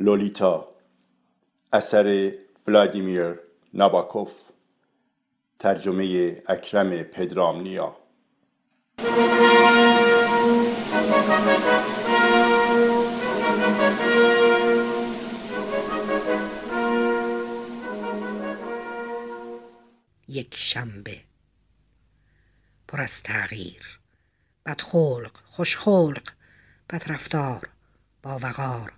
لولیتا 0.00 0.68
اثر 1.72 2.32
ولادیمیر 2.66 3.40
ناباکوف 3.74 4.32
ترجمه 5.58 6.42
اکرم 6.48 7.02
پدرامنیا. 7.02 7.96
یک 20.28 20.54
شنبه. 20.54 21.20
پر 22.88 23.00
از 23.00 23.22
تغییر. 23.22 24.00
بدخلق 24.66 25.36
خوشخلق 25.44 26.28
بدرفتار 26.90 27.68
با 28.22 28.38
وقار 28.42 28.97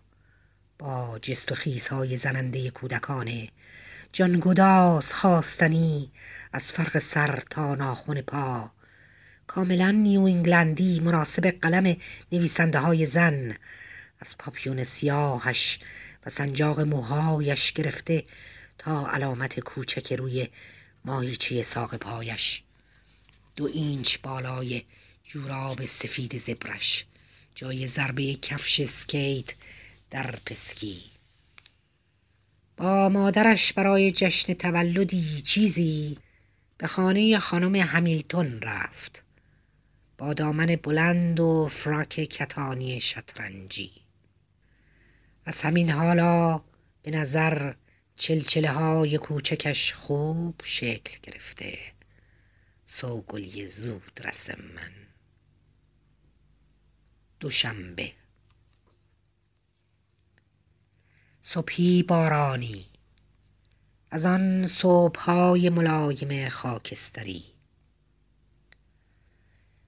با 0.81 1.19
جست 1.23 1.53
و 1.53 1.55
خیزهای 1.55 2.17
زننده 2.17 2.71
کودکانه. 2.71 3.49
جانگداز 4.13 5.13
خواستنی 5.13 6.11
از 6.53 6.73
فرق 6.73 6.99
سر 6.99 7.43
تا 7.50 7.75
ناخن 7.75 8.21
پا. 8.21 8.71
کاملا 9.46 9.90
نیو 9.90 10.21
انگلندی 10.23 11.01
مناسب 11.01 11.46
قلم 11.46 11.96
نویسنده 12.32 12.79
های 12.79 13.07
زن. 13.07 13.57
از 14.21 14.39
پاپیون 14.39 14.85
سیاهش 14.85 15.79
و 16.27 16.31
سنجاق 16.31 16.81
موهایش 16.81 17.73
گرفته 17.73 18.25
تا 18.79 19.11
علامت 19.11 19.61
کوچک 19.61 20.12
روی 20.12 20.49
ماهیچه 21.04 21.62
ساق 21.62 21.95
پایش. 21.95 22.62
دو 23.57 23.65
اینچ 23.65 24.18
بالای 24.23 24.85
جوراب 25.25 25.85
سفید 25.85 26.39
زبرش. 26.39 27.04
جای 27.54 27.87
ضربه 27.89 28.35
کفش 28.35 28.85
سکیت 28.85 29.54
در 30.11 30.39
پسکی. 30.46 31.03
با 32.77 33.09
مادرش 33.09 33.73
برای 33.73 34.11
جشن 34.11 34.55
تولدی 34.55 35.41
چیزی 35.41 36.19
به 36.79 36.87
خانه 36.87 37.39
خانم 37.39 37.75
همیلتون 37.75 38.61
رفت. 38.61 39.25
با 40.19 40.34
دامن 40.34 40.67
بلند 40.67 41.41
و 41.41 41.69
فراک 41.69 42.09
کتانی 42.09 43.01
شطرنجی. 43.01 43.91
از 45.45 45.62
همین 45.62 45.91
حالا 45.91 46.61
به 47.03 47.11
نظر 47.11 47.75
چلچله 48.17 48.71
های 48.71 49.19
کوچکش 49.19 49.93
خوب 49.93 50.61
شکل 50.65 51.19
گرفته. 51.23 51.79
سوگلی 52.84 53.69
زود 53.69 54.21
رسم 54.25 54.59
من. 54.75 54.93
دوشنبه. 57.41 58.12
صبحی 61.53 62.03
بارانی. 62.03 62.84
از 64.11 64.27
آن 64.27 64.67
صبحهای 64.67 65.70
ملایم 65.70 66.48
خاکستری. 66.48 67.45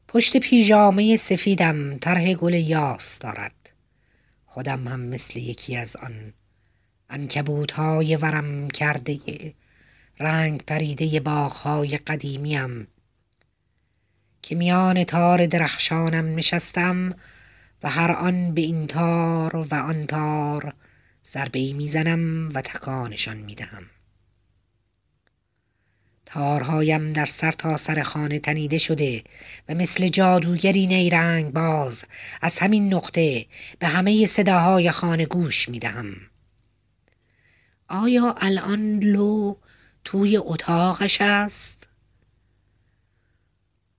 پشت 0.09 0.37
پیژامه 0.37 1.17
سفیدم 1.17 1.99
طرح 1.99 2.35
گل 2.35 2.55
یاس 2.55 3.19
دارد. 3.19 3.73
خودم 4.47 4.89
هم 4.89 5.01
مثل 5.01 5.39
یکی 5.39 5.77
از 5.77 5.97
آن 5.97 6.35
های 7.75 8.17
ورم 8.17 8.69
کرده 8.69 9.21
رنگ 10.21 10.63
پریده 10.65 11.21
باغهای 11.21 11.97
قدیمیم. 11.97 12.89
که 14.43 14.55
میان 14.55 15.05
تار 15.05 15.47
درخشانم 15.47 16.35
نشستم 16.35 17.15
و 17.83 17.91
هر 17.91 18.13
آن 18.13 18.55
به 18.55 18.61
این 18.61 18.87
تار 18.87 19.57
و 19.57 19.75
آن 19.75 20.07
تار 20.07 20.75
ضربه 21.27 21.59
ای 21.59 21.73
می‌زنم 21.73 22.51
و 22.55 22.63
تکانشان 22.63 23.37
می‌دهم. 23.37 23.87
تارهایم 26.27 27.13
در 27.13 27.27
سر 27.27 27.53
تا 27.53 27.77
سر 27.77 28.03
خانه 28.03 28.39
تنیده 28.39 28.79
شده 28.79 29.25
و 29.69 29.75
مثل 29.75 30.09
جادوگری 30.09 30.87
نیرنگ 30.87 31.53
باز 31.53 32.05
از 32.41 32.59
همین 32.59 32.95
نقطه 32.95 33.47
به 33.79 33.87
همه 33.87 34.27
صداهای 34.27 34.91
خانه 34.91 35.27
گوش 35.27 35.69
می‌دهم. 35.69 36.17
آیا 37.89 38.35
الان 38.39 38.99
لو 38.99 39.57
توی 40.05 40.37
اتاقش 40.37 41.21
است؟ 41.21 41.87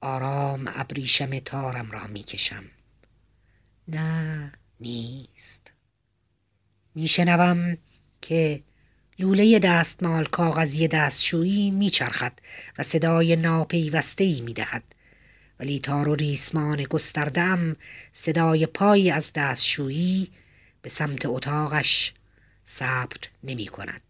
آرام 0.01 0.71
ابریشم 0.75 1.39
تارم 1.39 1.91
را 1.91 2.07
می‌کشم. 2.07 2.63
نه 3.87 4.53
نیست. 4.79 5.62
میشنوم 6.95 7.77
که 8.21 8.61
لوله 9.19 9.59
دستمال 9.59 10.25
کاغذی 10.25 10.87
دستشویی 10.87 11.71
میچرخد 11.71 12.33
و 12.77 12.83
صدای 12.83 13.35
ناپیوسته 13.35 14.23
ای 14.23 14.41
می‌دهد 14.41 14.83
ولی 15.59 15.79
تار 15.79 16.09
و 16.09 16.15
ریسمان 16.15 16.83
گستردم 16.83 17.75
صدای 18.13 18.65
پایی 18.65 19.11
از 19.11 19.33
دستشویی 19.33 20.31
به 20.81 20.89
سمت 20.89 21.25
اتاقش 21.25 22.13
صبر 22.65 23.17
نمی 23.43 23.65
کند. 23.65 24.01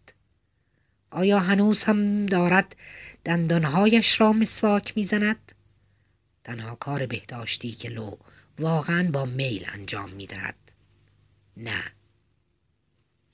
آیا 1.10 1.38
هنوز 1.38 1.84
هم 1.84 2.26
دارد 2.26 2.76
دندانهایش 3.24 4.20
را 4.20 4.32
مسواک 4.32 4.92
می‌زند؟ 4.96 5.52
تنها 6.44 6.74
کار 6.74 7.06
بهداشتی 7.06 7.70
که 7.70 7.88
لو 7.88 8.16
واقعا 8.58 9.10
با 9.10 9.24
میل 9.24 9.66
انجام 9.72 10.10
می‌دهد 10.10 10.54
نه 11.56 11.82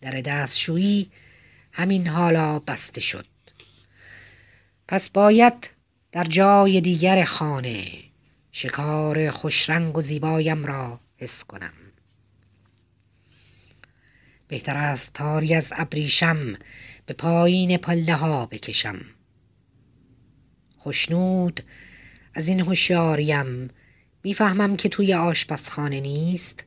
در 0.01 0.21
دستشویی 0.21 1.11
همین 1.73 2.09
حالا 2.09 2.59
بسته 2.59 3.01
شد. 3.01 3.27
پس 4.89 5.11
باید 5.11 5.71
در 6.13 6.25
جای 6.25 6.81
دیگر 6.81 7.25
خانه 7.25 7.93
شکار 8.53 9.31
خوشرنگ 9.31 9.97
و 9.97 10.01
زیبایم 10.01 10.67
را 10.67 11.01
حس 11.17 11.45
کنم. 11.45 11.73
بهتر 14.49 14.77
است 14.77 15.13
تاری 15.13 15.55
از 15.55 15.73
ابریشم 15.77 16.55
به 17.07 17.15
پایین 17.15 17.77
پله 17.77 18.15
ها 18.15 18.47
بکشم. 18.47 19.01
خوشنود 20.79 21.61
از 22.35 22.49
این 22.49 22.61
هوشیاریم 22.61 23.71
می‌فهمم 24.25 24.77
که 24.77 24.89
توی 24.89 25.15
آشپزخانه 25.15 26.01
نیست 26.01 26.65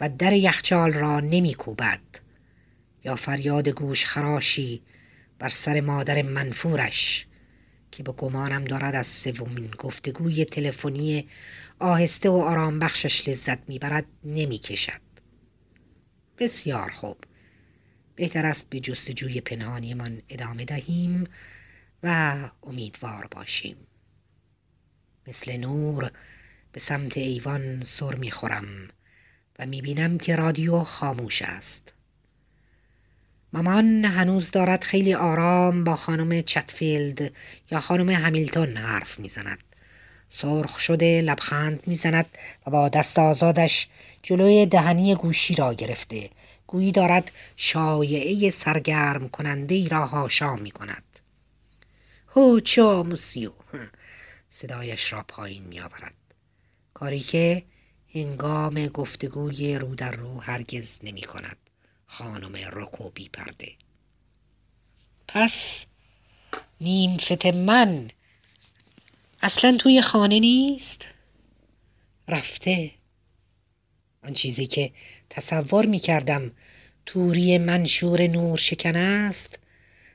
و 0.00 0.08
در 0.08 0.32
یخچال 0.32 0.92
را 0.92 1.20
نمیکوبد. 1.20 2.21
یا 3.04 3.16
فریاد 3.16 3.68
گوش 3.68 4.06
خراشی 4.06 4.82
بر 5.38 5.48
سر 5.48 5.80
مادر 5.80 6.22
منفورش 6.22 7.26
که 7.90 8.02
به 8.02 8.12
گمانم 8.12 8.64
دارد 8.64 8.94
از 8.94 9.06
سومین 9.06 9.70
گفتگوی 9.78 10.44
تلفنی 10.44 11.28
آهسته 11.78 12.28
و 12.28 12.32
آرام 12.32 12.78
بخشش 12.78 13.28
لذت 13.28 13.68
می‌برد 13.68 14.04
نمی‌کشد. 14.24 15.00
بسیار 16.38 16.90
خوب. 16.90 17.16
بهتر 18.16 18.46
است 18.46 18.70
به 18.70 18.80
جستجوی 18.80 19.40
پنهانیمان 19.40 20.22
ادامه 20.28 20.64
دهیم 20.64 21.24
و 22.02 22.36
امیدوار 22.62 23.28
باشیم. 23.30 23.76
مثل 25.26 25.56
نور 25.56 26.10
به 26.72 26.80
سمت 26.80 27.16
ایوان 27.16 27.84
سر 27.84 28.14
می‌خورم 28.14 28.88
و 29.58 29.66
می‌بینم 29.66 30.18
که 30.18 30.36
رادیو 30.36 30.78
خاموش 30.78 31.42
است. 31.42 31.91
مامان 33.52 34.04
هنوز 34.04 34.50
دارد 34.50 34.84
خیلی 34.84 35.14
آرام 35.14 35.84
با 35.84 35.96
خانم 35.96 36.42
چتفیلد 36.42 37.32
یا 37.70 37.80
خانم 37.80 38.10
همیلتون 38.10 38.76
حرف 38.76 39.18
می‌زند. 39.18 39.58
سرخ 40.28 40.78
شده 40.78 41.20
لبخند 41.22 41.82
می‌زند 41.86 42.26
و 42.66 42.70
با 42.70 42.88
دست 42.88 43.18
آزادش 43.18 43.88
جلوی 44.22 44.66
دهنی 44.66 45.14
گوشی 45.14 45.54
را 45.54 45.74
گرفته. 45.74 46.30
گویی 46.66 46.92
دارد 46.92 47.30
شایعه 47.56 48.50
سرگرم 48.50 49.28
کننده 49.28 49.74
ای 49.74 49.88
را 49.88 50.06
هاشا 50.06 50.56
می 50.56 50.70
کند 50.70 51.02
هو 52.28 52.60
چو 52.60 53.02
موسیو. 53.02 53.52
صدایش 54.48 55.12
را 55.12 55.24
پایین 55.28 55.64
می 55.64 55.80
آورد 55.80 56.14
کاری 56.94 57.20
که 57.20 57.62
هنگام 58.14 58.86
گفتگوی 58.86 59.78
رو 59.78 59.94
در 59.94 60.12
رو 60.12 60.40
هرگز 60.40 61.00
نمی 61.02 61.22
کند 61.22 61.56
خانم 62.12 62.56
رکوبی 62.56 63.28
پرده. 63.28 63.72
پس 65.28 65.84
نیمفت 66.80 67.46
من 67.46 68.10
اصلا 69.42 69.76
توی 69.80 70.02
خانه 70.02 70.40
نیست؟ 70.40 71.06
رفته. 72.28 72.90
آن 74.24 74.32
چیزی 74.32 74.66
که 74.66 74.92
تصور 75.30 75.86
می 75.86 75.98
کردم 75.98 76.52
توری 77.06 77.58
منشور 77.58 78.26
نور 78.26 78.58
شکن 78.58 78.96
است 78.96 79.58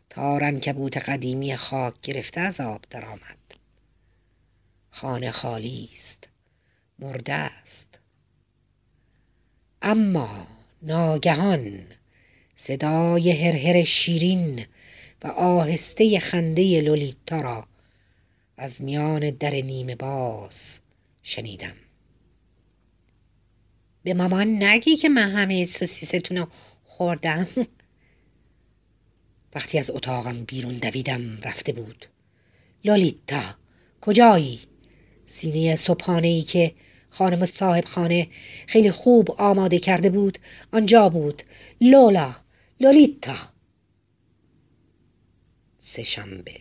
تا 0.09 0.37
رنکبوت 0.37 0.97
قدیمی 0.97 1.55
خاک 1.55 2.01
گرفته 2.01 2.41
از 2.41 2.59
آب 2.59 2.85
درآمد. 2.89 3.37
خانه 4.89 5.31
خالی 5.31 5.89
است 5.93 6.29
مرده 6.99 7.33
است. 7.33 7.99
اما 9.81 10.56
ناگهان 10.87 11.85
صدای 12.55 13.31
هرهر 13.31 13.83
شیرین 13.83 14.65
و 15.23 15.27
آهسته 15.27 16.19
خنده 16.19 16.81
لولیتا 16.81 17.41
را 17.41 17.67
از 18.57 18.81
میان 18.81 19.29
در 19.29 19.49
نیمه 19.49 19.95
باز 19.95 20.79
شنیدم. 21.23 21.73
به 24.03 24.13
مامان 24.13 24.63
نگی 24.63 24.95
که 24.95 25.09
من 25.09 25.31
همه 25.31 25.65
سوسیستون 25.65 26.37
رو 26.37 26.47
خوردم. 26.83 27.47
وقتی 29.55 29.79
از 29.79 29.91
اتاقم 29.91 30.43
بیرون 30.43 30.77
دویدم 30.77 31.37
رفته 31.43 31.73
بود. 31.73 32.05
لولیتا 32.83 33.55
کجایی؟ 34.01 34.59
سینه 35.25 35.75
صبحانه 35.75 36.27
ای 36.27 36.41
که 36.41 36.73
خانم 37.17 37.45
صاحب 37.45 37.85
خانه 37.85 38.27
خیلی 38.67 38.91
خوب 38.91 39.31
آماده 39.31 39.79
کرده 39.79 40.09
بود. 40.09 40.39
آنجا 40.71 41.09
بود. 41.09 41.43
لولا 41.81 42.35
لولیتا. 42.79 43.35
سهشنبه 45.79 46.55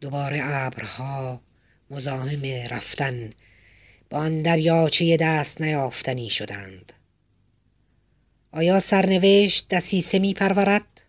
دوباره 0.00 0.40
ابرها 0.42 1.40
مزاحم 1.90 2.44
رفتن. 2.70 3.32
با 4.10 4.18
آن 4.18 4.42
دریاچه 4.42 5.16
دست 5.20 5.60
نیافتنی 5.60 6.30
شدند. 6.30 6.92
آیا 8.52 8.80
سرنوشت 8.80 9.68
دسیسه 9.68 10.18
می 10.18 10.34
پرورد؟ 10.34 11.02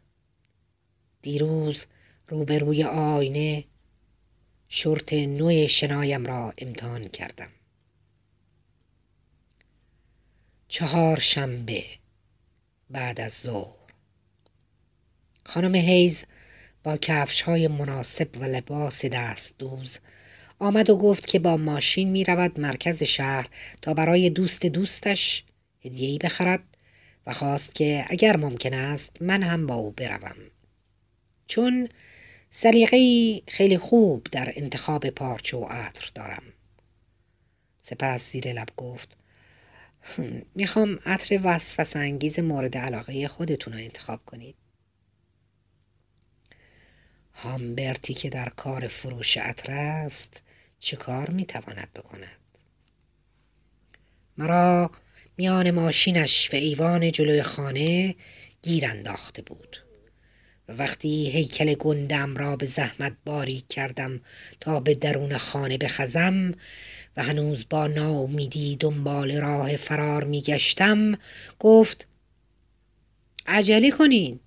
دیروز 1.21 1.85
روبروی 2.27 2.83
آینه 2.83 3.63
شرط 4.75 5.13
نوع 5.13 5.67
شنایم 5.67 6.25
را 6.25 6.53
امتحان 6.57 7.07
کردم. 7.07 7.49
چهار 10.67 11.19
شنبه 11.19 11.83
بعد 12.89 13.21
از 13.21 13.33
ظهر. 13.33 13.75
خانم 15.45 15.75
هیز 15.75 16.23
با 16.83 16.97
کفش 16.97 17.41
های 17.41 17.67
مناسب 17.67 18.37
و 18.37 18.43
لباس 18.43 19.05
دست 19.05 19.55
دوز 19.57 19.99
آمد 20.59 20.89
و 20.89 20.97
گفت 20.97 21.27
که 21.27 21.39
با 21.39 21.57
ماشین 21.57 22.09
می 22.09 22.23
رود 22.23 22.59
مرکز 22.59 23.03
شهر 23.03 23.49
تا 23.81 23.93
برای 23.93 24.29
دوست 24.29 24.65
دوستش 24.65 25.43
هدیهی 25.85 26.17
بخرد 26.17 26.63
و 27.27 27.33
خواست 27.33 27.75
که 27.75 28.05
اگر 28.09 28.37
ممکن 28.37 28.73
است 28.73 29.21
من 29.21 29.43
هم 29.43 29.67
با 29.67 29.75
او 29.75 29.91
بروم. 29.91 30.35
چون 31.47 31.89
سلیقه 32.55 33.41
خیلی 33.47 33.77
خوب 33.77 34.27
در 34.31 34.53
انتخاب 34.55 35.09
پارچه 35.09 35.57
و 35.57 35.65
عطر 35.65 36.11
دارم. 36.15 36.43
سپس 37.81 38.31
زیر 38.31 38.53
لب 38.53 38.69
گفت 38.77 39.17
می‌خوام 40.55 40.99
عطر 41.05 41.39
وسوسه 41.43 41.99
انگیز 41.99 42.39
مورد 42.39 42.77
علاقه 42.77 43.27
خودتون 43.27 43.73
رو 43.73 43.79
انتخاب 43.79 44.25
کنید. 44.25 44.55
هامبرتی 47.33 48.13
که 48.13 48.29
در 48.29 48.49
کار 48.49 48.87
فروش 48.87 49.37
عطر 49.37 49.71
است 49.71 50.43
چه 50.79 50.97
کار 50.97 51.29
می‌تواند 51.29 51.93
بکند؟ 51.95 52.37
مرا 54.37 54.91
میان 55.37 55.71
ماشینش 55.71 56.53
و 56.53 56.55
ایوان 56.55 57.11
جلوی 57.11 57.43
خانه 57.43 58.15
گیر 58.61 58.85
انداخته 58.85 59.41
بود. 59.41 59.77
وقتی 60.67 61.29
هیکل 61.29 61.73
گندم 61.73 62.37
را 62.37 62.55
به 62.55 62.65
زحمت 62.65 63.13
باری 63.25 63.63
کردم 63.69 64.21
تا 64.59 64.79
به 64.79 64.95
درون 64.95 65.37
خانه 65.37 65.77
بخزم 65.77 66.53
و 67.17 67.23
هنوز 67.23 67.65
با 67.69 67.87
ناامیدی 67.87 68.75
دنبال 68.75 69.37
راه 69.37 69.75
فرار 69.75 70.23
میگشتم 70.23 71.17
گفت 71.59 72.07
عجله 73.45 73.91
کنین. 73.91 74.39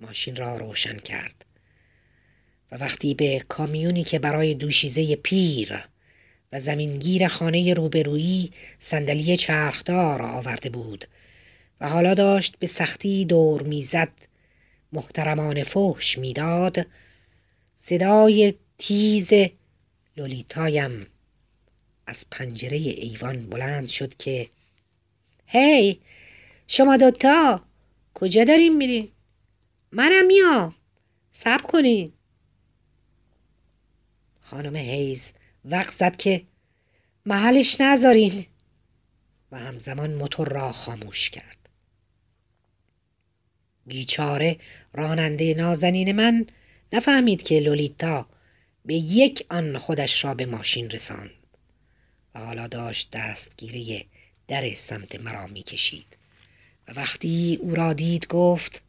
ماشین 0.00 0.36
را 0.36 0.56
روشن 0.56 0.96
کرد. 0.96 1.44
و 2.72 2.76
وقتی 2.76 3.14
به 3.14 3.42
کامیونی 3.48 4.04
که 4.04 4.18
برای 4.18 4.54
دوشیزه 4.54 5.16
پیر 5.16 5.84
و 6.52 6.60
زمینگیر 6.60 7.28
خانه 7.28 7.74
روبرویی 7.74 8.50
صندلی 8.78 9.36
چرخدار 9.36 10.22
آورده 10.22 10.70
بود 10.70 11.08
و 11.80 11.88
حالا 11.88 12.14
داشت 12.14 12.56
به 12.58 12.66
سختی 12.66 13.24
دور 13.24 13.62
می‌زد 13.62 14.27
محترمان 14.92 15.62
فحش 15.62 16.18
می‌داد. 16.18 16.86
صدای 17.76 18.54
تیز 18.78 19.30
لولیتایم 20.16 21.06
از 22.06 22.26
پنجره 22.30 22.76
ایوان 22.76 23.46
بلند 23.46 23.88
شد 23.88 24.16
که 24.16 24.48
هی 25.46 26.00
شما 26.66 26.96
دوتا 26.96 27.60
کجا 28.14 28.44
داریم 28.44 28.76
میرین؟ 28.76 29.08
منم 29.92 30.26
میام 30.26 30.74
صبر 31.30 31.62
کنین. 31.62 32.12
خانم 34.40 34.76
هیز 34.76 35.32
وقت 35.64 35.92
زد 35.92 36.16
که 36.16 36.42
محلش 37.26 37.80
نذارین 37.80 38.46
و 39.52 39.58
همزمان 39.58 40.14
موتور 40.14 40.48
را 40.48 40.72
خاموش 40.72 41.30
کرد. 41.30 41.57
بیچاره 43.88 44.56
راننده 44.92 45.54
نازنین 45.54 46.12
من 46.12 46.46
نفهمید 46.92 47.42
که 47.42 47.60
لولیتا 47.60 48.26
به 48.84 48.94
یک 48.94 49.46
آن 49.50 49.78
خودش 49.78 50.24
را 50.24 50.34
به 50.34 50.46
ماشین 50.46 50.90
رساند 50.90 51.30
و 52.34 52.38
حالا 52.40 52.66
داشت 52.66 53.10
دستگیره 53.12 54.04
در 54.48 54.74
سمت 54.74 55.20
مرا 55.20 55.46
می‌کشید 55.46 56.06
و 56.88 56.92
وقتی 56.92 57.58
او 57.62 57.74
را 57.74 57.92
دید 57.92 58.26
گفت 58.26 58.82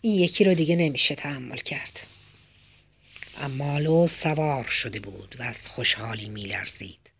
این 0.00 0.14
یکی 0.14 0.44
رو 0.44 0.54
دیگه 0.54 0.76
نمیشه 0.76 1.14
تحمل 1.14 1.56
کرد. 1.56 2.00
اما 3.40 3.78
لو 3.78 4.06
سوار 4.06 4.64
شده 4.64 5.00
بود 5.00 5.36
و 5.38 5.42
از 5.42 5.68
خوشحالی 5.68 6.28
میلرزید 6.28 7.10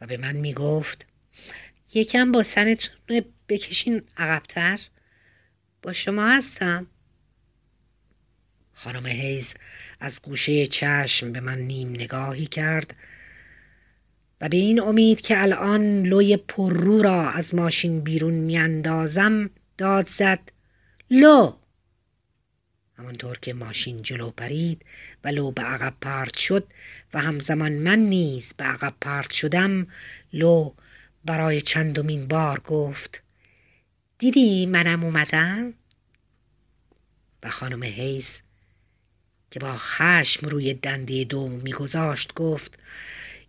و 0.00 0.06
به 0.06 0.16
من 0.16 0.36
می‌گفت 0.36 1.06
یکم 1.94 2.32
با 2.32 2.42
سنتون 2.42 3.24
بکشین 3.48 4.02
عقبتر. 4.16 4.80
با 5.86 5.92
شما 5.92 6.28
هستم. 6.28 6.86
خانم 8.72 9.06
هیز 9.06 9.54
از 10.00 10.22
گوشه 10.22 10.66
چشم 10.66 11.32
به 11.32 11.40
من 11.40 11.58
نیم 11.58 11.90
نگاهی 11.90 12.46
کرد 12.46 12.96
و 14.40 14.48
به 14.48 14.56
این 14.56 14.80
امید 14.80 15.20
که 15.20 15.42
الان 15.42 16.02
لوی 16.02 16.36
پررو 16.36 17.02
را 17.02 17.30
از 17.30 17.54
ماشین 17.54 18.00
بیرون 18.00 18.34
میاندازم 18.34 19.50
داد 19.78 20.06
زد 20.06 20.52
لو! 21.10 21.56
همانطور 22.98 23.38
که 23.38 23.54
ماشین 23.54 24.02
جلو 24.02 24.30
پرید 24.30 24.84
و 25.24 25.28
لو 25.28 25.50
به 25.50 25.62
عقب 25.62 25.94
پرت 26.00 26.36
شد 26.36 26.64
و 27.14 27.20
همزمان 27.20 27.72
من 27.72 27.98
نیز 27.98 28.54
به 28.56 28.64
عقب 28.64 28.94
پرت 29.00 29.30
شدم 29.30 29.86
لو 30.32 30.74
برای 31.24 31.60
چندمین 31.60 32.28
بار 32.28 32.58
گفت 32.60 33.25
دیدی 34.18 34.66
منم 34.66 35.04
اومدم؟ 35.04 35.74
و 37.42 37.50
خانم 37.50 37.82
هیز 37.82 38.40
که 39.50 39.60
با 39.60 39.76
خشم 39.76 40.48
روی 40.48 40.74
دنده 40.74 41.24
دوم 41.24 41.52
میگذاشت 41.52 42.34
گفت 42.34 42.82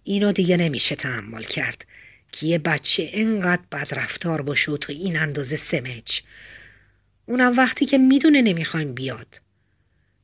اینو 0.04 0.32
دیگه 0.32 0.58
نمیشه 0.58 0.96
تحمل 0.96 1.44
کرد. 1.44 1.86
که 2.32 2.48
یه 2.48 2.58
بچه 2.58 3.10
انقدر 3.14 3.62
بدرفتار 3.72 4.42
باشه 4.42 4.78
تو 4.78 4.94
این 4.94 5.20
اندازه 5.20 5.56
سمج 5.56 6.22
اونم 7.26 7.58
وقتی 7.58 7.86
که 7.86 7.98
می‌دونه 7.98 8.42
نمی‌خوایم 8.42 8.94
بیاد. 8.94 9.42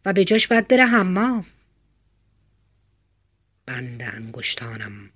و 0.05 0.13
به 0.13 0.25
جاش 0.25 0.47
باید 0.47 0.67
بره 0.67 0.85
حمام. 0.85 1.45
بند 3.65 4.03
انگشتانم 4.03 5.09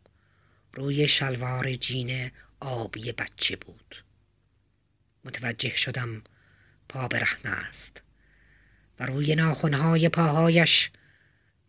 روی 0.74 1.08
شلوار 1.08 1.74
جین 1.74 2.32
آبی 2.60 3.12
بچه 3.12 3.56
بود. 3.56 4.07
متوجه 5.28 5.76
شدم 5.76 6.22
پا 6.90 7.08
برهنه 7.08 7.56
است 7.56 8.02
و 9.00 9.06
روی 9.06 9.36
ناخونهای 9.36 10.10
پاهایش 10.10 10.92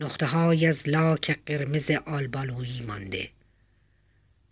نقطه 0.00 0.26
های 0.26 0.66
از 0.66 0.88
لاک 0.88 1.38
قرمز 1.46 1.90
آلبالویی 1.90 2.80
مانده 2.86 3.30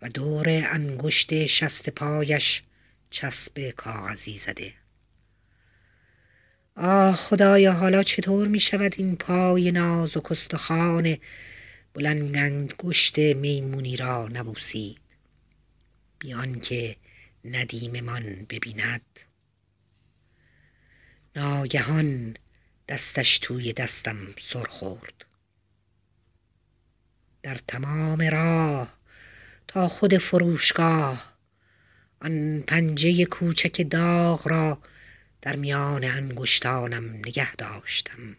و 0.03 0.09
دور 0.09 0.49
انگشت 0.49 1.47
شست 1.47 1.91
پایش 1.91 2.63
چسب 3.11 3.71
کاغذی 3.71 4.39
زده. 4.39 4.73
آه 6.77 7.15
خدایا 7.17 7.73
حالا 7.73 8.03
چطور 8.03 8.49
می 8.49 8.61
شود 8.61 8.95
این 8.99 9.17
پای 9.17 9.71
ناز 9.71 10.17
و 10.17 10.21
کستخان 10.21 11.17
بلند 11.95 12.37
انگشت 12.37 13.19
میمونی 13.19 13.97
را 13.97 14.29
نبوسید؟ 14.29 14.99
بیان 16.19 16.61
که 16.61 16.97
ندیممان 17.50 18.47
ببیند. 18.50 19.21
ناگهان 21.37 22.37
دستش 22.88 23.38
توی 23.38 23.73
دستم 23.73 24.26
سر 24.49 24.65
خورد. 24.65 25.25
در 27.43 27.55
تمام 27.69 28.23
راه 28.23 28.99
تا 29.69 29.88
خود 29.88 30.19
فروشگاه 30.19 31.37
آن 32.21 32.65
پنجه 32.67 33.25
کوچک 33.25 33.87
داغ 33.91 34.49
را 34.49 34.83
در 35.43 35.57
میان 35.57 36.05
انگشتانم 36.05 37.11
نگه 37.15 37.57
داشتم. 37.57 38.37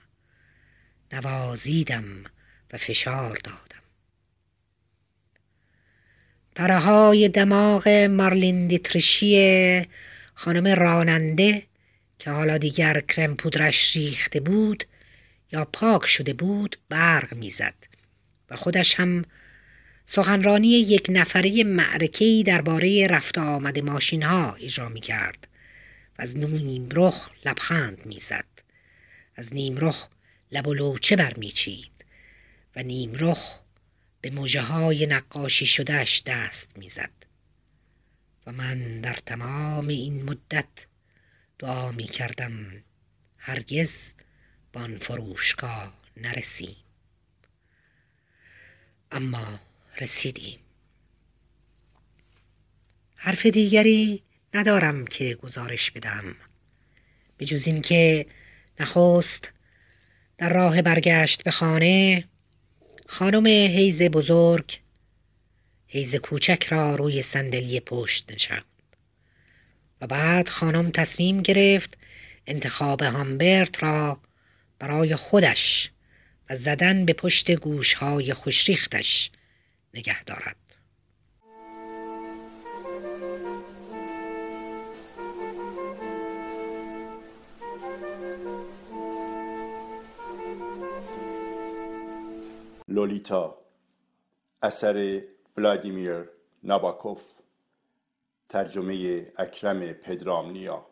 نوازیدم 1.13 2.23
و 2.73 2.77
فشار 2.77 3.37
دادم. 3.43 3.76
پرهای 6.57 7.29
دماغ 7.29 7.87
مارلین 7.87 8.67
دیترشی 8.67 9.85
خانم 10.33 10.67
راننده 10.67 11.63
که 12.19 12.31
حالا 12.31 12.57
دیگر 12.57 12.99
کرم 12.99 13.35
پودرش 13.35 13.95
ریخته 13.95 14.39
بود 14.39 14.83
یا 15.51 15.65
پاک 15.65 16.05
شده 16.05 16.33
بود 16.33 16.77
برق 16.89 17.33
می‌زد 17.33 17.73
و 18.49 18.55
خودش 18.55 18.99
هم 18.99 19.25
سخنرانی 20.05 20.67
یک 20.67 21.07
نفره 21.09 21.63
معرکه‌ای 21.63 22.43
درباره 22.43 23.07
رفت 23.07 23.37
آمد 23.37 23.79
ماشین 23.79 24.23
ها 24.23 24.53
اجرا 24.53 24.89
می 24.89 25.01
کرد 25.01 25.47
و 26.19 26.21
از 26.21 26.37
نیمرخ 26.37 27.29
لبخند 27.45 28.05
می‌زد. 28.05 28.45
از 29.35 29.53
نیمرخ 29.53 30.07
لب 30.51 30.67
و 30.67 30.73
لوچه 30.73 31.15
برمیچید 31.15 31.91
و 32.75 32.83
نیمرخ 32.83 33.59
به 34.21 34.29
مژه 34.29 34.61
های 34.61 35.05
نقاشی 35.05 35.65
شدهش 35.65 36.23
دست 36.25 36.77
می‌زد. 36.77 37.11
و 38.47 38.51
من 38.51 39.01
در 39.01 39.13
تمام 39.13 39.87
این 39.87 40.23
مدت 40.23 40.67
دعا 41.59 41.91
می 41.91 42.03
کردم 42.03 42.83
هرگز 43.37 44.13
به 44.71 44.79
آن 44.79 44.97
فروشگاه 44.97 45.93
نرسیم. 46.17 46.75
اما 49.11 49.59
رسیدیم. 50.01 50.59
حرف 53.15 53.45
دیگری 53.45 54.23
ندارم 54.53 55.05
که 55.05 55.35
گزارش 55.35 55.91
بدم 55.91 56.35
به 57.37 57.45
جز 57.45 57.67
اینکه 57.67 58.25
نخست 58.79 59.53
در 60.37 60.53
راه 60.53 60.81
برگشت 60.81 61.43
به 61.43 61.51
خانه 61.51 62.23
خانم 63.09 63.47
حیز 63.47 64.01
بزرگ. 64.01 64.79
حیز 65.87 66.15
کوچک 66.15 66.67
را 66.69 66.95
روی 66.95 67.21
صندلی 67.21 67.79
پشت 67.79 68.31
نشاند. 68.31 68.65
و 70.01 70.07
بعد 70.07 70.49
خانم 70.49 70.91
تصمیم 70.91 71.41
گرفت 71.41 71.97
انتخاب 72.47 73.01
هامبرت 73.01 73.83
را 73.83 74.19
برای 74.79 75.15
خودش 75.15 75.91
و 76.49 76.55
زدن 76.55 77.05
به 77.05 77.13
پشت 77.13 77.51
گوشهای 77.51 78.33
خوشریختش 78.33 79.31
نگه 79.93 80.23
دارد. 80.23 80.55
لولیتا 92.89 93.55
اثر 94.61 95.21
ولادیمیر 95.57 96.29
ناباکوف 96.63 97.23
ترجمه 98.49 99.25
اکرم 99.37 99.93
پدرامنیا. 99.93 100.85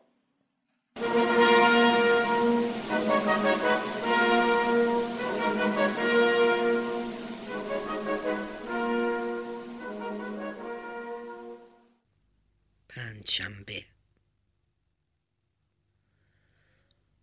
پنجشنبه. 12.90 13.86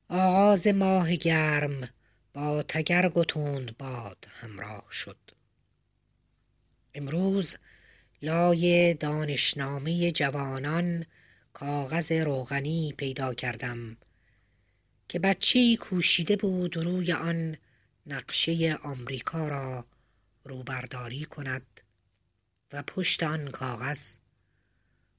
آغاز 0.09 0.67
ماه 0.69 1.17
گرم. 1.17 1.89
با 2.35 2.63
تگرگ 2.63 3.17
و 3.17 3.25
تند 3.25 3.77
باد 3.77 4.29
همراه 4.31 4.85
شد. 4.91 5.19
امروز 6.95 7.57
لای 8.23 8.95
دانشنامه 8.95 10.13
جوانان 10.13 11.07
کاغذ 11.53 12.13
روغنی 12.13 12.95
پیدا 12.97 13.35
کردم 13.35 13.97
که 15.09 15.19
بچه 15.19 15.77
کوشیده 15.77 16.37
بود 16.37 16.77
روی 16.77 17.13
آن 17.13 17.57
نقشه 18.07 18.79
آمریکا 18.83 19.49
را 19.49 19.87
روبرداری 20.45 21.25
کند 21.25 21.81
و 22.73 22.83
پشت 22.83 23.23
آن 23.23 23.51
کاغذ 23.51 24.17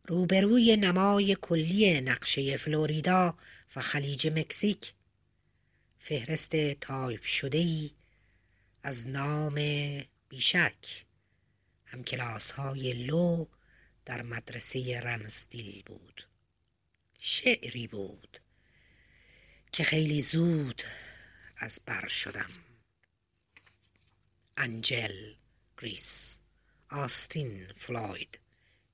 روبروی 0.07 0.77
نمای 0.77 1.37
کلی 1.41 2.01
نقشه 2.01 2.57
فلوریدا 2.57 3.37
و 3.75 3.81
خلیج 3.81 4.27
مکزیک 4.27 4.93
فهرست 6.05 6.73
تایپ 6.73 7.23
شده 7.23 7.57
ای 7.57 7.91
از 8.83 9.07
نام 9.07 9.55
بیشک. 10.29 11.05
هم 11.85 12.03
کلاس 12.03 12.51
های 12.51 12.93
لو 12.93 13.45
در 14.05 14.21
مدرسه 14.21 14.99
رنسدیل 14.99 15.83
بود. 15.85 16.27
شعری 17.19 17.87
بود 17.87 18.39
که 19.71 19.83
خیلی 19.83 20.21
زود 20.21 20.83
از 21.57 21.81
بر 21.85 22.07
شدم. 22.07 22.51
انجل 24.57 25.33
گریس 25.81 26.39
آستین 26.89 27.67
فلوید 27.77 28.39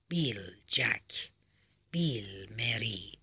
بیل 0.07 0.55
جک 0.67 1.29
بیل 1.91 2.53
مری 2.53 3.19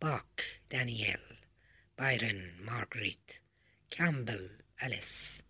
باک 0.00 0.60
دانیل. 0.70 1.39
Byron 2.00 2.54
Margaret, 2.58 3.40
Campbell 3.90 4.48
Alice, 4.80 5.42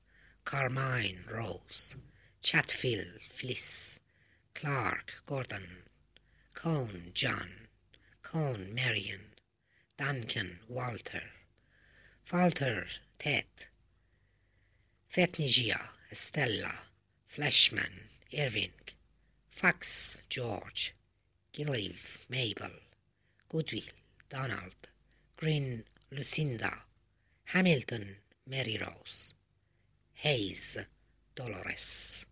Carmine 0.45 1.25
Rose, 1.31 1.95
Chatfield 2.43 3.21
Fliss, 3.23 4.01
Clark 4.53 5.13
Gordon, 5.27 5.85
Cohn 6.55 7.13
John, 7.15 7.69
Cohn 8.25 8.75
Marion, 8.75 9.37
Duncan 9.97 10.59
Walter, 10.67 11.23
Falter 12.25 12.89
Ted, 13.21 13.47
Fetnigia 15.09 15.91
Estella, 16.11 16.75
Fleshman 17.29 18.09
Irving, 18.37 18.73
Fox 19.51 20.19
George, 20.29 20.97
Gillive 21.53 22.27
Mabel, 22.29 22.73
Goodwill 23.49 23.85
Donald, 24.29 24.89
Green 25.37 25.85
Lucinda. 26.13 26.83
Hamilton, 27.45 28.17
Mary 28.45 28.77
Rose. 28.79 29.33
Hayes, 30.15 30.77
Dolores. 31.37 32.27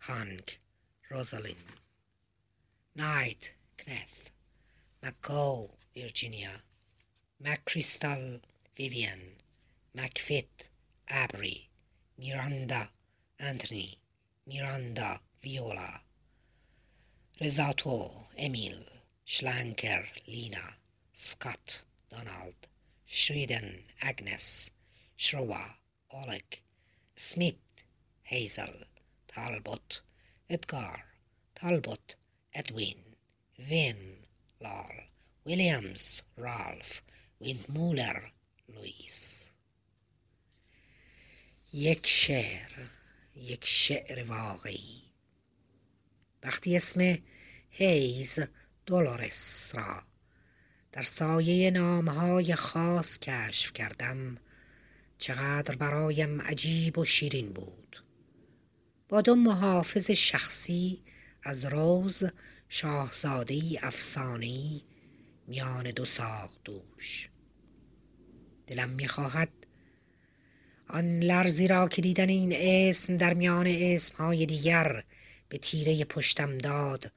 Hunt, 0.00 0.56
Rosalind. 1.10 1.76
Knight, 2.94 3.52
Kneth, 3.76 4.30
McCall, 5.02 5.68
Virginia. 5.94 6.62
McChrystal, 7.44 8.40
Vivian. 8.78 9.36
McFitt, 9.94 10.70
Abri, 11.08 11.68
Miranda, 12.16 12.88
Anthony. 13.38 13.98
Miranda, 14.46 15.20
Viola. 15.42 16.00
Resato, 17.38 18.24
Emil. 18.38 18.86
Schlanker, 19.26 20.06
Lina, 20.26 20.76
Scott, 21.12 21.82
Donald. 22.08 22.68
شریدن 23.14 23.84
اگنس 24.00 24.70
شروا 25.16 25.74
اولک 26.08 26.62
سمیت 27.16 27.54
هیزل 28.24 28.84
تالبوت 29.28 30.02
ادگار 30.48 31.04
تالبوت 31.54 32.16
ادوین 32.52 33.04
وین 33.58 34.26
لال 34.60 34.96
ویلیامز 35.46 36.20
رالف 36.36 37.00
ویندمولر 37.40 38.32
لوئیس 38.68 39.44
یک 41.72 42.06
شعر 42.06 42.88
یک 43.36 43.64
شعر 43.64 44.22
واقعی 44.22 45.02
وقتی 46.42 46.76
اسم 46.76 47.18
هیز 47.70 48.38
دولورس 48.86 49.74
را 49.74 50.11
در 50.92 51.02
سایه 51.02 51.70
نامهای 51.70 52.54
خاص 52.54 53.18
کشف 53.18 53.72
کردم. 53.72 54.36
چقدر 55.18 55.76
برایم 55.76 56.40
عجیب 56.40 56.98
و 56.98 57.04
شیرین 57.04 57.52
بود. 57.52 58.02
با 59.08 59.20
دو 59.20 59.34
محافظ 59.34 60.10
شخصی 60.10 61.02
از 61.42 61.64
روز 61.64 62.24
شاهزادهای 62.68 63.78
افسانهای 63.82 64.80
میان 65.46 65.90
دو 65.90 66.04
ساق 66.04 66.50
دوش. 66.64 67.28
دلم 68.66 68.88
می‌خواهد 68.88 69.48
آن 70.88 71.20
لرزی 71.20 71.68
را 71.68 71.88
که 71.88 72.02
دیدن 72.02 72.28
این 72.28 72.52
اسم 72.56 73.16
در 73.16 73.34
میان 73.34 73.66
اسمهای 73.66 74.46
دیگر 74.46 75.04
به 75.48 75.58
تیره 75.58 76.04
پشتم 76.04 76.58
داد 76.58 77.12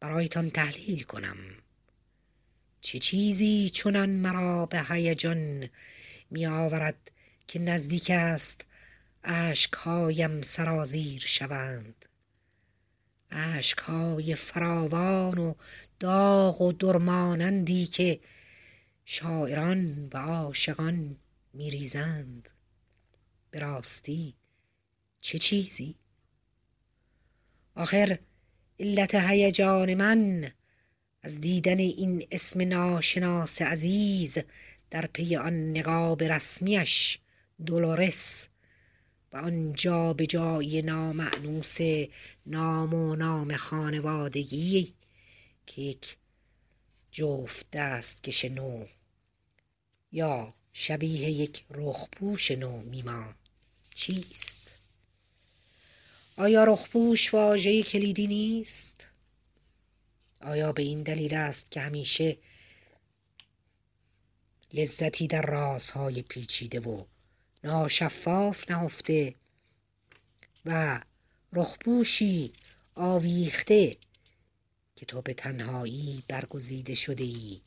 برایتان 0.00 0.50
تحلیل 0.50 1.02
کنم. 1.02 1.36
چه 2.86 2.98
چیزی 2.98 3.70
چنان 3.70 4.10
مرا 4.10 4.66
به 4.66 4.82
هیجان 4.88 5.68
می 6.30 6.46
آورد 6.46 7.10
که 7.48 7.58
نزدیک 7.58 8.10
است 8.10 8.64
اشکهایم 9.24 10.42
سرازیر 10.42 11.20
شوند؟ 11.26 12.04
اشکهای 13.30 14.34
فراوان 14.34 15.38
و 15.38 15.54
داغ 16.00 16.60
و 16.60 16.72
درمانندی 16.72 17.86
که 17.86 18.20
شاعران 19.04 20.10
و 20.14 20.18
عاشقان 20.18 21.16
میریزند. 21.52 22.48
به 23.50 23.58
راستی 23.58 24.34
چه 25.20 25.38
چیزی؟ 25.38 25.94
آخر 27.74 28.18
علت 28.80 29.14
هیجان 29.14 29.94
من 29.94 30.52
از 31.22 31.40
دیدن 31.40 31.78
این 31.78 32.26
اسم 32.30 32.62
ناشناس 32.62 33.62
عزیز 33.62 34.38
در 34.90 35.06
پی 35.06 35.36
آن 35.36 35.78
نقاب 35.78 36.22
رسمیش 36.22 37.18
دولورس 37.66 38.48
و 39.32 39.36
آن 39.36 39.72
جا 39.72 40.12
به 40.12 40.26
جای 40.26 40.82
نامعنوس 40.82 41.78
نام 42.46 42.94
و 42.94 43.16
نام 43.16 43.56
خانوادگی 43.56 44.94
که 45.66 45.82
یک 45.82 46.16
جفت 47.12 47.70
دستکش 47.70 48.44
نو 48.44 48.84
یا 50.12 50.54
شبیه 50.72 51.30
یک 51.30 51.64
رخپوش 51.70 52.50
نو 52.50 52.82
میما 52.82 53.34
چیست؟ 53.94 54.56
آیا 56.36 56.64
رخپوش 56.64 57.34
واژه 57.34 57.82
کلیدی 57.82 58.26
نیست؟ 58.26 58.95
آیا 60.40 60.72
به 60.72 60.82
این 60.82 61.02
دلیل 61.02 61.34
است 61.34 61.70
که 61.70 61.80
همیشه 61.80 62.36
لذتی 64.72 65.26
در 65.26 65.42
رازهای 65.42 66.22
پیچیده 66.22 66.80
و 66.80 67.04
ناشفاف 67.64 68.70
نهفته 68.70 69.34
و 70.64 71.00
رخپوشی 71.52 72.52
آویخته 72.94 73.96
که 74.96 75.06
تو 75.06 75.22
به 75.22 75.34
تنهایی 75.34 76.22
برگزیده 76.28 76.94
شده 76.94 77.24
ای 77.24 77.60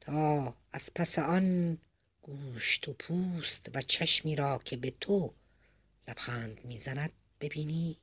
تا 0.00 0.54
از 0.72 0.90
پس 0.94 1.18
آن 1.18 1.78
گوشت 2.22 2.88
و 2.88 2.92
پوست 2.92 3.70
و 3.74 3.82
چشمی 3.82 4.36
را 4.36 4.58
که 4.64 4.76
به 4.76 4.92
تو 5.00 5.32
لبخند 6.08 6.64
می‌زند 6.64 7.12
ببینی. 7.40 7.96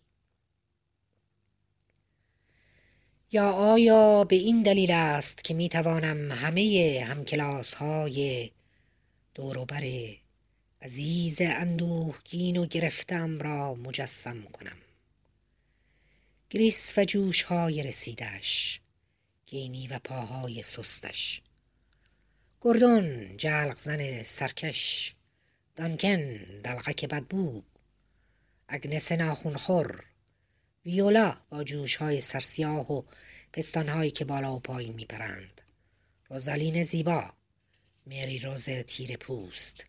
یا 3.35 3.51
آیا 3.51 4.23
به 4.23 4.35
این 4.35 4.63
دلیل 4.63 4.91
است 4.91 5.43
که 5.43 5.53
می 5.53 5.69
توانم 5.69 6.31
همه 6.31 7.05
همکلاس 7.07 7.73
های 7.73 8.51
دوروبر 9.33 9.83
عزیز 10.81 11.37
اندوهگین 11.41 12.57
و 12.57 12.65
گرفتم 12.65 13.39
را 13.39 13.73
مجسم 13.75 14.41
کنم؟ 14.41 14.77
گریس 16.49 16.97
و 16.97 17.05
جوش 17.05 17.41
های 17.41 17.83
رسیدش 17.83 18.79
گینی 19.45 19.87
و 19.87 19.99
پاهای 19.99 20.63
سستش. 20.63 21.41
گردون 22.61 23.37
جلق 23.37 23.77
زن 23.77 24.23
سرکش 24.23 25.13
دانکن 25.75 26.35
دلغک 26.63 27.05
بدبو 27.05 27.61
اگنس 28.67 29.11
ناخونخور 29.11 30.03
ویولا 30.85 31.37
با 31.49 31.63
جوش 31.63 31.95
های 31.95 32.21
سرسیاه 32.21 32.91
و 32.91 33.03
پستان 33.53 33.89
هایی 33.89 34.11
که 34.11 34.25
بالا 34.25 34.55
و 34.55 34.59
پایین 34.59 34.93
میپرند. 34.93 35.61
روزالین 36.29 36.83
زیبا 36.83 37.33
مری 38.07 38.39
روز 38.39 38.69
تیر 38.69 39.17
پوست 39.17 39.85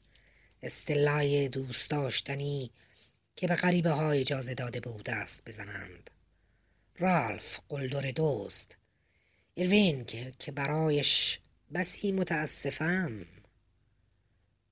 استلای 0.62 1.48
دوست 1.48 1.90
داشتنی 1.90 2.70
که 3.36 3.46
به 3.46 3.54
غریبه 3.54 3.90
های 3.90 4.20
اجازه 4.20 4.54
داده 4.54 4.80
به 4.80 4.90
او 4.90 5.02
بزنند. 5.46 6.10
رالف 6.98 7.60
قلدر 7.68 8.10
دوست 8.10 8.76
ایروین 9.54 10.04
که 10.38 10.52
برایش 10.52 11.38
بسی 11.74 12.12
متاسفم 12.12 13.26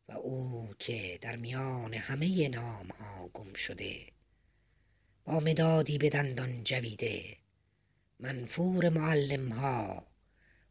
و 0.09 0.13
او 0.13 0.69
که 0.79 1.19
در 1.21 1.37
میان 1.37 1.95
همه 1.95 2.49
نام 2.49 2.87
ها 2.87 3.29
گم 3.29 3.55
شده. 3.55 4.14
با 5.25 5.41
مدادی 5.41 5.99
به 5.99 6.09
دندان 6.09 6.65
جویده. 6.65 7.37
منفور 8.21 8.89
معلم 8.89 9.53
ها 9.53 10.07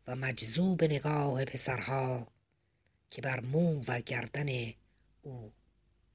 و 0.08 0.16
مجذوب 0.16 0.84
نگاه 0.84 1.46
پسرها 1.46 2.28
که 3.12 3.22
بر 3.22 3.40
مو 3.40 3.84
و 3.88 4.02
گردن 4.02 4.74
او 5.22 5.54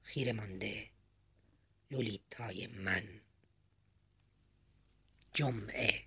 خیره 0.01 0.33
مانده. 0.33 0.85
لولیتای 1.91 2.67
من. 2.67 3.03
جمعه. 5.33 6.03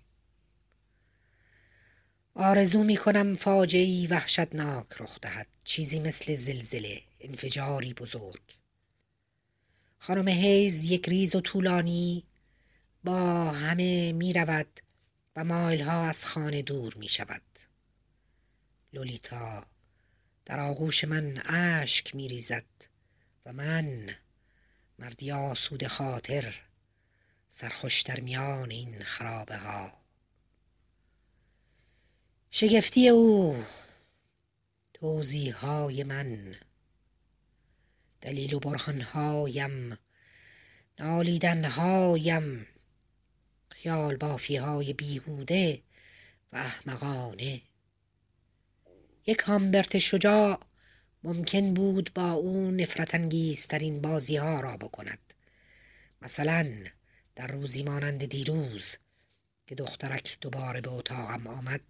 آرزو 2.35 2.83
می 2.83 2.97
کنم 2.97 3.35
فاجعی 3.35 4.07
وحشتناک 4.07 4.87
رخ 4.99 5.19
دهد. 5.21 5.47
چیزی 5.63 5.99
مثل 5.99 6.35
زلزله 6.35 7.01
انفجاری 7.19 7.93
بزرگ. 7.93 8.41
خانم 10.05 10.27
هیز 10.27 10.85
یک 10.85 11.09
ریز 11.09 11.35
و 11.35 11.41
طولانی 11.41 12.23
با 13.03 13.51
همه 13.51 14.11
می 14.11 14.33
رود 14.33 14.79
و 15.35 15.43
مایلها 15.43 16.05
از 16.05 16.25
خانه 16.25 16.61
دور 16.61 16.95
می 16.95 17.07
شود 17.07 17.41
لولیتا 18.93 19.65
در 20.45 20.59
آغوش 20.59 21.03
من 21.03 21.41
اشک 21.45 22.15
می 22.15 22.27
ریزد 22.27 22.65
و 23.45 23.53
من 23.53 24.15
مردی 24.99 25.31
آسود 25.31 25.87
خاطر 25.87 26.61
سرخوش 27.47 28.01
در 28.01 28.19
میان 28.19 28.71
این 28.71 29.03
خرابه 29.03 29.57
ها. 29.57 29.93
شگفتی 32.51 33.09
او 33.09 33.63
توضیح 34.93 35.55
های 35.55 36.03
من 36.03 36.55
دلیل 38.23 38.53
و 38.53 38.59
برهان 38.59 39.01
هایم 39.01 39.97
نالیدن 40.99 41.65
هایم 41.65 42.67
خیال 43.69 44.15
بافی 44.15 44.55
های 44.55 44.93
بیهوده 44.93 45.81
و 46.53 46.57
احمقانه. 46.57 47.61
یک 49.25 49.39
هامبرت 49.39 49.97
شجاع 49.97 50.59
ممکن 51.23 51.73
بود 51.73 52.11
با 52.15 52.31
او 52.31 52.71
نفرت 52.71 53.15
انگیزترین 53.15 54.01
بازی 54.01 54.37
ها 54.37 54.59
را 54.59 54.77
بکند. 54.77 55.33
مثلا 56.21 56.83
در 57.35 57.47
روزی 57.47 57.83
مانند 57.83 58.25
دیروز 58.25 58.97
که 59.67 59.75
دخترک 59.75 60.37
دوباره 60.41 60.81
به 60.81 60.91
اتاقم 60.91 61.47
آمد 61.47 61.81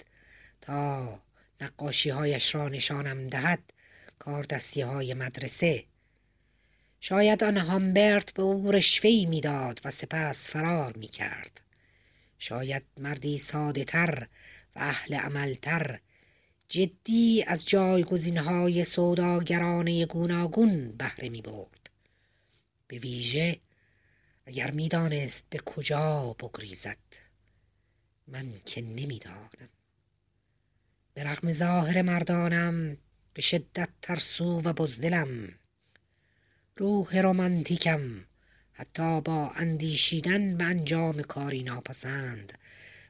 تا 0.62 1.19
نقاشی 1.62 2.10
هایش 2.10 2.56
را 2.56 2.69
نشانم 2.69 3.28
دهد 3.28 3.74
کار 4.19 4.43
دستی 4.43 4.82
های 4.82 5.13
مدرسه 5.13 5.92
شاید 7.06 7.44
آن 7.44 7.58
هامبرت 7.58 8.34
به 8.34 8.44
او 8.44 8.72
رشوهی 8.72 9.26
می‌داد 9.26 9.82
و 9.86 9.92
سپس 9.92 10.50
فرار 10.50 10.98
می 10.98 11.08
کرد. 11.08 11.62
شاید 12.39 12.84
مردی 12.98 13.38
ساده 13.38 13.84
تر 13.84 14.28
و 14.76 14.80
اهل 14.80 15.16
عملتر 15.16 16.00
جدی 16.70 17.44
از 17.48 17.66
جایگزین 17.66 18.38
های 18.38 18.86
سوداگرانه 18.86 20.06
گوناگون 20.06 20.92
بهره 20.92 21.30
می 21.30 21.42
برد. 21.42 21.89
به 22.88 22.98
ویژه 22.98 23.60
اگر 24.46 24.72
می‌دانست 24.72 25.44
به 25.50 25.58
کجا 25.58 26.36
بگریزد 26.39 26.98
من 28.28 28.54
که 28.66 28.82
نمی‌دانم 28.82 29.70
به 31.13 31.24
رغم 31.24 31.52
ظاهر 31.52 32.02
مردانم 32.02 32.98
به 33.34 33.42
شدت 33.42 33.89
ترسو 34.02 34.60
و 34.60 34.74
بزدلم 34.74 35.54
روح 36.78 37.22
رومانتیکم 37.22 38.26
حتی 38.74 39.22
با 39.22 39.52
اندیشیدن 39.56 40.58
به 40.58 40.64
انجام 40.64 41.22
کاری 41.22 41.64
ناپسند 41.64 42.60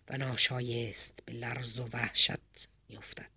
و 0.10 0.18
ناشایست 0.18 1.20
به 1.26 1.34
لرز 1.34 1.80
و 1.80 1.88
وحشت 1.94 2.68
میافتد. 2.90 3.30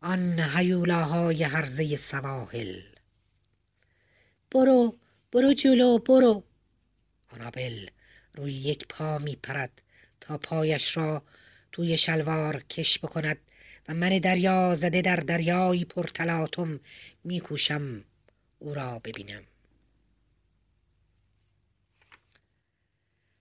آن 0.00 0.40
هیولاهای 0.56 1.42
هرزه 1.42 1.96
سواحل. 1.96 2.80
برو 4.50 4.96
برو 5.32 5.52
جلو 5.52 5.98
برو. 5.98 6.44
آنابل 7.28 7.88
روی 8.34 8.52
یک 8.52 8.86
پا 8.88 9.18
می 9.18 9.36
پرد 9.36 9.82
تا 10.20 10.38
پایش 10.38 10.96
را 10.96 11.22
توی 11.72 11.98
شلوار 11.98 12.60
کش 12.60 12.98
بکند 12.98 13.38
و 13.88 13.94
من 13.94 14.18
دریا 14.18 14.74
زده 14.74 15.02
در 15.02 15.16
دریایی 15.16 15.84
پرتلاطم 15.84 16.80
میکوشم 17.24 18.04
او 18.58 18.74
را 18.74 18.98
ببینم. 18.98 19.42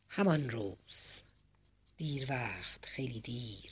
همان 0.09 0.49
روز. 0.49 1.21
دیر 1.97 2.25
وقت 2.29 2.85
خیلی 2.85 3.19
دیر. 3.19 3.71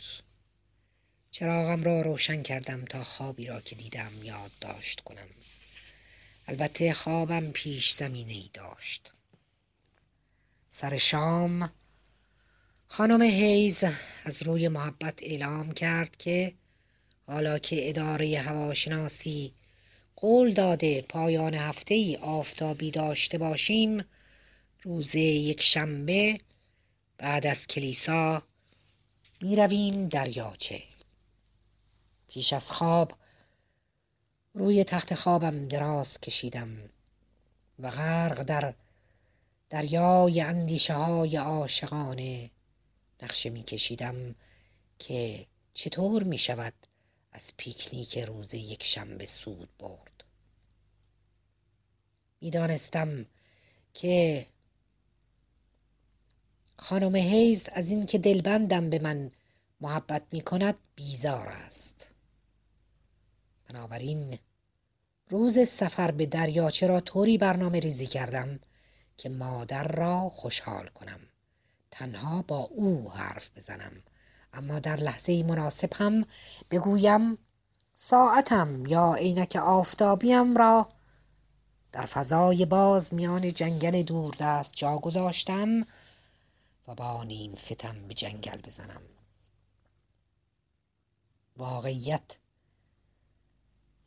چراغم 1.31 1.83
را 1.83 2.01
روشن 2.01 2.43
کردم 2.43 2.85
تا 2.85 3.03
خوابی 3.03 3.45
را 3.45 3.61
که 3.61 3.75
دیدم 3.75 4.23
یادداشت 4.23 4.99
کنم. 4.99 5.27
البته 6.47 6.93
خوابم 6.93 7.51
پیش 7.51 7.93
زمینه 7.93 8.33
ای 8.33 8.49
داشت. 8.53 9.11
سر 10.69 10.97
شام 10.97 11.71
خانم 12.87 13.21
هیز 13.21 13.83
از 14.25 14.43
روی 14.43 14.67
محبت 14.67 15.23
اعلام 15.23 15.71
کرد 15.71 16.17
که 16.17 16.53
حالا 17.29 17.59
که 17.59 17.89
اداره 17.89 18.39
هواشناسی 18.39 19.53
قول 20.15 20.53
داده 20.53 21.01
پایان 21.01 21.53
هفته 21.53 21.93
ای 21.93 22.17
آفتابی 22.17 22.91
داشته 22.91 23.37
باشیم 23.37 24.05
روز 24.83 25.15
یک 25.15 25.61
شنبه 25.61 26.39
بعد 27.17 27.47
از 27.47 27.67
کلیسا 27.67 28.43
می 29.41 29.55
رویم 29.55 30.07
دریاچه. 30.07 30.83
پیش 32.27 32.53
از 32.53 32.71
خواب 32.71 33.13
روی 34.53 34.83
تخت 34.83 35.15
خوابم 35.15 35.67
دراز 35.67 36.21
کشیدم 36.21 36.77
و 37.79 37.89
غرق 37.89 38.43
در 38.43 38.73
دریای 39.69 40.41
اندیشه 40.41 40.93
های 40.93 41.37
عاشقانه 41.37 42.49
نقشه 43.21 43.49
می 43.49 43.63
کشیدم 43.63 44.35
که 44.99 45.45
چطور 45.73 46.23
می 46.23 46.37
شود 46.37 46.73
از 47.31 47.51
پیکنیک 47.57 48.17
روز 48.17 48.53
یک 48.53 48.83
شنبه 48.83 49.25
سود 49.25 49.69
برد. 49.79 50.23
می 52.41 52.49
دانستم 52.49 53.25
که 53.93 54.47
خانم 56.75 57.15
هیز 57.15 57.69
از 57.71 57.91
اینکه 57.91 58.17
دلبندم 58.17 58.89
به 58.89 58.99
من 58.99 59.31
محبت 59.81 60.23
می 60.31 60.41
کند 60.41 60.75
بیزار 60.95 61.47
است. 61.47 62.07
بنابراین 63.69 64.39
روز 65.29 65.67
سفر 65.67 66.11
به 66.11 66.25
دریاچه 66.25 66.87
را 66.87 67.01
طوری 67.01 67.37
برنامه 67.37 67.79
ریزی 67.79 68.07
کردم 68.07 68.59
که 69.17 69.29
مادر 69.29 69.87
را 69.87 70.29
خوشحال 70.29 70.87
کنم. 70.87 71.19
تنها 71.91 72.41
با 72.41 72.57
او 72.57 73.11
حرف 73.11 73.57
بزنم. 73.57 74.03
اما 74.53 74.79
در 74.79 74.95
لحظه 74.95 75.43
مناسب 75.43 75.93
هم 75.93 76.25
بگویم 76.71 77.37
ساعتم 77.93 78.85
یا 78.85 79.13
عینک 79.13 79.55
آفتابیم 79.55 80.57
را 80.57 80.89
در 81.91 82.05
فضای 82.05 82.65
باز 82.65 83.13
میان 83.13 83.53
جنگل 83.53 84.03
دوردست 84.03 84.75
جا 84.75 84.97
گذاشتم 84.97 85.85
و 86.87 86.95
با 86.95 87.23
نیم 87.23 87.55
فتم 87.55 88.07
به 88.07 88.13
جنگل 88.13 88.61
بزنم. 88.61 89.01
واقعیت 91.57 92.37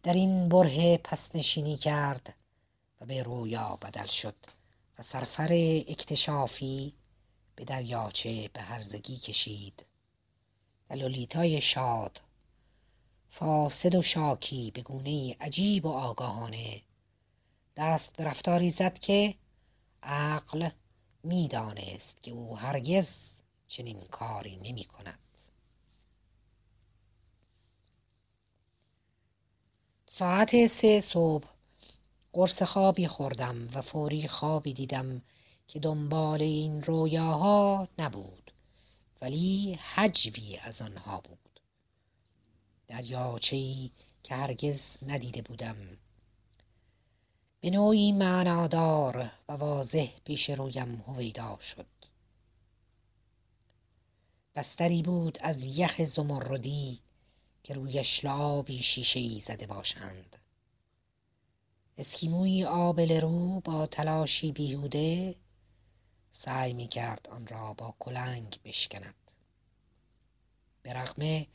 در 0.03 0.15
این 0.15 0.49
بره 0.49 0.99
پس 1.05 1.37
نشینی 1.37 1.77
کرد 1.77 2.35
و 3.01 3.07
به 3.07 3.23
رویا 3.23 3.79
بدل 3.83 4.07
شد 4.07 4.37
و 4.99 5.03
سرفر 5.03 5.49
اکتشافی 5.89 6.95
به 7.57 7.65
دریاچه 7.65 8.51
به 8.53 8.61
هرزگی 8.61 9.17
کشید. 9.17 9.87
لولیتای 10.95 11.61
شاد. 11.61 12.21
فاسد 13.31 13.95
و 13.95 14.03
شاکی 14.03 14.71
به 14.71 14.83
گونه 14.83 15.37
عجیب 15.41 15.87
و 15.87 15.89
آگاهانه. 15.89 16.83
دست 17.77 18.17
به 18.17 18.25
رفتاری 18.25 18.71
زد 18.71 18.99
که 18.99 19.35
عقل 20.03 20.69
می‌دانست 21.23 22.23
که 22.23 22.31
او 22.31 22.59
هرگز 22.59 23.41
چنین 23.69 24.01
کاری 24.11 24.57
نمی 24.57 24.85
کند. 24.85 25.19
ساعت 30.07 30.67
سه 30.67 31.01
صبح 31.01 31.49
قرص 32.33 32.63
خوابی 32.63 33.07
خوردم 33.07 33.69
و 33.75 33.83
فوری 33.83 34.29
خوابی 34.29 34.73
دیدم 34.73 35.23
که 35.69 35.81
دنبال 35.81 36.43
این 36.43 36.83
رویاها 36.83 37.89
نبود. 37.99 38.42
ولی 39.23 39.79
حجوی 39.95 40.57
از 40.57 40.83
آنها 40.83 41.21
بود. 41.21 41.61
دریاچهای 42.87 43.91
که 44.23 44.35
هرگز 44.35 44.97
ندیده 45.07 45.43
بودم. 45.43 45.77
به 47.61 47.71
نوعی 47.71 48.13
معنادار 48.13 49.31
و 49.49 49.53
واضح 49.53 50.09
پیش 50.25 50.51
رویم 50.51 51.05
هویدا 51.07 51.59
شد. 51.61 51.87
بستری 54.55 55.03
بود 55.03 55.39
از 55.41 55.65
یخ 55.65 56.05
زمردی 56.05 57.01
که 57.63 57.75
رویش 57.75 58.25
شیشه 58.83 59.21
ای 59.21 59.41
زده 59.41 59.67
باشند. 59.67 60.37
اسکیموی 61.99 62.65
آبل 62.65 63.21
رو 63.21 63.61
با 63.61 63.87
تلاشی 63.87 64.53
بیهوده 64.53 65.35
سعی 66.33 66.73
می 66.73 66.88
کرد 66.88 67.29
آن 67.31 67.47
را 67.47 67.73
با 67.73 67.95
کلنگ 67.99 68.59
بشکند. 68.64 69.14
به 70.83 70.92
رغم 70.92 71.47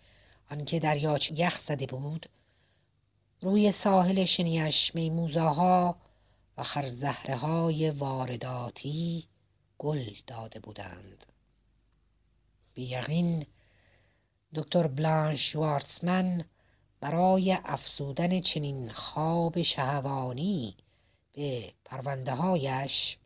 آنکه 0.51 0.79
دریاچه 0.79 1.33
یخ 1.39 1.59
زده 1.59 1.85
بود 1.85 2.29
روی 3.41 3.71
ساحل 3.71 4.25
شنیش 4.25 4.95
میموزاها 4.95 5.95
و 6.57 6.63
خرزهره 6.63 7.35
های 7.35 7.89
وارداتی 7.89 9.27
گل 9.77 10.13
داده 10.27 10.59
بودند. 10.59 11.25
بیقین 12.73 13.45
دکتر 14.55 14.87
بلانش 14.87 15.55
وارتسمن 15.55 16.45
برای 16.99 17.57
افزودن 17.65 18.39
چنین 18.39 18.91
خواب 18.91 19.61
شهوانی 19.61 20.77
به 21.33 21.73
پرونده 21.85 22.33
هایش 22.35 23.17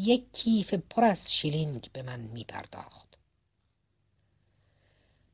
یک 0.00 0.32
کیف 0.32 0.74
پر 0.74 1.04
از 1.04 1.32
شیلینگ 1.32 1.90
به 1.92 2.02
من 2.02 2.20
می 2.20 2.44
پرداخت. 2.44 3.18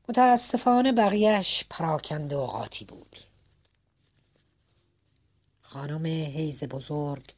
متاسفانه 0.09 0.91
بقیهش 0.91 1.63
پراکنده 1.69 2.35
و 2.35 2.45
قاطی 2.45 2.85
بود. 2.85 3.17
خانم 5.61 6.05
حیز 6.05 6.63
بزرگ 6.63 7.33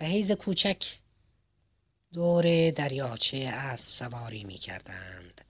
و 0.00 0.04
حیز 0.04 0.32
کوچک 0.32 0.98
دور 2.12 2.70
دریاچه 2.70 3.50
اسب 3.52 3.92
سواری 3.92 4.44
می 4.44 4.58
کردند 4.58 5.40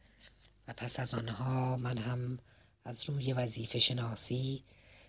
و 0.68 0.72
پس 0.72 1.00
از 1.00 1.14
آنها 1.14 1.76
من 1.76 1.98
هم 1.98 2.38
از 2.84 3.10
روی 3.10 3.32
وظیفه 3.32 3.78
شناسی 3.78 4.64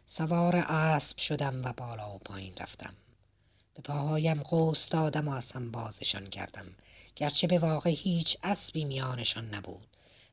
سوار 0.05 0.55
اسب 0.55 1.17
شدم 1.17 1.65
و 1.65 1.73
بالا 1.73 2.15
و 2.15 2.17
پایین 2.17 2.55
رفتم 2.57 2.93
به 3.79 3.83
پاهایم 3.83 4.43
قوس 4.43 4.89
دادم 4.89 5.27
و 5.27 5.31
از 5.31 5.51
هم 5.51 5.71
بازشان 5.71 6.27
کردم. 6.27 6.75
گرچه 7.15 7.47
به 7.47 7.59
واقع 7.59 7.89
هیچ 7.89 8.37
اسبی 8.43 8.85
میانشان 8.85 9.55
نبود. 9.55 9.87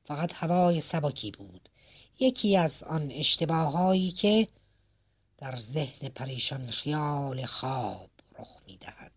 فقط 0.05 0.33
هوای 0.35 0.81
سبکی 0.81 1.31
بود. 1.31 1.69
یکی 2.21 2.57
از 2.57 2.83
آن 2.83 3.11
اشتباههایی 3.11 4.11
که 4.11 4.49
در 5.39 5.57
ذهن 5.57 6.09
پریشان 6.09 6.71
خیال 6.71 7.47
خواب 7.47 8.11
رخ 8.39 8.61
می‌دهد. 8.67 9.13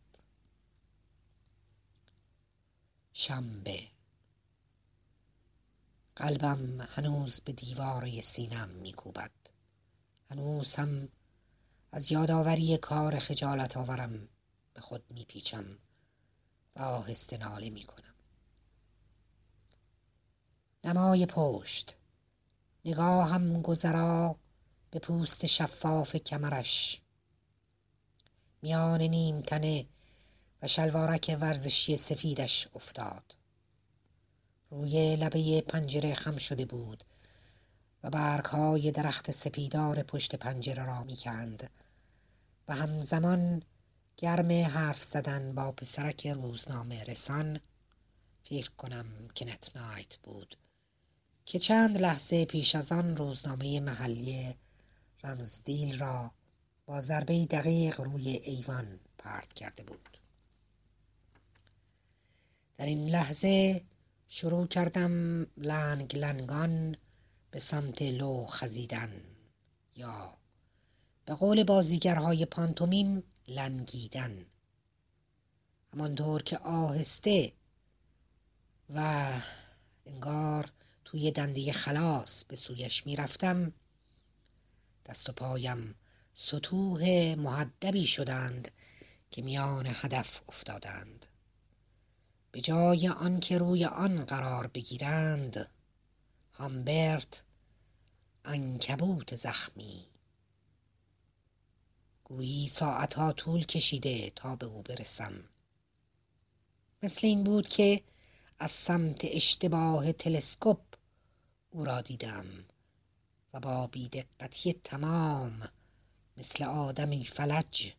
شنبه. 3.13 3.83
قلبم 6.15 6.81
هنوز 6.81 7.41
به 7.41 7.51
دیواره 7.51 8.21
سینم 8.21 8.69
میکوبد. 8.69 9.31
هنوز 10.31 10.75
هم 10.75 11.09
از 11.91 12.11
یادآوری 12.11 12.77
کار 12.77 13.19
خجالت 13.19 13.77
آورم 13.77 14.29
به 14.73 14.81
خود 14.81 15.03
میپیچم 15.09 15.77
و 16.75 16.81
آهسته 16.81 17.37
ناله 17.37 17.69
می‌کنم. 17.69 18.13
نمای 20.83 21.25
پشت 21.25 21.95
نگاهم 22.85 23.61
گذرا 23.61 24.35
به 24.91 24.99
پوست 24.99 25.45
شفاف 25.45 26.15
کمرش. 26.15 27.01
میان 28.61 29.01
نیم 29.01 29.41
تنه 29.41 29.85
و 30.61 30.67
شلوارک 30.67 31.37
ورزشی 31.41 31.97
سفیدش 31.97 32.67
افتاد. 32.75 33.35
روی 34.69 35.15
لبه 35.15 35.61
پنجره 35.61 36.13
خم 36.13 36.37
شده 36.37 36.65
بود. 36.65 37.03
و 38.03 38.09
برگهای 38.09 38.91
درخت 38.91 39.31
سپیدار 39.31 40.03
پشت 40.03 40.35
پنجره 40.35 40.85
را 40.85 41.03
می‌کند. 41.03 41.69
و 42.67 42.75
همزمان 42.75 43.61
گرم 44.17 44.51
حرف 44.51 45.03
زدن 45.03 45.55
با 45.55 45.71
پسرک 45.71 46.27
روزنامه 46.27 47.03
رسان 47.03 47.59
فکر 48.43 48.69
کنم 48.77 49.05
کنت 49.35 49.75
نایت 49.75 50.17
بود 50.17 50.57
که 51.45 51.59
چند 51.59 51.97
لحظه 51.97 52.45
پیش 52.45 52.75
از 52.75 52.91
آن 52.91 53.17
روزنامه 53.17 53.79
محلی 53.79 54.55
رمزدیل 55.23 55.99
را 55.99 56.31
با 56.85 57.01
ضربه 57.01 57.45
دقیق 57.45 58.01
روی 58.01 58.29
ایوان 58.29 58.99
پرت 59.17 59.53
کرده 59.53 59.83
بود. 59.83 60.17
در 62.77 62.85
این 62.85 63.09
لحظه 63.09 63.83
شروع 64.27 64.67
کردم 64.67 65.41
لنگ 65.57 66.17
لنگان 66.17 66.95
به 67.51 67.59
سمت 67.59 68.01
لو 68.01 68.45
خزیدن 68.45 69.21
یا 69.95 70.37
به 71.25 71.33
قول 71.33 71.63
بازیگرهای 71.63 72.45
پانتومیم 72.45 73.23
لنگیدن. 73.47 74.45
همانطور 75.93 76.43
که 76.43 76.57
آهسته 76.57 77.53
و 78.89 79.31
انگار 80.05 80.71
توی 81.05 81.31
دنده 81.31 81.71
خلاص 81.71 82.45
به 82.45 82.55
سویش 82.55 83.05
می‌رفتم 83.05 83.73
دست 85.05 85.29
و 85.29 85.33
پایم 85.33 85.95
سطوح 86.33 87.35
محدبی 87.37 88.07
شدند 88.07 88.71
که 89.31 89.41
میان 89.41 89.87
هدف 89.87 90.41
افتادند. 90.49 91.25
به 92.51 92.61
جای 92.61 93.07
آنکه 93.07 93.57
روی 93.57 93.85
آن 93.85 94.25
قرار 94.25 94.67
بگیرند 94.67 95.69
هامبرت 96.59 97.43
انکبوت 98.45 99.35
زخمی. 99.35 100.05
گویی 102.23 102.67
ساعتها 102.67 103.33
طول 103.33 103.65
کشیده 103.65 104.29
تا 104.29 104.55
به 104.55 104.65
او 104.65 104.81
برسم. 104.81 105.43
مثل 107.03 107.27
این 107.27 107.43
بود 107.43 107.67
که 107.67 108.03
از 108.59 108.71
سمت 108.71 109.19
اشتباه 109.23 110.11
تلسکوپ 110.11 110.79
او 111.69 111.85
را 111.85 112.01
دیدم 112.01 112.45
و 113.53 113.59
با 113.59 113.87
بیدقتی 113.87 114.73
تمام 114.73 115.69
مثل 116.37 116.63
آدمی 116.63 117.25
فلج 117.25 117.93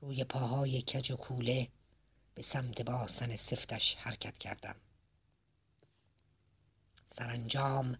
روی 0.00 0.24
پاهای 0.24 0.82
کج 0.82 1.10
و 1.10 1.16
کوله 1.16 1.68
به 2.34 2.42
سمت 2.42 2.82
باسن 2.82 3.36
سفتش 3.36 3.94
حرکت 3.94 4.38
کردم. 4.38 4.76
سرانجام. 7.18 7.96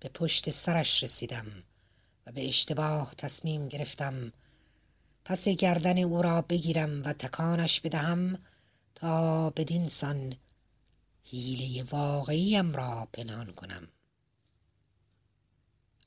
به 0.00 0.08
پشت 0.08 0.50
سرش 0.50 1.02
رسیدم 1.02 1.46
و 2.26 2.32
به 2.32 2.48
اشتباه 2.48 3.14
تصمیم 3.18 3.68
گرفتم. 3.68 4.32
پس 5.24 5.48
گردن 5.48 5.98
او 5.98 6.22
را 6.22 6.42
بگیرم 6.42 7.02
و 7.04 7.12
تکانش 7.12 7.80
بدهم 7.80 8.38
تا 8.94 9.50
بدین 9.50 9.88
سان 9.88 10.36
حیله 11.24 11.82
واقعیم 11.90 12.76
را 12.76 13.08
پنهان 13.12 13.52
کنم. 13.52 13.88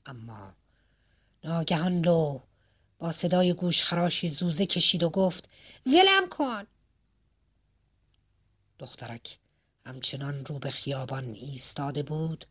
اما 0.06 0.54
ناگهان 1.44 2.00
لو 2.00 2.40
با 2.98 3.12
صدای 3.12 3.52
گوشخراشی 3.52 4.28
زوزه 4.28 4.66
کشید 4.66 5.02
و 5.02 5.10
گفت 5.10 5.48
ولم 5.86 6.28
کن! 6.30 6.66
دخترک 8.78 9.38
همچنان 9.86 10.44
رو 10.44 10.58
به 10.58 10.70
خیابان 10.70 11.24
ایستاده 11.24 12.02
بود 12.02 12.46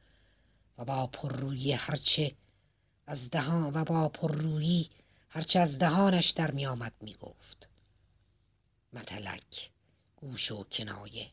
و 0.77 0.85
با 0.85 1.07
پررویی 1.07 1.71
هرچه 1.71 2.35
از 3.07 3.29
دهان 3.29 3.73
و 3.73 3.85
با 3.85 4.09
پررویی 4.09 4.89
هرچه 5.29 5.59
از 5.59 5.79
دهانش 5.79 6.29
در 6.29 6.51
می 6.51 6.65
آمد 6.65 6.93
می 7.01 7.13
گفت 7.13 7.69
متلک 8.93 9.71
گوش 10.15 10.51
و 10.51 10.63
کنایه. 10.63 11.31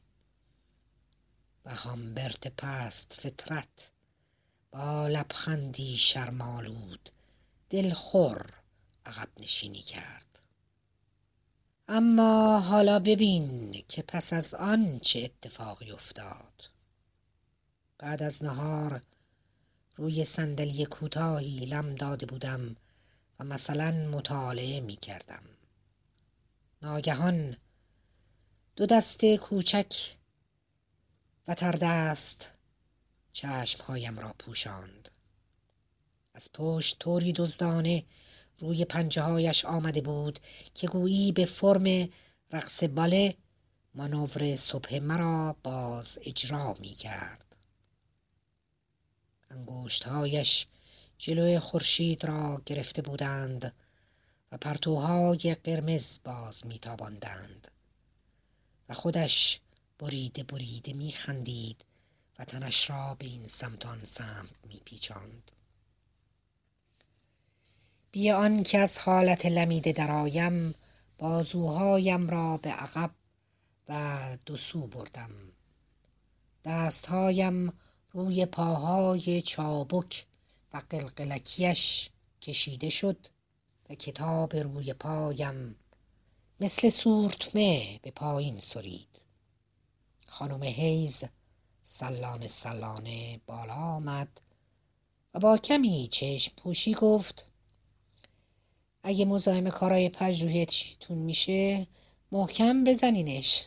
و 1.64 1.74
هامبرت 1.74 2.48
پست 2.48 3.12
فطرت 3.12 3.90
با 4.70 5.08
لبخندی 5.08 5.98
شرمالود 5.98 7.10
دلخور 7.70 8.54
عقب 9.06 9.28
نشینی 9.36 9.82
کرد. 9.82 10.35
اما 11.88 12.60
حالا 12.60 12.98
ببین 12.98 13.72
که 13.88 14.02
پس 14.02 14.32
از 14.32 14.54
آن 14.54 14.98
چه 14.98 15.20
اتفاقی 15.20 15.90
افتاد. 15.90 16.70
بعد 17.98 18.22
از 18.22 18.44
نهار 18.44 19.02
روی 19.96 20.24
صندلی 20.24 20.86
کوتاهی 20.86 21.66
لم 21.66 21.94
داده 21.94 22.26
بودم 22.26 22.76
و 23.40 23.44
مثلا 23.44 23.90
مطالعه 23.90 24.80
می 24.80 24.96
کردم 24.96 25.42
ناگهان 26.82 27.56
دو 28.76 28.86
دست 28.86 29.24
کوچک 29.24 30.16
و 31.48 31.54
تردست 31.54 32.48
چشمهایم 33.32 34.18
را 34.18 34.34
پوشاند. 34.38 35.10
از 36.34 36.52
پشت 36.54 36.98
طوری 36.98 37.32
دزدانه 37.32 38.04
روی 38.58 38.84
پنجه 38.84 39.22
هایش 39.22 39.64
آمده 39.64 40.00
بود 40.00 40.40
که 40.74 40.86
گویی 40.86 41.32
به 41.32 41.44
فرم 41.44 42.08
رقص 42.52 42.84
باله 42.84 43.36
مانور 43.94 44.56
صبح 44.56 44.98
مرا 44.98 45.56
باز 45.62 46.18
اجرا 46.22 46.74
می 46.80 46.94
کرد 46.94 47.56
انگشتهایش 49.50 50.66
جلوی 51.18 51.58
خورشید 51.58 52.24
را 52.24 52.62
گرفته 52.66 53.02
بودند 53.02 53.72
و 54.52 54.56
پرتوهای 54.56 55.56
قرمز 55.64 56.18
باز 56.24 56.66
میتاباندند. 56.66 57.70
و 58.88 58.94
خودش 58.94 59.60
بریده 59.98 60.42
بریده 60.42 60.92
میخندید 60.92 61.84
و 62.38 62.44
تنش 62.44 62.90
را 62.90 63.14
به 63.14 63.26
این 63.26 63.46
سمت 63.46 63.86
آن 63.86 64.04
سمت 64.04 64.52
میپیچاند. 64.68 65.52
بی 68.16 68.64
که 68.64 68.78
از 68.78 68.98
حالت 68.98 69.46
لمیده 69.46 69.92
درآیم 69.92 70.74
بازوهایم 71.18 72.30
را 72.30 72.56
به 72.56 72.70
عقب 72.70 73.10
و 73.88 74.38
دو 74.46 74.56
سو 74.56 74.86
بردم. 74.86 75.30
دستهایم 76.64 77.72
روی 78.12 78.46
پاهای 78.46 79.42
چابک 79.42 80.26
و 80.72 80.82
قلقلکیش 80.90 82.10
کشیده 82.42 82.88
شد 82.88 83.26
و 83.90 83.94
کتاب 83.94 84.56
روی 84.56 84.92
پایم 84.92 85.76
مثل 86.60 86.88
سورتمه 86.88 88.00
به 88.02 88.10
پایین 88.10 88.60
سرید. 88.60 89.20
خانم 90.26 90.62
هیز 90.62 91.24
سلانه 91.82 92.48
سلانه 92.48 93.40
بالا 93.46 93.74
آمد 93.74 94.40
و 95.34 95.38
با 95.38 95.58
کمی 95.58 96.08
چشم 96.12 96.52
پوشی 96.56 96.94
گفت 96.94 97.48
اگه 99.08 99.24
مزاحم 99.24 99.70
کارای 99.70 100.08
پژوهشیتون 100.08 101.18
میشه 101.18 101.86
محکم 102.32 102.84
بزنینش. 102.84 103.66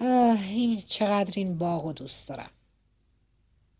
این 0.00 0.80
چقدر 0.80 1.32
این 1.36 1.58
باغ 1.58 1.86
و 1.86 1.92
دوست 1.92 2.28
دارم. 2.28 2.50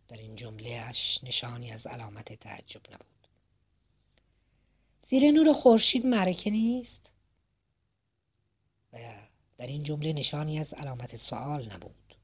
در 0.08 0.16
این 0.16 0.36
جملهاش 0.36 1.24
نشانی 1.24 1.72
از 1.72 1.86
علامت 1.86 2.32
تعجب 2.32 2.80
نبود. 2.92 3.28
زیر 5.00 5.30
نور 5.30 5.52
خورشید 5.52 6.06
مرکه 6.06 6.50
نیست 6.50 7.12
و 8.92 8.98
در 9.56 9.66
این 9.66 9.82
جمله 9.82 10.12
نشانی 10.12 10.58
از 10.58 10.74
علامت 10.74 11.16
سوال 11.16 11.72
نبود. 11.72 12.16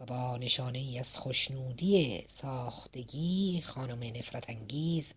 و 0.00 0.04
با 0.04 0.36
نشانه 0.36 0.78
ای 0.78 0.98
از 0.98 1.16
خوشنودی 1.16 2.24
ساختگی 2.26 3.62
خانم 3.64 4.16
نفرت 4.16 4.50
انگیز 4.50 5.14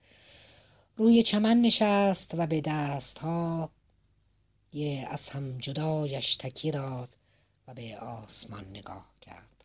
روی 0.98 1.24
چمن 1.24 1.62
نشست 1.62 2.32
و 2.34 2.48
به 2.48 2.62
دستها 2.62 3.72
یه 4.74 5.08
از 5.12 5.30
هم 5.30 5.58
جدایش 5.58 6.36
تکی 6.36 6.72
داد 6.72 7.18
و 7.68 7.74
به 7.74 7.98
آسمان 7.98 8.70
نگاه 8.70 9.10
کرد. 9.22 9.64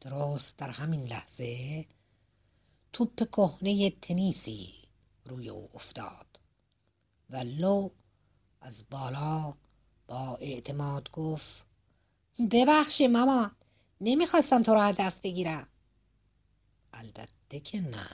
درست 0.00 0.58
در 0.58 0.70
همین 0.70 1.06
لحظه 1.06 1.84
توپ 2.92 3.30
کهنه 3.30 3.90
تنیسی 3.90 4.74
روی 5.26 5.48
او 5.48 5.68
افتاد 5.74 6.40
و 7.30 7.36
لو 7.36 7.90
از 8.60 8.84
بالا 8.90 9.54
با 10.06 10.36
اعتماد 10.36 11.10
گفت 11.10 11.66
ببخشی 12.50 13.06
مامان 13.06 13.56
نمی‌خواستم 14.00 14.62
تو 14.62 14.74
را 14.74 14.84
هدف 14.84 15.20
بگیرم. 15.20 15.68
البته 16.92 17.60
که 17.60 17.80
نه. 17.80 18.10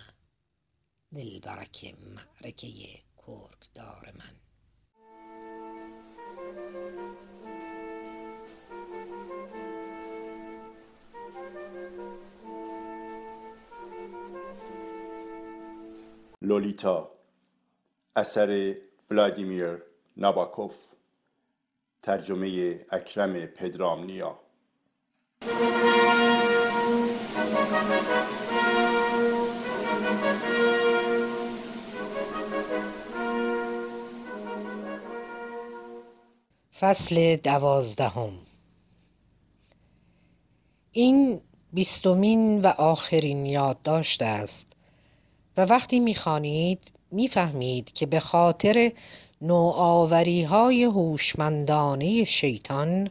دلبرک 1.14 1.94
معرکه 2.14 2.68
دار 3.74 4.12
من. 4.18 4.34
لولیتا 16.42 17.12
اثر 18.16 18.74
ولادیمیر 19.10 19.82
ناباکوف 20.16 20.76
ترجمه 22.02 22.86
اکرم 22.90 23.46
پدرامنیا. 23.46 24.38
فصل 36.80 37.36
دوازدهم 37.36 38.32
این 40.92 41.40
بیستمین 41.72 42.60
و 42.60 42.66
آخرین 42.66 43.46
یادداشت 43.46 44.22
است 44.22 44.66
و 45.56 45.64
وقتی 45.64 46.00
می‌خوانید 46.00 46.90
می‌فهمید 47.10 47.92
که 47.92 48.06
به 48.06 48.20
خاطر 48.20 48.92
نوآوری 49.42 50.42
های 50.42 50.84
هوشمندانه 50.84 52.24
شیطان 52.24 53.10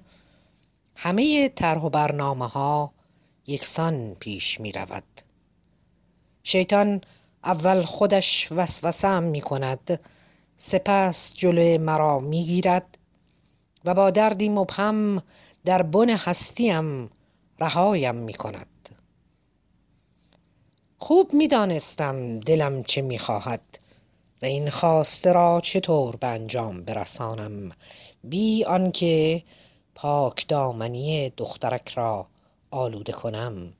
همه 0.96 1.50
طرح 1.50 1.82
و 1.82 1.90
برنامه 1.90 2.48
ها 2.48 2.92
یکسان 3.48 4.16
پیش 4.20 4.60
می 4.60 4.72
رود. 4.72 5.22
شیطان 6.44 7.02
اول 7.44 7.84
خودش 7.84 8.48
وسوسم 8.52 9.24
می 9.24 9.42
کند 9.42 10.00
سپس 10.58 11.34
جلوی 11.34 11.78
مرا 11.78 12.20
می 12.20 12.46
گیرد 12.46 12.99
و 13.86 13.94
با 13.94 14.10
دردی 14.10 14.50
مبهم 14.50 15.24
در 15.66 15.82
بن 15.82 16.10
هستیم 16.10 17.10
رهایم 17.60 18.16
می 18.16 18.34
کند. 18.34 18.68
خوب 20.98 21.34
می 21.34 21.48
دانستم 21.48 22.40
دلم 22.40 22.84
چه 22.84 23.02
می 23.02 23.20
خواهد 23.20 23.80
و 24.42 24.46
این 24.46 24.70
خواسته 24.70 25.34
را 25.34 25.62
چطور 25.62 26.16
به 26.16 26.28
انجام 26.28 26.84
برسانم 26.84 27.72
بی 28.24 28.64
آنکه 28.64 29.44
پاک 29.96 30.48
دامنی 30.48 31.30
دخترک 31.30 31.90
را 31.90 32.28
آلوده 32.72 33.12
کنم. 33.12 33.74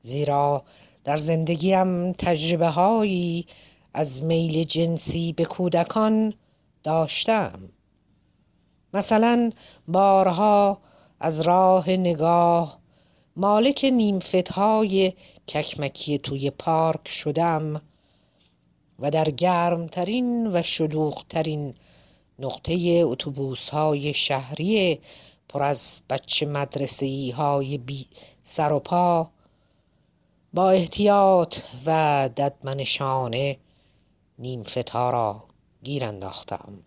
زیرا 0.00 0.64
در 1.04 1.16
زندگیم 1.16 2.12
تجربه 2.12 2.68
هایی 2.68 3.46
از 3.94 4.22
میل 4.22 4.64
جنسی 4.64 5.32
به 5.32 5.44
کودکان 5.44 6.34
داشتم. 6.82 7.71
مثلا 8.94 9.50
بارها 9.88 10.78
از 11.20 11.40
راه 11.40 11.90
نگاه 11.90 12.78
مالک 13.36 13.84
نیمفت 13.84 14.48
های 14.48 15.12
ککمکی 15.48 16.18
توی 16.18 16.50
پارک 16.50 17.08
شدم 17.08 17.82
و 18.98 19.10
در 19.10 19.30
گرمترین 19.30 20.56
و 20.56 20.62
شلوغترین 20.62 21.74
نقطه 22.38 23.02
اتوبوس 23.04 23.68
های 23.68 24.14
شهری 24.14 25.00
پر 25.48 25.62
از 25.62 26.00
بچه 26.10 26.46
مدرسی 26.46 27.30
های 27.30 27.78
بی 27.78 28.06
سر 28.42 28.72
و 28.72 28.78
پا 28.78 29.30
با 30.54 30.70
احتیاط 30.70 31.56
و 31.86 32.28
ددمنشانه 32.36 33.56
نیم 34.38 34.62
فتا 34.62 35.10
را 35.10 35.44
گیر 35.82 36.04
انداختم. 36.04 36.78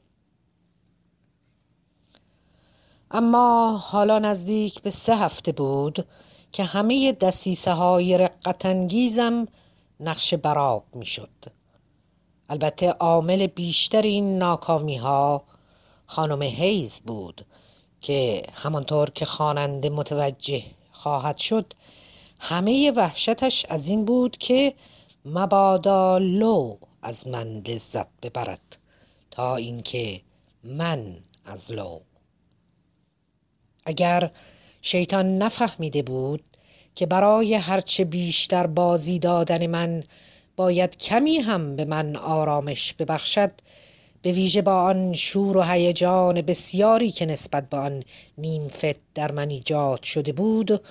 اما 3.11 3.77
حالا 3.77 4.19
نزدیک 4.19 4.81
به 4.81 4.89
سه 4.89 5.15
هفته 5.15 5.51
بود 5.51 6.07
که 6.51 6.63
همه 6.63 7.11
دسیسه 7.11 7.71
های 7.71 8.17
رقتانگیزم 8.17 9.47
نقش 9.99 10.33
براب 10.33 10.83
می 10.93 11.05
شد. 11.05 11.29
البته 12.49 12.89
عامل 12.89 13.47
بیشتر 13.47 14.01
این 14.01 14.37
ناکامی 14.37 14.97
ها 14.97 15.43
خانم 16.05 16.41
هیز 16.41 16.99
بود 16.99 17.45
که 18.01 18.43
همانطور 18.53 19.09
که 19.09 19.25
خواننده 19.25 19.89
متوجه 19.89 20.63
خواهد 20.91 21.37
شد 21.37 21.73
همه 22.39 22.91
وحشتش 22.91 23.65
از 23.69 23.87
این 23.87 24.05
بود 24.05 24.37
که 24.37 24.73
مبادا 25.25 26.17
لو 26.17 26.77
از 27.01 27.27
من 27.27 27.63
لذت 27.67 28.07
ببرد 28.23 28.77
تا 29.31 29.55
اینکه 29.55 30.21
من 30.63 31.15
از 31.45 31.71
لو 31.71 31.99
اگر 33.85 34.31
شیطان 34.81 35.37
نفهمیده 35.37 36.01
بود 36.01 36.43
که 36.95 37.05
برای 37.05 37.53
هرچه 37.53 38.05
بیشتر 38.05 38.67
بازی 38.67 39.19
دادن 39.19 39.67
من 39.67 40.03
باید 40.55 40.97
کمی 40.97 41.37
هم 41.37 41.75
به 41.75 41.85
من 41.85 42.15
آرامش 42.15 42.93
ببخشد 42.93 43.51
به 44.21 44.31
ویژه 44.31 44.61
با 44.61 44.81
آن 44.81 45.13
شور 45.13 45.57
و 45.57 45.61
هیجان 45.63 46.41
بسیاری 46.41 47.11
که 47.11 47.25
نسبت 47.25 47.69
به 47.69 47.77
آن 47.77 48.03
نیمفت 48.37 48.99
در 49.15 49.31
من 49.31 49.49
ایجاد 49.49 50.03
شده 50.03 50.31
بود 50.31 50.81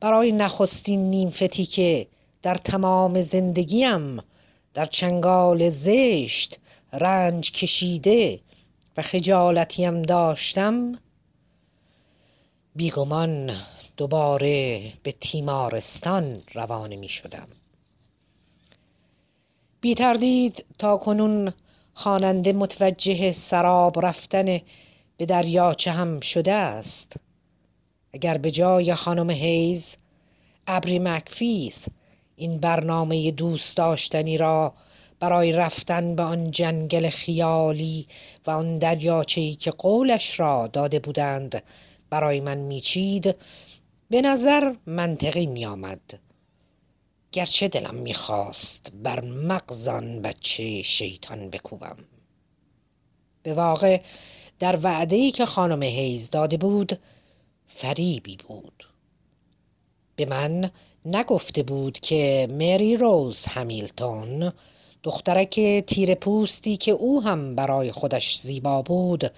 برای 0.00 0.32
نخستین 0.32 1.10
نیمفتی 1.10 1.66
که 1.66 2.06
در 2.42 2.54
تمام 2.54 3.20
زندگیم 3.20 4.22
در 4.74 4.86
چنگال 4.86 5.70
زشت 5.70 6.58
رنج 6.92 7.52
کشیده 7.52 8.40
و 8.96 9.02
خجالتیم 9.02 10.02
داشتم 10.02 10.98
بیگمان 12.76 13.56
دوباره 13.96 14.82
به 15.02 15.12
تیمارستان 15.12 16.42
روانه 16.54 16.96
می 16.96 17.08
شدم 17.08 17.48
بی 19.80 19.94
تردید 19.94 20.64
تا 20.78 20.96
کنون 20.96 21.52
خواننده 21.94 22.52
متوجه 22.52 23.32
سراب 23.32 24.06
رفتن 24.06 24.60
به 25.16 25.26
دریاچه 25.26 25.90
هم 25.90 26.20
شده 26.20 26.52
است. 26.52 27.16
اگر 28.12 28.38
به 28.38 28.50
جای 28.50 28.94
خانم 28.94 29.30
هیز 29.30 29.96
ابری 30.66 30.98
مکفیس 30.98 31.84
این 32.36 32.58
برنامه 32.58 33.30
دوست 33.30 33.76
داشتنی 33.76 34.36
را 34.36 34.74
برای 35.20 35.52
رفتن 35.52 36.16
به 36.16 36.22
آن 36.22 36.50
جنگل 36.50 37.10
خیالی 37.10 38.06
و 38.46 38.50
آن 38.50 38.78
دریاچه‌ای 38.78 39.54
که 39.54 39.70
قولش 39.70 40.40
را 40.40 40.66
داده 40.66 40.98
بودند 40.98 41.62
برای 42.12 42.40
من 42.40 42.58
میچید 42.58 43.34
به 44.10 44.22
نظر 44.22 44.74
منطقی 44.86 45.46
می 45.46 45.66
آمد 45.66 46.20
گرچه 47.32 47.68
دلم 47.68 47.94
می‌خواست 47.94 48.92
بر 49.02 49.24
مغزان 49.24 50.22
بچه 50.22 50.82
شیطان 50.82 51.50
بکوبم. 51.50 51.96
به 53.42 53.54
واقع 53.54 54.00
در 54.58 54.78
وعده 54.82 55.30
که 55.30 55.46
خانم 55.46 55.82
هیز 55.82 56.30
داده 56.30 56.56
بود 56.56 56.98
فریبی 57.66 58.36
بود. 58.36 58.88
به 60.16 60.26
من 60.26 60.70
نگفته 61.04 61.62
بود 61.62 62.00
که 62.00 62.48
مری 62.50 62.96
روز 62.96 63.44
همیلتون 63.44 64.52
دخترک 65.02 65.60
تیر 65.86 66.14
پوستی 66.14 66.76
که 66.76 66.92
او 66.92 67.22
هم 67.22 67.54
برای 67.54 67.92
خودش 67.92 68.38
زیبا 68.38 68.82
بود 68.82 69.30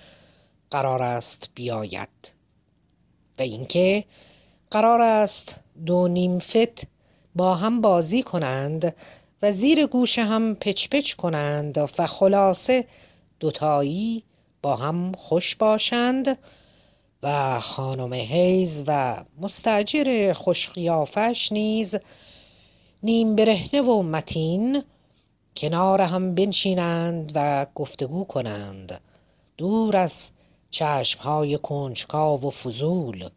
قرار 0.71 1.03
است 1.03 1.51
بیاید. 1.55 2.34
و 3.39 3.43
اینکه 3.43 4.05
قرار 4.71 5.01
است 5.01 5.55
دو 5.87 6.09
نیمفت 6.09 6.87
با 7.35 7.55
هم 7.55 7.81
بازی 7.81 8.23
کنند 8.23 8.95
و 9.43 9.53
زیر 9.53 9.87
گوش 9.87 10.19
هم 10.19 10.55
پچ 10.55 10.89
پچ 10.89 11.13
کنند 11.13 11.79
و 11.79 12.07
خلاصه 12.07 12.87
دوتایی 13.41 14.23
با 14.63 14.77
هم 14.77 15.13
خوش 15.13 15.57
باشند 15.57 16.39
و 17.23 17.61
خانم 17.61 18.13
هیز 18.13 18.85
و 18.87 19.25
مستجر 19.41 20.33
خوشقیافش 20.33 21.53
نیز 21.53 21.97
نیم 23.03 23.37
برهنه 23.37 23.83
و 23.83 24.03
متین 24.03 24.83
کنار 25.57 26.01
هم 26.01 26.35
بنشینند 26.35 27.33
و 27.35 27.67
گفتگو 27.75 28.25
کنند. 28.25 29.01
دور 29.57 29.97
از 29.97 30.31
چشمهای 30.75 31.59
کنجکاو 31.59 32.41
و 32.41 32.51
فضول. 32.51 33.29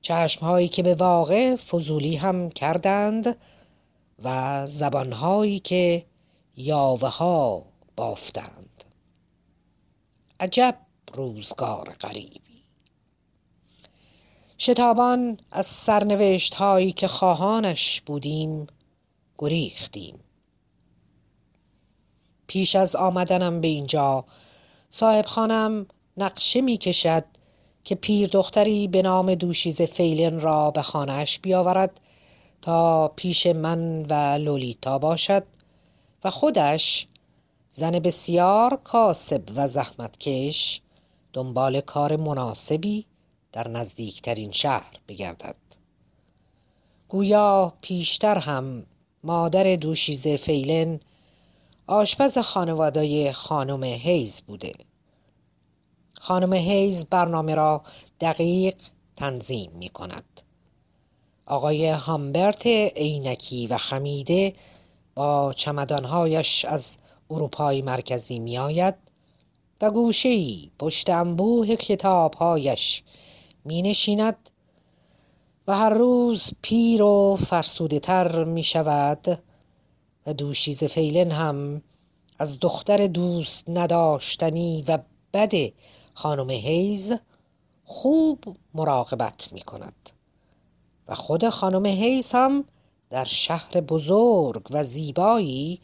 چشمهایی 0.00 0.68
که 0.68 0.82
به 0.82 0.94
واقع 0.94 1.56
فضولی 1.56 2.16
هم 2.16 2.50
کردند 2.50 3.36
و 4.24 4.66
زبانهایی 4.66 5.60
که 5.60 6.06
یاوه 6.56 7.08
ها 7.08 7.64
بافتند. 7.96 8.84
عجب 10.40 10.76
روزگار 11.14 11.96
غریبی. 12.00 12.64
شتابان 14.58 15.38
از 15.50 15.66
سرنوشت 15.66 16.54
هایی 16.54 16.92
که 16.92 17.08
خواهانش 17.08 18.00
بودیم 18.00 18.66
گریختیم. 19.38 20.20
پیش 22.46 22.76
از 22.76 22.96
آمدنم 22.96 23.60
به 23.60 23.68
اینجا 23.68 24.24
صاحب 24.90 25.26
خانم 25.26 25.86
نقشه 26.20 26.60
می 26.60 26.78
کشد 26.78 27.24
که 27.84 27.94
پیر 27.94 28.28
دختری 28.28 28.88
به 28.88 29.02
نام 29.02 29.34
دوشیز 29.34 29.82
فیلن 29.82 30.40
را 30.40 30.70
به 30.70 30.82
خانهش 30.82 31.38
بیاورد 31.38 32.00
تا 32.62 33.08
پیش 33.08 33.46
من 33.46 34.06
و 34.10 34.38
لولیتا 34.38 34.98
باشد 34.98 35.42
و 36.24 36.30
خودش 36.30 37.06
زن 37.70 37.98
بسیار 37.98 38.80
کاسب 38.84 39.42
و 39.56 39.66
زحمتکش 39.66 40.80
دنبال 41.32 41.80
کار 41.80 42.16
مناسبی 42.16 43.06
در 43.52 43.68
نزدیکترین 43.68 44.52
شهر 44.52 44.92
بگردد. 45.08 45.56
گویا 47.08 47.72
پیشتر 47.82 48.38
هم 48.38 48.86
مادر 49.24 49.76
دوشیزه 49.76 50.36
فیلن 50.36 51.00
آشپز 51.86 52.38
خانواده 52.38 53.32
خانم 53.32 53.84
هیز 53.84 54.42
بوده. 54.42 54.72
خانم 56.22 56.52
هیز 56.52 57.04
برنامه 57.04 57.54
را 57.54 57.82
دقیق 58.20 58.74
تنظیم 59.16 59.70
می 59.74 59.88
کند. 59.88 60.40
آقای 61.46 61.88
هامبرت 61.88 62.66
عینکی 62.96 63.66
و 63.66 63.76
خمیده 63.76 64.54
با 65.14 65.52
چمدانهایش 65.56 66.64
از 66.64 66.98
اروپای 67.30 67.82
مرکزی 67.82 68.38
می 68.38 68.58
آید 68.58 68.94
و 69.80 69.90
گوشهای 69.90 70.70
پشت 70.78 71.10
انبوه 71.10 71.76
کتابهایش 71.76 73.02
می 73.64 73.82
نشیند 73.82 74.50
و 75.66 75.76
هر 75.76 75.90
روز 75.90 76.50
پیر 76.62 77.02
و 77.02 77.36
فرسوده 77.36 78.00
تر 78.00 78.44
می 78.44 78.62
شود 78.62 79.38
و 80.26 80.34
دوشیز 80.34 80.84
فیلن 80.84 81.30
هم 81.30 81.82
از 82.38 82.60
دختر 82.60 83.06
دوست 83.06 83.70
نداشتنی 83.70 84.84
و 84.88 84.98
بد 85.34 85.72
خانم 86.20 86.50
هیز 86.50 87.12
خوب 87.84 88.56
مراقبت 88.74 89.52
می 89.52 89.60
کند 89.60 90.10
و 91.08 91.14
خود 91.14 91.48
خانم 91.48 91.86
هیز 91.86 92.32
هم 92.32 92.64
در 93.10 93.24
شهر 93.24 93.80
بزرگ 93.80 94.66
و 94.70 94.84
زیبایی 94.84 95.80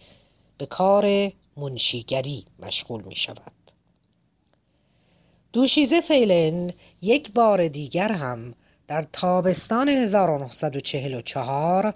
به 0.58 0.66
کار 0.66 1.32
منشیگری 1.56 2.44
مشغول 2.58 3.02
می 3.02 3.16
شود 3.16 3.52
دوشیزه 5.52 6.00
فیلن 6.00 6.72
یک 7.02 7.32
بار 7.32 7.68
دیگر 7.68 8.12
هم 8.12 8.54
در 8.86 9.06
تابستان 9.12 9.88
1944 9.88 11.94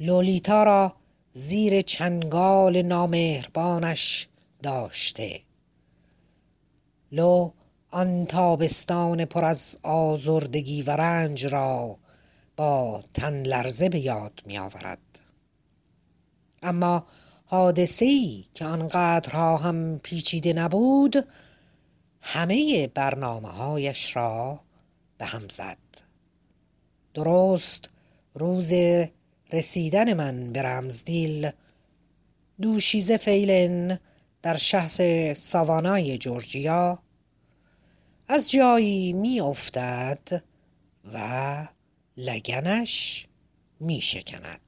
لولیتا 0.00 0.62
را 0.62 0.94
زیر 1.32 1.80
چنگال 1.80 2.82
نامهربانش 2.82 4.28
داشته. 4.62 5.40
لو 7.12 7.50
آن 7.94 8.26
تابستان 8.26 9.24
پر 9.24 9.44
از 9.44 9.78
آزردگی 9.82 10.82
و 10.82 10.90
رنج 10.90 11.46
را 11.46 11.96
با 12.56 13.04
تن 13.14 13.42
لرزه 13.42 13.88
به 13.88 14.00
یاد 14.00 14.42
می 14.46 14.58
آورد 14.58 14.98
اما 16.62 17.06
حادثه 17.46 18.04
ای 18.04 18.44
که 18.54 18.64
آنقدرها 18.64 19.56
هم 19.56 19.98
پیچیده 19.98 20.52
نبود 20.52 21.26
همه 22.20 22.86
برنامه 22.86 23.48
هایش 23.48 24.16
را 24.16 24.60
به 25.18 25.24
هم 25.24 25.48
زد. 25.48 25.78
درست 27.14 27.90
روز 28.34 28.72
رسیدن 29.52 30.12
من 30.12 30.52
به 30.52 30.62
رمزدیل 30.62 31.50
دوشیزه 32.60 33.16
فیلن 33.16 33.98
در 34.42 34.56
شهر 34.56 35.34
ساوانای 35.34 36.18
جورجیا 36.18 37.03
از 38.28 38.50
جایی 38.50 39.12
می 39.12 39.40
افتد 39.40 40.42
و 41.14 41.68
لگنش 42.16 43.26
می 43.80 44.00
شکند 44.00 44.60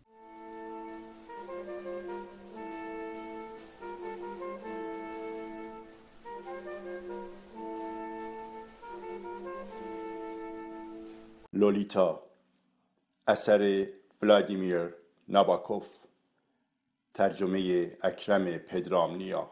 لولیتا 11.52 12.22
اثر 13.26 13.86
ولادیمیر 14.22 14.94
ناباکوف 15.28 15.88
ترجمه 17.14 17.92
اکرم 18.02 18.44
پدرامنیا. 18.44 19.50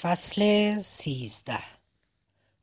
فصل 0.00 0.80
سیزده. 0.80 1.58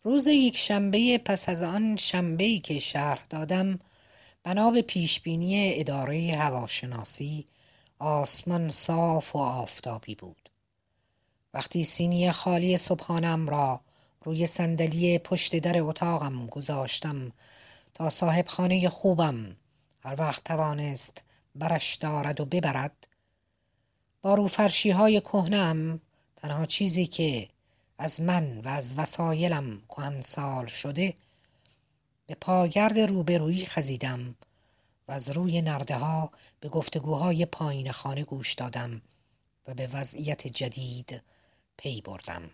روز 0.04 0.28
یک 0.28 0.58
شنبه 0.58 1.18
پس 1.18 1.50
از 1.50 1.64
آن 1.64 1.96
شنبه 1.96 2.58
که 2.58 2.80
شرح 2.80 3.26
دادم 3.30 3.80
بنا 4.44 4.72
به 4.72 4.82
پیشبینی 4.82 5.80
اداره 5.80 6.36
هواشناسی 6.40 7.46
آسمان 8.00 8.70
صاف 8.70 9.36
و 9.36 9.40
آفتابی 9.40 10.16
بود. 10.16 10.50
وقتی 11.54 11.86
سینی 11.86 12.32
خالی 12.32 12.78
صبحانم 12.78 13.50
را 13.50 13.82
روی 14.24 14.48
صندلی 14.48 15.20
پشت 15.20 15.56
در 15.56 15.82
اتاقم 15.82 16.48
گذاشتم 16.48 17.32
تا 17.96 18.10
صاحب 18.10 18.48
خانه 18.48 18.90
خوبم. 18.90 19.56
هر 20.04 20.16
وقت 20.22 20.44
توانست 20.44 21.24
برش 21.56 21.96
دارد 21.96 22.42
و 22.42 22.46
ببرد. 22.46 23.08
با 24.22 24.36
روفرشی 24.36 24.92
های 24.92 25.22
کهنم 25.22 26.02
تنها 26.36 26.66
چیزی 26.66 27.08
که 27.08 27.50
از 27.98 28.22
من 28.22 28.62
و 28.62 28.68
از 28.68 29.00
وسایلم 29.00 29.82
سال 30.22 30.66
شده 30.66 31.14
به 32.28 32.36
پاگرد 32.36 33.00
روبرویی 33.00 33.66
خزیدم 33.66 34.36
و 35.08 35.12
از 35.12 35.30
روی 35.30 35.62
نرده 35.62 35.98
ها 35.98 36.32
به 36.60 36.70
گفتگوهای 36.70 37.46
پایین 37.46 37.92
خانه 37.92 38.24
گوش 38.24 38.54
دادم 38.54 39.02
و 39.68 39.74
به 39.74 39.88
وضعیت 39.88 40.48
جدید 40.48 41.22
پی 41.78 42.02
بردم. 42.02 42.50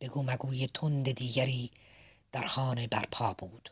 بگو 0.00 0.22
مگوی 0.22 0.66
تند 0.66 1.10
دیگری 1.10 1.70
در 2.32 2.46
خانه 2.46 2.86
برپا 2.86 3.34
بود. 3.34 3.70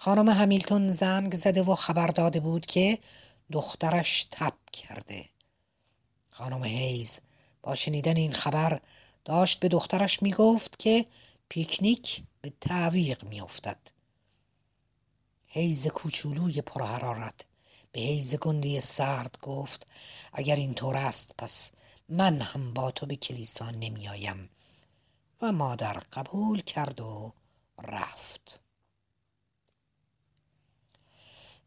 خانم 0.00 0.28
همیلتون 0.28 0.88
زنگ 0.88 1.34
زده 1.34 1.62
و 1.62 1.74
خبر 1.74 2.06
داده 2.06 2.40
بود 2.40 2.66
که 2.66 2.98
دخترش 3.52 4.26
تب 4.30 4.54
کرده. 4.72 5.24
خانم 6.30 6.64
هیز 6.64 7.20
با 7.62 7.74
شنیدن 7.74 8.16
این 8.16 8.32
خبر 8.32 8.80
داشت 9.24 9.60
به 9.60 9.68
دخترش 9.68 10.22
می 10.22 10.32
گفت 10.32 10.78
که 10.78 11.06
پیکنیک 11.48 12.22
به 12.40 12.52
تعویق 12.60 13.24
می 13.24 13.40
افتد. 13.40 13.78
حیز 15.48 15.86
کوچولوی 15.86 16.62
پرحرارت 16.62 17.44
به 17.92 18.00
حیز 18.00 18.34
گنده 18.34 18.80
سرد 18.80 19.38
گفت 19.42 19.86
اگر 20.32 20.56
اینطور 20.56 20.96
است 20.96 21.34
پس 21.38 21.72
من 22.08 22.40
هم 22.40 22.74
با 22.74 22.90
تو 22.90 23.06
به 23.06 23.16
کلیسا 23.16 23.70
نمیآیم. 23.70 24.50
و 25.42 25.52
مادر 25.52 26.02
قبول 26.12 26.60
کرد 26.62 27.00
و 27.00 27.32
رفت. 27.82 28.60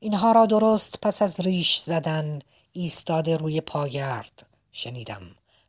اینها 0.04 0.32
را 0.32 0.46
درست 0.46 1.00
پس 1.02 1.22
از 1.22 1.40
ریش 1.40 1.78
زدن 1.78 2.40
ایستاده 2.74 3.38
روی 3.38 3.62
پاگرد. 3.62 4.46
شنیدم. 4.72 5.22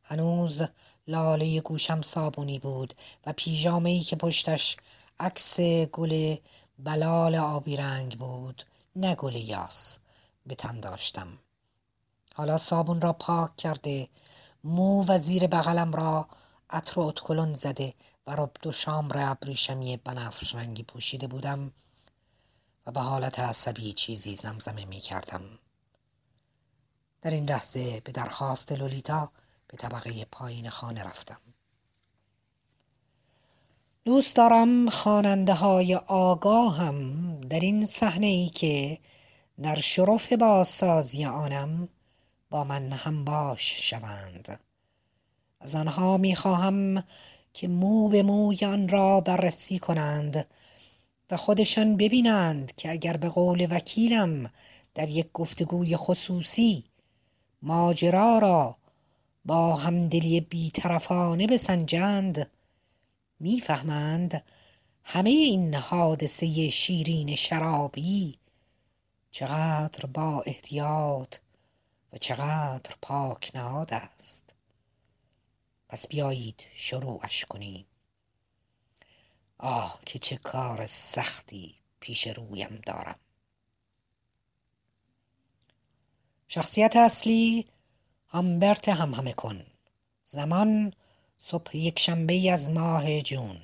هنوز 0.02 0.62
لاله 1.08 1.60
گوشم 1.60 2.02
صابونی 2.02 2.58
بود 2.58 2.94
و 3.26 3.32
پیژامه 3.32 4.00
که 4.00 4.16
پشتش 4.16 4.76
عکس 5.20 5.60
گل 5.92 6.36
بلال 6.78 7.34
آبی 7.34 7.76
رنگ 7.76 8.18
بود 8.18 8.62
نه 8.96 9.14
گل 9.14 9.34
یاس. 9.36 9.98
به 10.46 10.54
تن 10.54 10.80
داشتم. 10.80 11.38
حالا 12.34 12.58
صابون 12.58 13.00
را 13.00 13.12
پاک 13.12 13.56
کرده 13.56 14.08
مو 14.64 15.04
و 15.08 15.18
زیر 15.18 15.46
بغلم 15.46 15.92
را 15.92 16.28
عطر 16.70 17.00
و 17.00 17.54
زده 17.54 17.94
و 18.26 18.36
رب 18.36 18.52
دو 18.62 18.72
شامر 18.72 19.30
ابریشمی 19.30 19.96
بنفش 19.96 20.54
رنگی 20.54 20.82
پوشیده 20.82 21.26
بودم. 21.26 21.72
و 22.86 22.90
به 22.90 23.00
حالت 23.00 23.38
عصبی 23.38 23.92
چیزی 23.92 24.34
زمزمه 24.34 24.84
می 24.84 25.00
کردم. 25.00 25.58
در 27.22 27.30
این 27.30 27.44
لحظه 27.50 28.00
به 28.00 28.12
درخواست 28.12 28.72
لولیتا 28.72 29.30
به 29.68 29.76
طبقه 29.76 30.24
پایین 30.24 30.70
خانه 30.70 31.04
رفتم. 31.04 31.40
دوست 34.04 34.36
دارم 34.36 34.90
خواننده 34.90 35.54
های 35.54 35.94
آگاهم 35.94 37.40
در 37.40 37.60
این 37.60 37.86
صحنه 37.86 38.26
ای 38.26 38.48
که 38.48 38.98
در 39.62 39.80
شرف 39.80 40.32
بازسازی 40.32 41.24
آنم 41.24 41.88
با 42.50 42.64
من 42.64 42.92
هم 42.92 43.24
باش 43.24 43.90
شوند 43.90 44.60
از 45.60 45.74
آنها 45.74 46.16
می‌خواهم 46.16 47.04
که 47.52 47.68
مو 47.68 48.08
به 48.08 48.22
موی 48.22 48.64
آن 48.64 48.88
را 48.88 49.20
بررسی 49.20 49.78
کنند 49.78 50.46
و 51.32 51.36
خودشان 51.36 51.96
ببینند 51.96 52.74
که 52.76 52.90
اگر 52.90 53.16
به 53.16 53.28
قول 53.28 53.66
وکیلم 53.70 54.50
در 54.94 55.08
یک 55.08 55.32
گفتگوی 55.32 55.96
خصوصی 55.96 56.84
ماجرا 57.62 58.38
را 58.38 58.76
با 59.44 59.76
همدلی 59.76 60.40
بیطرفانه 60.40 61.46
بسنجند 61.46 62.50
می‌فهمند 63.40 64.44
همه 65.04 65.30
این 65.30 65.74
حادثه 65.74 66.70
شیرین 66.70 67.34
شرابی 67.34 68.38
چقدر 69.30 70.06
با 70.06 70.42
احتیاط 70.46 71.36
و 72.12 72.16
چقدر 72.16 72.94
پاک 73.02 73.50
نهاد 73.54 73.94
است. 73.94 74.54
پس 75.88 76.08
بیایید 76.08 76.66
شروعش 76.74 77.44
کنیم. 77.44 77.84
آه 79.62 79.98
که 80.06 80.18
چه 80.18 80.36
کار 80.36 80.86
سختی 80.86 81.74
پیش 82.00 82.26
رویم 82.26 82.80
دارم. 82.86 83.18
شخصیت 86.48 86.96
اصلی 86.96 87.66
همبرت 88.28 88.88
هم 88.88 89.14
همه 89.14 89.32
کن. 89.32 89.66
زمان 90.24 90.92
صبح 91.38 91.76
یک 91.76 91.98
شنبه 91.98 92.52
از 92.52 92.70
ماه 92.70 93.20
جون. 93.20 93.60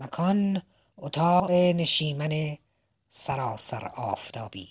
مکان 0.00 0.62
اتاق 0.96 1.50
نشیمن 1.50 2.58
سراسر 3.08 3.88
آفتابی. 3.88 4.68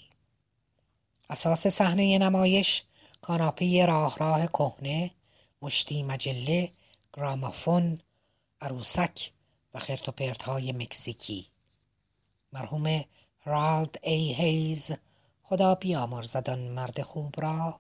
اساس 1.30 1.68
صحنه 1.68 2.18
نمایش 2.18 2.84
کاناپه 3.22 3.86
راه 3.86 4.18
راه 4.18 4.48
کهنه 4.48 5.12
مشتی 5.62 6.04
مجله 6.04 6.72
گرامافون 7.14 8.02
عروسک 8.62 9.32
و 9.74 9.80
خرت 9.80 10.44
های 10.44 10.72
مکزیکی. 10.72 11.48
مرحوم 12.54 13.04
رالد 13.46 14.00
ای 14.04 14.34
هیز 14.34 14.92
خدا 15.44 15.76
بیامرزد 15.76 16.46
زدن 16.46 16.60
مرد 16.60 17.02
خوب 17.02 17.42
را. 17.42 17.80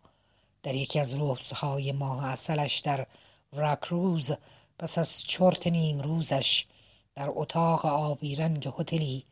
در 0.64 0.76
یکی 0.76 1.00
از 1.00 1.14
روزهای 1.14 1.92
ماه 1.92 2.26
اصلش 2.26 2.80
در 2.80 3.08
وراکروز 3.54 4.32
پس 4.80 4.98
از 4.98 5.24
چرت 5.24 5.68
نیم 5.68 6.02
روزش 6.02 6.66
در 7.16 7.30
اتاق 7.30 7.86
آبی 7.86 8.36
رنگ 8.36 8.68
هتلی 8.80 9.26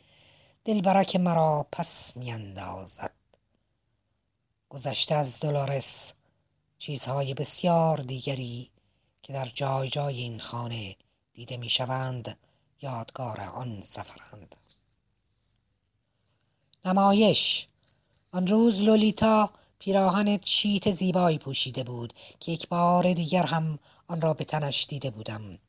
دلبرک 0.66 1.16
مرا 1.16 1.68
پس 1.72 2.18
میاندازد. 2.18 3.12
گذشته 4.70 5.16
از 5.16 5.40
دلارس 5.40 6.14
چیزهای 6.78 7.34
بسیار 7.34 7.98
دیگری 7.98 8.70
که 9.22 9.34
در 9.34 9.46
جای 9.46 9.90
جای 9.90 10.18
این 10.18 10.40
خانه 10.40 10.96
دیده 11.34 11.58
می‌شوند 11.58 12.38
یادگار 12.82 13.42
آن 13.42 13.82
سفرند. 13.82 14.56
نمایش. 16.86 17.68
آن 18.32 18.48
روز 18.48 18.82
لولیتا 18.82 19.50
پیراهن 19.80 20.38
چیت 20.38 20.92
زیبایی 20.92 21.38
پوشیده 21.38 21.84
بود 21.84 22.14
که 22.40 22.52
یک 22.52 22.68
بار 22.68 23.14
دیگر 23.14 23.46
هم 23.46 23.80
آن 24.08 24.22
را 24.22 24.34
به 24.34 24.46
تنش 24.46 24.86
دیده 24.90 25.10
بودم. 25.10 25.60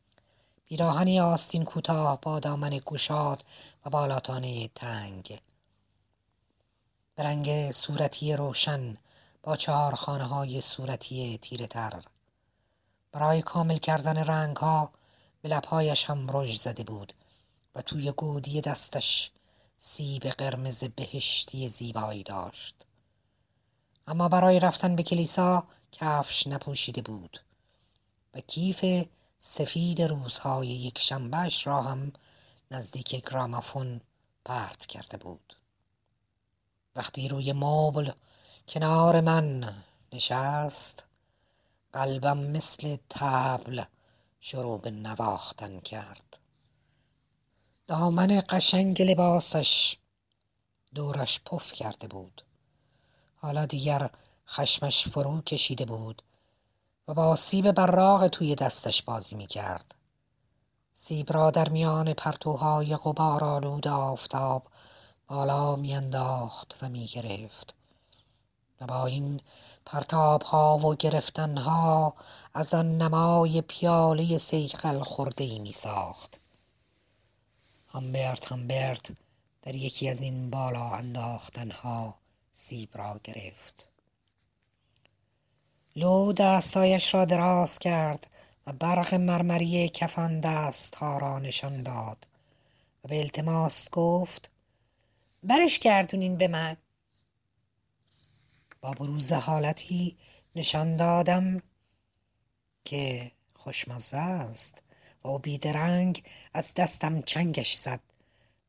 پیراهنی 0.66 1.20
آستین 1.20 1.64
کوتاه 1.64 2.20
با 2.20 2.40
دامن 2.40 2.80
گشاد 2.86 3.44
و 3.86 3.90
بالاتانه 3.90 4.68
تنگ. 4.68 5.40
رنگ 7.18 7.72
صورتی 7.72 8.36
روشن 8.36 8.96
با 9.42 9.56
چهار 9.56 9.94
خانه 9.94 10.24
های 10.24 10.60
صورتی 10.60 11.38
تیره 11.38 11.66
تر 11.66 12.02
برای 13.12 13.42
کامل 13.42 13.78
کردن 13.78 14.16
رنگ 14.16 14.56
ها 14.56 14.90
به 15.42 15.48
لبهایش 15.48 16.04
هم 16.04 16.36
رژ 16.36 16.56
زده 16.56 16.82
بود 16.84 17.12
و 17.74 17.82
توی 17.82 18.12
گودی 18.12 18.60
دستش 18.60 19.30
سیب 19.76 20.22
قرمز 20.22 20.84
بهشتی 20.84 21.68
زیبایی 21.68 22.22
داشت. 22.22 22.74
اما 24.06 24.28
برای 24.28 24.60
رفتن 24.60 24.96
به 24.96 25.02
کلیسا 25.02 25.66
کفش 25.92 26.46
نپوشیده 26.46 27.02
بود 27.02 27.40
و 28.34 28.40
کیف 28.40 29.06
سفید 29.38 30.02
روزهای 30.02 30.68
یک 30.68 30.98
شنبهش 30.98 31.66
را 31.66 31.82
هم 31.82 32.12
نزدیک 32.70 33.30
گرامافون 33.30 34.00
پرت 34.44 34.86
کرده 34.86 35.16
بود. 35.16 35.56
وقتی 36.96 37.28
روی 37.28 37.52
مبل 37.52 38.12
کنار 38.68 39.20
من 39.20 39.74
نشست 40.12 41.04
قلبم 41.92 42.38
مثل 42.38 42.96
تبل 43.08 43.82
شروع 44.40 44.80
به 44.80 44.90
نواختن 44.90 45.80
کرد 45.80 46.38
دامن 47.86 48.42
قشنگ 48.48 49.02
لباسش 49.02 49.96
دورش 50.94 51.40
پف 51.40 51.72
کرده 51.72 52.08
بود 52.08 52.42
حالا 53.36 53.66
دیگر 53.66 54.10
خشمش 54.48 55.08
فرو 55.08 55.40
کشیده 55.40 55.84
بود 55.84 56.22
و 57.08 57.14
با 57.14 57.36
سیب 57.36 57.72
براغ 57.72 58.28
توی 58.28 58.54
دستش 58.54 59.02
بازی 59.02 59.34
می 59.34 59.46
کرد. 59.46 59.94
سیب 60.92 61.32
را 61.32 61.50
در 61.50 61.68
میان 61.68 62.12
پرتوهای 62.12 62.96
غبار 62.96 63.44
آلود 63.44 63.88
آفتاب 63.88 64.66
بالا 65.28 65.76
میانداخت 65.76 66.78
و 66.82 66.88
می 66.88 67.06
گرفت 67.06 67.74
و 68.80 68.86
با 68.86 69.06
این 69.06 69.40
پرتاب 69.86 70.42
ها 70.42 70.78
و 70.78 70.94
گرفتن 70.94 71.58
ها 71.58 72.14
از 72.54 72.74
آن 72.74 72.98
نمای 72.98 73.60
پیاله 73.60 74.38
سیخل 74.38 75.02
خورده 75.02 75.44
ای 75.44 75.58
می 75.58 75.72
ساخت 75.72 76.40
همبرت 77.92 78.52
همبرت 78.52 79.12
در 79.62 79.74
یکی 79.74 80.08
از 80.08 80.22
این 80.22 80.50
بالا 80.50 80.90
انداختن 80.90 81.70
ها 81.70 82.14
سیب 82.52 82.88
را 82.94 83.20
گرفت. 83.24 83.88
لو 85.96 86.32
دستایش 86.32 87.14
را 87.14 87.24
دراز 87.24 87.78
کرد 87.78 88.26
و 88.66 88.72
برق 88.72 89.14
مرمری 89.14 89.88
کفان 89.88 90.40
دست 90.40 90.94
ها 90.94 91.18
را 91.18 91.38
نشان 91.38 91.82
داد 91.82 92.26
و 93.04 93.08
به 93.08 93.20
التماس 93.20 93.90
گفت 93.90 94.50
برش 95.42 95.78
گردونین 95.78 96.36
به 96.36 96.48
من. 96.48 96.76
با 98.80 98.90
بروز 98.90 99.32
حالتی 99.32 100.16
نشان 100.56 100.96
دادم 100.96 101.62
که 102.84 103.32
خوشمزه 103.54 104.16
است 104.16 104.82
و 105.24 105.38
بیدرنگ 105.38 106.22
از 106.54 106.74
دستم 106.74 107.22
چنگش 107.22 107.74
زد 107.74 108.00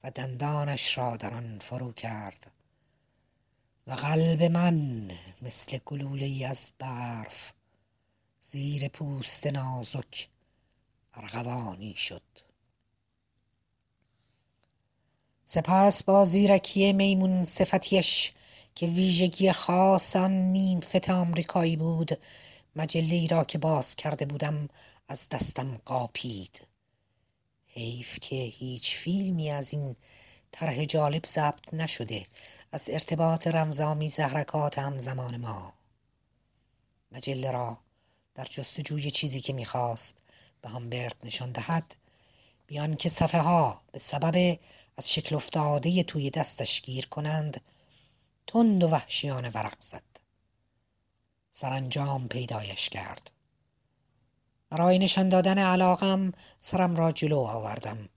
و 0.04 0.12
دندانش 0.12 0.98
را 0.98 1.18
در 1.18 1.34
آن 1.34 1.60
فرو 1.60 1.92
کرد. 1.92 2.52
و 3.88 3.92
قلب 3.94 4.44
من 4.44 5.12
مثل 5.42 5.80
گلوله 5.86 6.48
از 6.48 6.72
برف 6.80 7.54
زیر 8.40 8.88
پوست 8.88 9.48
نازک 9.48 10.28
ارغوانی 11.14 11.94
شد. 11.94 12.22
سپس 15.46 16.04
با 16.04 16.26
زیرکی 16.26 16.94
میمون 16.94 17.44
صفتیش 17.44 18.34
که 18.76 18.86
ویژگی 18.86 19.52
خاص 19.52 20.16
آن 20.16 20.32
نیم 20.32 20.80
فت 20.80 21.10
آمریکایی 21.10 21.76
بود 21.76 22.12
مجله 22.76 23.28
را 23.28 23.44
که 23.44 23.58
باز 23.58 23.96
کرده 23.96 24.26
بودم 24.26 24.70
از 25.08 25.30
دستم 25.30 25.78
قاپید. 25.86 26.62
حیف 27.68 28.20
که 28.20 28.36
هیچ 28.36 28.96
فیلمی 28.96 29.52
از 29.52 29.74
این 29.74 29.96
طرح 30.52 30.86
جالب 30.86 31.26
ضبط 31.26 31.74
نشده 31.74 32.26
از 32.72 32.90
ارتباط 32.90 33.48
رمزآمیز 33.48 34.20
حرکات 34.20 34.80
همزمان 34.80 35.38
ما. 35.38 35.74
مجله 37.12 37.52
را 37.52 37.78
در 38.36 38.46
جستجوی 38.46 39.12
چیزی 39.12 39.42
که 39.42 39.54
می‌خواست 39.54 40.16
به 40.62 40.70
همبرت 40.70 41.16
نشان 41.24 41.52
دهد 41.52 41.96
بیان 42.68 42.96
که 42.96 43.10
صفحه 43.10 43.42
ها 43.42 43.82
به 43.92 44.00
سبب 44.00 44.60
از 44.98 45.14
شکل 45.14 45.36
افتاده 45.36 46.04
توی 46.04 46.30
دستش 46.30 46.82
گیر 46.82 47.06
کنند 47.06 47.62
تند 48.48 48.84
و 48.84 48.88
وحشیانه 48.88 49.50
ورق 49.50 49.82
زد. 49.82 50.04
سرانجام 51.52 52.28
پیدایش 52.28 52.90
کرد. 52.90 53.32
برای 54.70 55.00
نشان 55.00 55.30
دادن 55.30 55.58
علاقم 55.58 56.32
سرم 56.60 56.96
را 56.96 57.12
جلو 57.12 57.40
آوردم. 57.40 58.10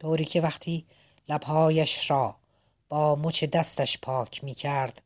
طوری 0.00 0.24
که 0.24 0.40
وقتی 0.40 0.86
لبهایش 1.28 2.10
را 2.10 2.36
با 2.88 3.16
مچ 3.16 3.44
دستش 3.44 3.98
پاک 3.98 4.44
می 4.44 4.54
کرد 4.54 5.02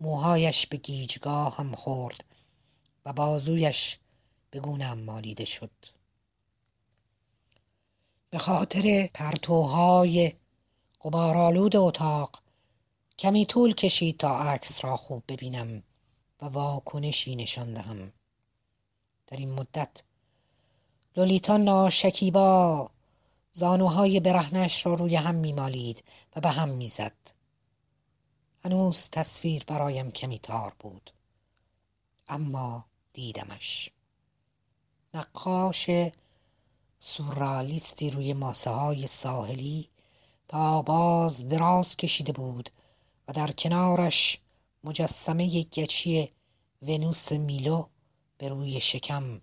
موهایش 0.00 0.66
به 0.66 0.76
گیجگاه 0.76 1.56
هم 1.56 1.74
خورد 1.74 2.24
و 3.04 3.12
بازویش 3.12 3.98
به 4.50 4.60
گونم 4.60 4.98
مالیده 4.98 5.44
شد. 5.44 5.70
به 8.30 8.38
خاطر 8.38 9.10
پرتوهای 9.14 10.32
قبارالود 11.00 11.76
اتاق 11.76 12.42
کمی 13.18 13.46
طول 13.46 13.74
کشید 13.74 14.16
تا 14.16 14.38
عکس 14.38 14.84
را 14.84 14.96
خوب 14.96 15.22
ببینم 15.28 15.82
و 16.42 16.46
واکنشی 16.46 17.36
نشان 17.36 17.74
دهم. 17.74 18.12
در 19.26 19.36
این 19.36 19.52
مدت 19.52 20.02
لولیتا 21.16 21.56
ناشکیبا 21.56 22.90
زانوهای 23.52 24.20
برهنش 24.20 24.86
را 24.86 24.94
روی 24.94 25.16
هم 25.16 25.34
میمالید 25.34 26.04
و 26.36 26.40
به 26.40 26.50
هم 26.50 26.68
می‌زد. 26.68 27.12
هنوز 28.64 29.08
تصویر 29.10 29.64
برایم 29.66 30.10
کمی 30.10 30.38
تار 30.38 30.72
بود. 30.78 31.10
اما 32.28 32.84
دیدمش. 33.12 33.90
نقاش 35.14 35.90
سورالیستی 37.00 38.10
روی 38.10 38.32
ماسه 38.32 38.70
های 38.70 39.06
ساحلی 39.06 39.88
تا 40.48 40.82
باز 40.82 41.48
دراز 41.48 41.96
کشیده 41.96 42.32
بود 42.32 42.70
و 43.28 43.32
در 43.32 43.52
کنارش 43.52 44.38
مجسمه 44.84 45.62
گچی 45.62 46.32
ونوس 46.82 47.32
میلو 47.32 47.88
به 48.38 48.48
روی 48.48 48.80
شکم 48.80 49.40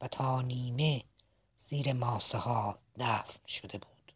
و 0.00 0.08
تا 0.08 0.42
نیمه 0.42 1.04
زیر 1.56 1.92
ماسه 1.92 2.38
ها 2.38 2.78
دفن 2.98 3.46
شده 3.46 3.78
بود. 3.78 4.12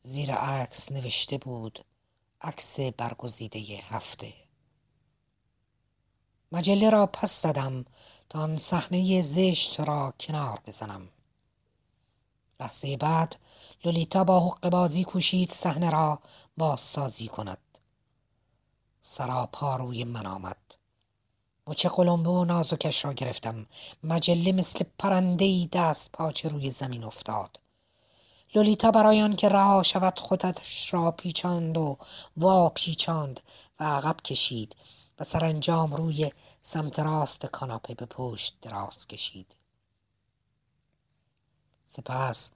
زیر 0.00 0.34
عکس 0.34 0.92
نوشته 0.92 1.38
بود 1.38 1.84
عکس 2.40 2.80
برگزیده 2.80 3.58
هفته. 3.82 4.34
مجله 6.52 6.90
را 6.90 7.06
پس 7.06 7.42
زدم 7.42 7.84
تا 8.28 8.38
آن 8.40 8.56
صحنه 8.56 9.22
زشت 9.22 9.80
را 9.80 10.14
کنار 10.20 10.60
بزنم. 10.66 11.08
لحظه 12.60 12.96
بعد 12.96 13.36
لولیتا 13.84 14.24
با 14.24 14.40
حق 14.40 14.68
بازی 14.70 15.04
کوشید 15.04 15.52
صحنه 15.52 15.90
را 15.90 16.18
بازسازی 16.56 17.28
کند. 17.28 17.58
سراپا 19.02 19.76
روی 19.76 20.04
من 20.04 20.26
آمد. 20.26 20.56
مچ 21.66 21.86
قلمبه 21.86 22.30
و 22.30 22.44
نازکش 22.44 23.04
را 23.04 23.12
گرفتم. 23.12 23.66
مجله 24.04 24.52
مثل 24.52 24.84
پرندهای 24.98 25.68
دست 25.72 26.12
پاچه 26.12 26.48
روی 26.48 26.70
زمین 26.70 27.04
افتاد. 27.04 27.60
لولیتا 28.54 28.90
برای 28.90 29.22
آنکه 29.22 29.48
رها 29.48 29.82
شود 29.82 30.18
خودش 30.18 30.94
را 30.94 31.10
پیچاند 31.10 31.78
و 31.78 31.98
وا 32.36 32.68
پیچاند 32.68 33.40
و 33.80 33.84
عقب 33.84 34.16
کشید 34.20 34.76
و 35.18 35.24
سرانجام 35.24 35.94
روی 35.94 36.32
سمت 36.60 36.98
راست 36.98 37.46
کاناپه 37.46 37.94
به 37.94 38.06
پشت 38.06 38.56
دراز 38.62 39.06
کشید. 39.06 39.56
سپس 41.84 42.50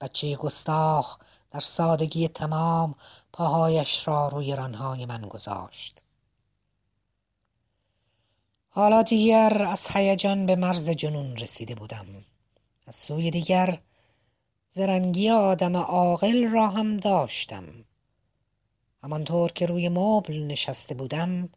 بچه 0.00 0.36
گستاخ 0.36 1.18
در 1.50 1.60
سادگی 1.60 2.28
تمام 2.28 2.94
پاهایش 3.40 4.08
را 4.08 4.28
روی 4.28 4.56
رانهای 4.56 5.06
من 5.06 5.20
گذاشت. 5.20 6.02
حالا 8.68 9.02
دیگر 9.02 9.62
از 9.62 9.86
هیجان 9.90 10.46
به 10.46 10.56
مرز 10.56 10.90
جنون 10.90 11.36
رسیده 11.36 11.74
بودم. 11.74 12.06
از 12.86 12.96
سوی 12.96 13.30
دیگر 13.30 13.78
زرنگی 14.70 15.30
آدم 15.30 15.76
عاقل 15.76 16.48
را 16.48 16.68
هم 16.68 16.96
داشتم. 16.96 17.64
همانطور 19.02 19.52
که 19.52 19.66
روی 19.66 19.88
مبل 19.88 20.42
نشسته 20.46 20.94
بودم 20.94 21.48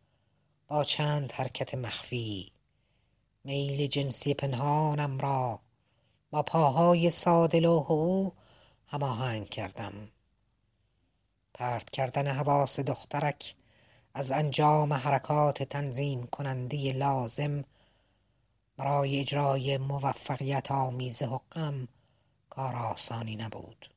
با 0.67 0.84
چند 0.84 1.31
حرکت 1.31 1.75
مخفی 1.75 2.51
میل 3.43 3.88
جنسی 3.88 4.34
پنهانم 4.34 5.19
را 5.19 5.59
با 6.31 6.43
پاهای 6.43 7.09
ساده 7.09 7.59
لوح 7.59 7.91
او 7.91 8.34
هماهنگ 8.88 9.49
کردم. 9.49 10.12
پرت 11.53 11.89
کردن 11.89 12.27
حواس 12.27 12.79
دخترک 12.79 13.55
از 14.13 14.31
انجام 14.31 14.93
حرکات 14.93 15.63
تنظیم 15.63 16.27
کننده 16.27 16.93
لازم 16.93 17.63
برای 18.77 19.19
اجرای 19.19 19.77
موفقیت 19.77 20.71
آمیز 20.71 21.23
حقم 21.23 21.87
کار 22.49 22.75
آسانی 22.75 23.35
نبود 23.35 23.89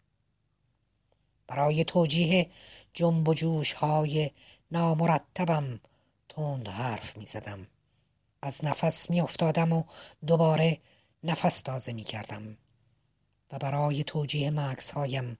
برای 1.46 1.84
توجیه 1.84 2.50
جنب 2.94 3.28
و 3.28 3.34
جوش 3.34 3.72
های 3.72 4.30
نامرتبم 4.70 5.80
تند 6.28 6.68
حرف 6.68 7.16
می 7.16 7.24
زدم. 7.24 7.66
از 8.42 8.64
نفس 8.64 9.10
می 9.10 9.20
افتادم 9.20 9.72
و 9.72 9.84
دوباره 10.26 10.80
نفس 11.24 11.60
تازه 11.60 11.92
می 11.92 12.04
کردم 12.04 12.56
و 13.52 13.58
برای 13.58 14.04
توجیه 14.04 14.50
مکس 14.50 14.90
هایم 14.90 15.38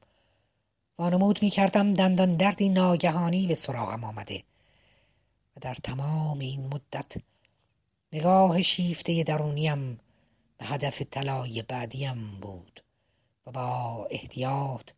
وانمود 0.99 1.43
می 1.43 1.51
کردم 1.51 1.95
دندان 1.95 2.37
دردی 2.37 2.69
ناگهانی 2.69 3.47
به 3.47 3.55
سراغم 3.55 4.05
آمده 4.05 4.43
و 5.57 5.61
در 5.61 5.75
تمام 5.75 6.39
این 6.39 6.67
مدت 6.67 7.17
نگاه 8.13 8.61
شیفته 8.61 9.23
درونیم 9.23 10.01
به 10.59 10.67
هدف 10.67 11.03
طلای 11.03 11.63
بعدیم 11.63 12.41
بود 12.41 12.83
و 13.47 13.51
با 13.51 14.09
احتیاط 14.11 14.91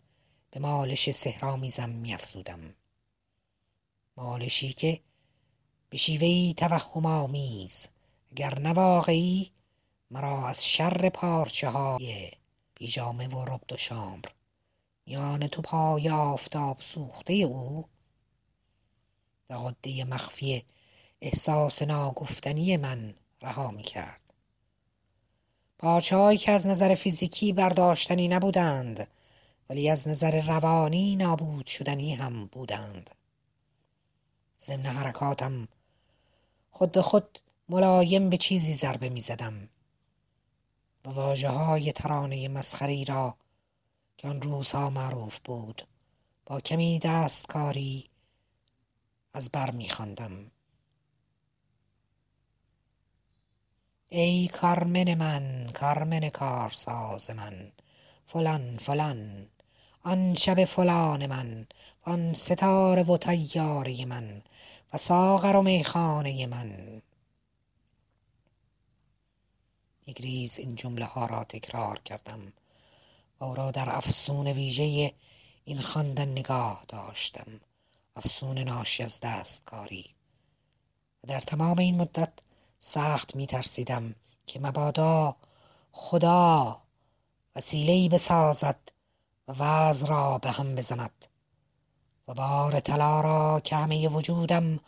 به 0.51 0.61
مالش 0.61 1.11
سهرامیزم 1.11 1.90
میافزودم. 1.90 2.74
مالشی 4.16 4.72
که 4.72 5.01
به 5.90 5.96
شیوهی 5.96 6.55
توهم 6.57 7.07
آمیز 7.07 7.88
اگر 8.32 8.59
نه 8.59 8.72
مرا 10.11 10.49
از 10.49 10.66
شر 10.68 11.09
پارچه 11.09 11.68
های 11.68 12.30
پیژامه 12.74 13.28
و 13.28 13.44
ربد 13.44 13.72
و 13.72 13.76
شامر 13.76 14.24
میان 15.09 15.46
تو 15.46 15.62
پای 15.62 16.11
آفتاب 16.11 16.80
سوخته 16.80 17.32
او 17.32 17.84
و 19.50 19.54
قده 19.54 20.04
مخفی 20.04 20.64
احساس 21.20 21.82
ناگفتنی 21.82 22.76
من 22.76 23.14
رها 23.42 23.70
می 23.70 23.82
کرد. 23.82 24.20
که 26.38 26.52
از 26.52 26.66
نظر 26.66 26.94
فیزیکی 26.94 27.52
برداشتنی 27.52 28.28
نبودند 28.28 29.09
ولی 29.70 29.90
از 29.90 30.09
نظر 30.09 30.46
روانی 30.46 31.16
نابود 31.16 31.66
شدنی 31.66 32.14
هم 32.14 32.46
بودند. 32.46 33.11
ضمن 34.61 34.86
حرکاتم 34.86 35.68
خود 36.70 36.92
به 36.92 37.02
خود 37.02 37.38
ملایم 37.68 38.30
به 38.30 38.36
چیزی 38.36 38.74
ضربه 38.74 39.09
می 39.09 39.20
زدم 39.20 39.68
و 41.04 41.11
واجه 41.11 41.48
های 41.48 41.92
ترانه 41.92 42.48
مسخری 42.48 43.04
را 43.04 43.36
که 44.18 44.28
آن 44.28 44.42
روزها 44.42 44.90
معروف 44.90 45.38
بود. 45.38 45.86
با 46.46 46.60
کمی 46.60 46.98
دستکاری 46.98 48.10
از 49.32 49.50
بر 49.50 49.70
می 49.70 49.88
خواندم. 49.88 50.50
ای 54.08 54.48
کارمن 54.48 55.14
من 55.14 55.70
کارمن 55.74 56.28
کارساز 56.28 57.30
من 57.30 57.72
فلان 58.26 58.76
فلان 58.76 59.48
آن 60.02 60.34
شب 60.34 60.64
فلان 60.64 61.26
من 61.26 61.66
آن 62.02 62.34
ستاره 62.34 63.02
و 63.02 63.16
تیاره 63.16 64.04
من 64.04 64.42
و 64.92 64.98
ساغر 64.98 65.56
و 65.56 65.62
میخانه 65.62 66.46
من. 66.46 67.02
یک 70.06 70.20
ریز 70.20 70.58
این 70.58 70.74
جمله 70.74 71.04
ها 71.04 71.26
را 71.26 71.44
تکرار 71.44 71.98
کردم. 71.98 72.40
و 72.46 72.50
او 73.41 73.55
را 73.55 73.70
در 73.70 73.97
افسون 73.97 74.47
ویژه 74.47 75.14
این 75.64 75.82
خواندن 75.82 76.28
نگاه 76.28 76.84
داشتم. 76.89 77.61
افسون 78.16 78.59
ناشی 78.59 79.03
از 79.03 79.20
دستکاری. 79.20 80.14
و 81.24 81.26
در 81.26 81.41
تمام 81.41 81.78
این 81.78 82.01
مدت 82.01 82.32
سخت 82.78 83.36
می 83.36 83.47
ترسیدم 83.47 84.14
که 84.47 84.61
مبادا 84.61 85.36
خدا 85.93 86.78
وسیله‌ای 87.57 88.09
بسازد 88.09 88.78
و 89.49 89.53
وضع 89.53 90.07
را 90.07 90.39
به 90.39 90.51
هم 90.51 90.74
بزند. 90.74 91.26
و 92.28 92.34
بار 92.34 92.80
طلا 92.80 93.20
را 93.20 93.61
که 93.61 93.76
همه 93.76 94.09
وجودم 94.09 94.80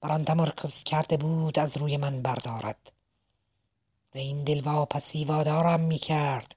بر 0.00 0.12
آن 0.12 0.24
تمرکز 0.24 0.82
کرده 0.82 1.16
بود 1.16 1.58
از 1.58 1.76
روی 1.76 1.96
من 1.96 2.22
بردارد. 2.22 2.92
و 4.14 4.18
این 4.18 4.44
دلواپسی 4.44 5.24
وادارم 5.24 5.80
می 5.80 5.98
کرد 5.98 6.54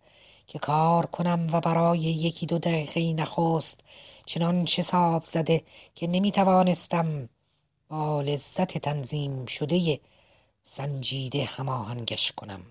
که 0.53 0.59
کار 0.59 1.05
کنم 1.05 1.47
و 1.51 1.61
برای 1.61 1.99
یکی 1.99 2.45
دو 2.45 2.57
دقیقه 2.57 3.13
نخست 3.13 3.79
چنان 4.25 4.67
حساب 4.77 5.25
زده 5.25 5.63
که 5.95 6.07
نمی 6.07 6.31
توانستم 6.31 7.29
با 7.89 8.21
لذت 8.21 8.77
تنظیم 8.77 9.45
شده 9.45 9.99
سنجیده 10.63 11.45
هماهنگش 11.45 12.31
کنم. 12.31 12.61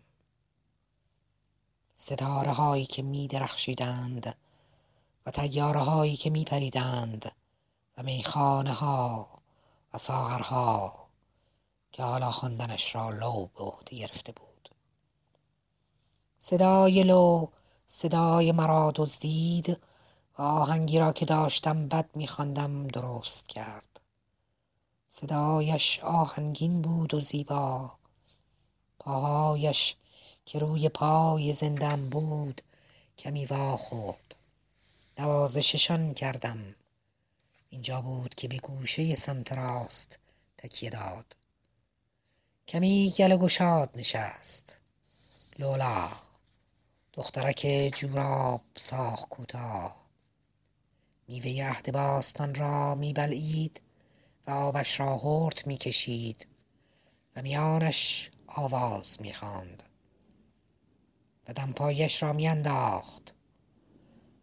ستاره 1.97 2.53
هایی 2.53 2.87
که 2.87 3.03
می 3.03 3.28
درخشیدند 3.28 4.37
و 5.26 5.30
تیاره 5.30 5.80
هایی 5.80 6.16
که 6.16 6.30
می 6.30 6.45
پریدند 6.45 7.33
و 7.99 8.03
میخانه 8.03 8.72
ها 8.72 9.28
و 9.95 9.99
ساغرها 9.99 10.95
که 11.93 12.03
حالا 12.03 12.30
خواندنش 12.30 12.95
را 12.95 13.11
لو 13.11 13.47
به 13.47 13.64
عهده 13.64 13.97
گرفته 13.97 14.33
بود. 14.33 14.68
صدای 16.39 17.03
لو 17.03 17.49
صدای 17.95 18.53
مرا 18.53 18.93
دزدید 18.95 19.78
و 20.38 20.43
آهنگی 20.43 20.99
را 20.99 21.12
که 21.12 21.24
داشتم 21.24 21.88
بد 21.88 22.11
میخواندم 22.14 22.88
درست 22.88 23.47
کرد. 23.49 24.01
صدایش 25.09 26.01
آهنگین 26.01 26.82
بود 26.82 27.14
و 27.14 27.20
زیبا. 27.20 27.93
پاهایش 28.99 29.97
که 30.47 30.59
روی 30.59 30.88
پای 30.88 31.53
زندم 31.53 32.11
بود 32.11 32.62
کمی 33.18 33.45
وا 33.45 33.76
خورد. 33.76 34.34
نوازششان 35.18 36.14
کردم. 36.14 36.74
اینجا 37.70 38.01
بود 38.01 38.34
که 38.34 38.49
به 38.49 38.57
گوشه 38.57 39.14
سمت 39.14 39.53
راست 39.53 40.18
تکیه 40.59 40.90
داد. 40.90 41.36
کمی 42.68 43.14
گل 43.18 43.36
گشاد 43.36 43.90
نشست. 43.95 44.82
لولا. 45.59 46.32
دخترک 47.15 47.91
جوراب 47.95 48.61
ساخ 48.77 49.29
کوتاه. 49.29 50.07
میوه 51.29 51.69
عهد 51.69 51.93
باستان 51.93 52.55
را 52.55 52.95
میبلعید 52.95 53.81
و 54.47 54.51
آبش 54.51 55.01
را 55.01 55.19
هرت 55.19 55.67
می‌کشید 55.67 56.47
و 57.37 57.43
میانش 57.43 58.31
آواز 58.47 59.21
می‌خواند 59.21 59.83
و 61.49 61.53
دمپایش 61.53 62.23
را 62.23 62.33
میانداخت 62.33 63.35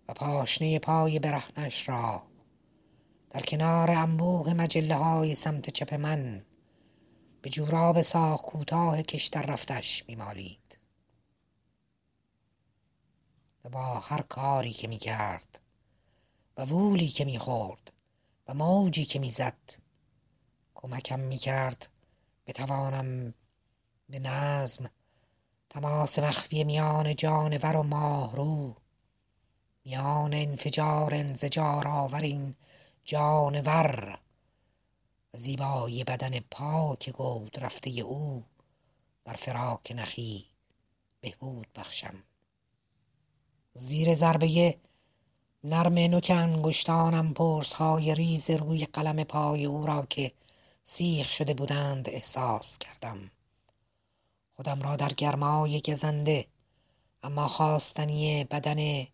و 0.08 0.14
پاشنه 0.14 0.80
پای 0.80 1.20
برهنش 1.20 1.90
را 1.90 2.24
در 3.30 3.42
کنار 3.42 3.92
انبوه 3.92 4.54
مجله 4.54 4.96
های 4.96 5.36
سمت 5.36 5.70
چپ 5.70 5.94
من 5.94 6.46
به 7.42 7.50
جوراب 7.50 8.02
ساخ 8.02 8.42
کوتاه 8.42 9.02
کش 9.02 9.28
در 9.28 9.42
رفتش 9.44 10.04
میمالید. 10.08 10.59
با 13.72 14.00
هر 14.00 14.22
کاری 14.22 14.74
که 14.74 14.88
می‌کرد 14.88 15.60
و 16.58 16.66
وولی 16.66 17.08
که 17.08 17.26
می‌خورد 17.26 17.92
و 18.48 18.54
موجی 18.54 19.06
که 19.06 19.20
می‌زد 19.20 19.58
کمکم 20.76 21.20
می‌کرد 21.20 21.90
بتوانم 22.48 23.34
به 24.10 24.20
نظم 24.20 24.90
تماس 25.70 26.20
مخفی 26.20 26.64
میان 26.64 27.16
جانور 27.16 27.76
و 27.76 27.84
ماهرو 27.84 28.76
میان 29.86 30.34
انفجار 30.34 31.16
انزجار 31.16 31.88
آورین 31.88 32.56
جانور 33.04 34.20
و 35.34 35.38
زیبایی 35.38 36.04
بدن 36.04 36.40
پاک 36.40 37.10
گود 37.10 37.60
رفته 37.60 37.90
او 37.90 38.44
در 39.26 39.34
فراک 39.34 39.92
نخی 39.96 40.46
بهبود 41.22 41.68
بخشم. 41.76 42.24
زیر 43.74 44.16
ضربه 44.16 44.78
نرم 45.64 45.94
نوک 45.94 46.32
انگشتانم 46.36 47.34
های 47.78 48.16
ریز 48.16 48.50
روی 48.50 48.86
قلم 48.86 49.24
پای 49.24 49.66
او 49.66 49.86
را 49.86 50.06
که 50.06 50.32
سیخ 50.84 51.32
شده 51.32 51.54
بودند 51.54 52.10
احساس 52.10 52.78
کردم. 52.78 53.32
خودم 54.56 54.82
را 54.82 54.96
در 54.96 55.14
گرمای 55.14 55.82
گزنده 55.82 56.48
اما 57.24 57.48
خواستنی 57.48 58.44
بدن 58.44 59.08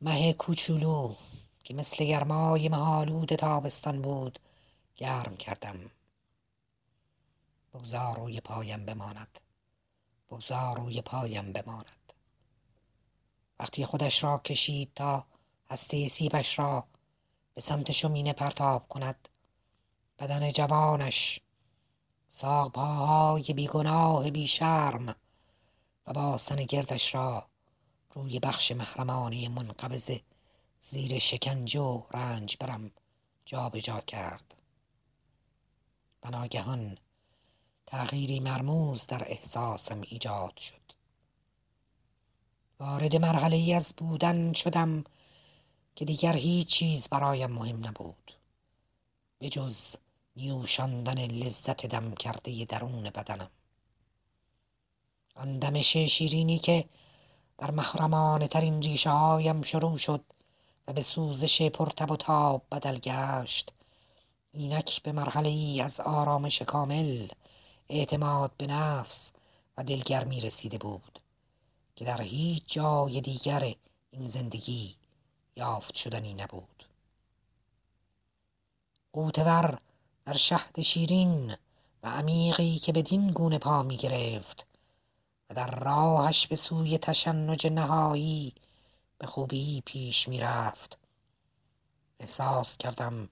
مه 0.00 0.32
کوچولو 0.32 1.14
که 1.64 1.74
مثل 1.74 2.04
گرمای 2.04 2.68
مهالود 2.68 3.34
تابستان 3.34 4.02
بود 4.02 4.38
گرم 4.96 5.36
کردم. 5.36 5.90
بگذار 7.74 8.16
روی 8.16 8.40
پایم 8.40 8.86
بماند. 8.86 9.40
بگذار 10.30 10.76
روی 10.76 11.02
پایم 11.02 11.52
بماند. 11.52 11.99
وقتی 13.60 13.84
خودش 13.84 14.24
را 14.24 14.38
کشید 14.38 14.90
تا 14.94 15.24
هسته 15.70 16.08
سیبش 16.08 16.58
را 16.58 16.84
به 17.54 17.60
سمت 17.60 17.92
شمینه 17.92 18.32
پرتاب 18.32 18.88
کند. 18.88 19.28
بدن 20.18 20.52
جوانش 20.52 21.40
ساق 22.28 22.72
پاهای 22.72 23.42
بیگناه 23.42 24.30
بیشرم 24.30 25.16
و 26.06 26.12
با 26.12 26.38
سن 26.38 26.56
گردش 26.56 27.14
را 27.14 27.46
روی 28.14 28.38
بخش 28.38 28.72
محرمانه 28.72 29.48
منقبض 29.48 30.10
زیر 30.80 31.18
شکنجه 31.18 31.80
و 31.80 32.02
رنج 32.10 32.56
برم 32.60 32.90
جابجا 33.44 33.80
جا 33.80 34.00
کرد. 34.00 34.54
و 36.22 36.30
ناگهان 36.30 36.98
تغییری 37.86 38.40
مرموز 38.40 39.06
در 39.06 39.22
احساسم 39.26 40.00
ایجاد 40.00 40.56
شد. 40.56 40.79
وارد 42.80 43.16
مرحله 43.16 43.56
ای 43.56 43.74
از 43.74 43.94
بودن 43.96 44.52
شدم 44.52 45.04
که 45.96 46.04
دیگر 46.04 46.36
هیچ 46.36 46.68
چیز 46.68 47.08
برایم 47.08 47.50
مهم 47.50 47.86
نبود. 47.86 48.32
به 49.38 49.48
جز 49.48 49.94
نیوشاندن 50.36 51.26
لذت 51.26 51.86
دم 51.86 52.14
کرده 52.14 52.64
درون 52.64 53.02
بدنم. 53.02 53.50
آن 55.34 55.58
دمش 55.58 55.96
شیرینی 55.96 56.58
که 56.58 56.84
در 57.58 57.70
محرمانه 57.70 58.48
ترین 58.48 58.82
ریشه 58.82 59.10
هایم 59.10 59.62
شروع 59.62 59.98
شد 59.98 60.24
و 60.88 60.92
به 60.92 61.02
سوزش 61.02 61.62
پرتب 61.62 62.10
و 62.10 62.16
تاب 62.16 62.62
بدل 62.72 62.98
گشت 62.98 63.72
اینک 64.52 65.02
به 65.02 65.12
مرحله 65.12 65.48
ای 65.48 65.80
از 65.80 66.00
آرامش 66.00 66.62
کامل 66.62 67.28
اعتماد 67.88 68.50
به 68.56 68.66
نفس 68.66 69.32
و 69.76 69.84
دلگرمی 69.84 70.40
رسیده 70.40 70.78
بود. 70.78 71.19
که 72.00 72.06
در 72.06 72.22
هیچ 72.22 72.62
جای 72.66 73.20
دیگر 73.20 73.74
این 74.10 74.26
زندگی 74.26 74.96
یافت 75.56 75.94
شدنی 75.94 76.34
نبود. 76.34 76.86
قوتور 79.12 79.78
در 80.24 80.32
شهد 80.32 80.80
شیرین 80.80 81.56
و 82.02 82.08
عمیقی 82.08 82.78
که 82.78 82.92
بدین 82.92 83.30
گونه 83.30 83.58
پا 83.58 83.82
می 83.82 83.96
گرفت 83.96 84.66
و 85.50 85.54
در 85.54 85.80
راهش 85.80 86.46
به 86.46 86.56
سوی 86.56 86.98
تشنج 86.98 87.66
نهایی 87.66 88.54
به 89.18 89.26
خوبی 89.26 89.82
پیش 89.86 90.28
می 90.28 90.40
رفت. 90.40 90.98
احساس 92.20 92.76
کردم 92.76 93.28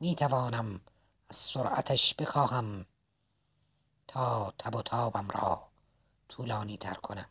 می 0.00 0.14
توانم 0.14 0.80
از 1.28 1.36
سرعتش 1.36 2.14
بکاهم 2.14 2.86
تا 4.06 4.54
تب 4.58 4.76
و 4.76 4.82
تابم 4.82 5.28
را 5.28 5.68
طولانی 6.28 6.76
تر 6.76 6.94
کنم. 6.94 7.28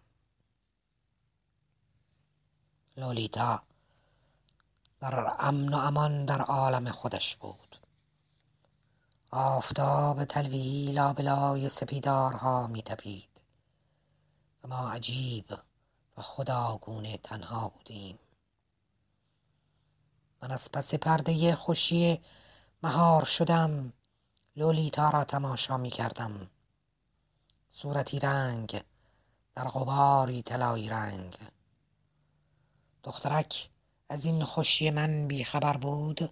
لولیتا 2.98 3.62
در 5.00 5.36
امن 5.40 5.74
و 5.74 5.78
امان 5.78 6.26
در 6.26 6.42
عالم 6.42 6.92
خودش 6.92 7.36
بود. 7.36 7.78
آفتاب 9.32 10.26
تلویحی 10.26 10.92
لابلای 10.92 11.70
سپیدارها 11.70 12.68
می 12.68 12.82
تپید 12.82 13.42
و 14.64 14.68
ما 14.68 14.92
عجیب 14.92 15.58
و 16.18 16.22
خداگونه 16.22 17.18
تنها 17.18 17.70
بودیم. 17.70 18.20
من 20.42 20.52
از 20.52 20.72
پس 20.72 20.96
پرده 20.96 21.56
خوشی 21.56 22.22
مهار 22.84 23.26
شدم. 23.26 23.94
لولیتا 24.56 25.10
را 25.10 25.24
تماشا 25.24 25.78
می 25.78 25.90
کردم 25.90 26.50
صورتی 27.70 28.20
رنگ 28.20 28.84
در 29.56 29.68
غباری 29.68 30.42
طلایی 30.42 30.90
رنگ. 30.90 31.38
دخترک 33.08 33.70
از 34.10 34.26
این 34.26 34.44
خوشی 34.44 34.90
من 34.90 35.28
بیخبر 35.28 35.78
بود 35.78 36.30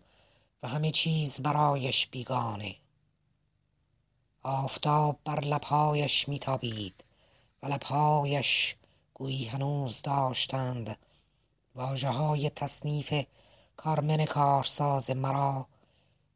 و 0.63 0.67
همه 0.67 0.91
چیز 0.91 1.41
برایش 1.41 2.07
بیگانه. 2.07 2.75
آفتاب 4.43 5.19
بر 5.25 5.39
لبهایش 5.39 6.29
میتابید 6.29 7.05
و 7.63 7.67
لبهایش 7.67 8.75
گویی 9.13 9.45
هنوز 9.45 10.01
داشتند. 10.01 10.97
واژه 11.75 12.09
های 12.09 12.49
تصنیف 12.49 13.25
کارمن 13.77 14.25
کارساز 14.25 15.11
مرا 15.11 15.65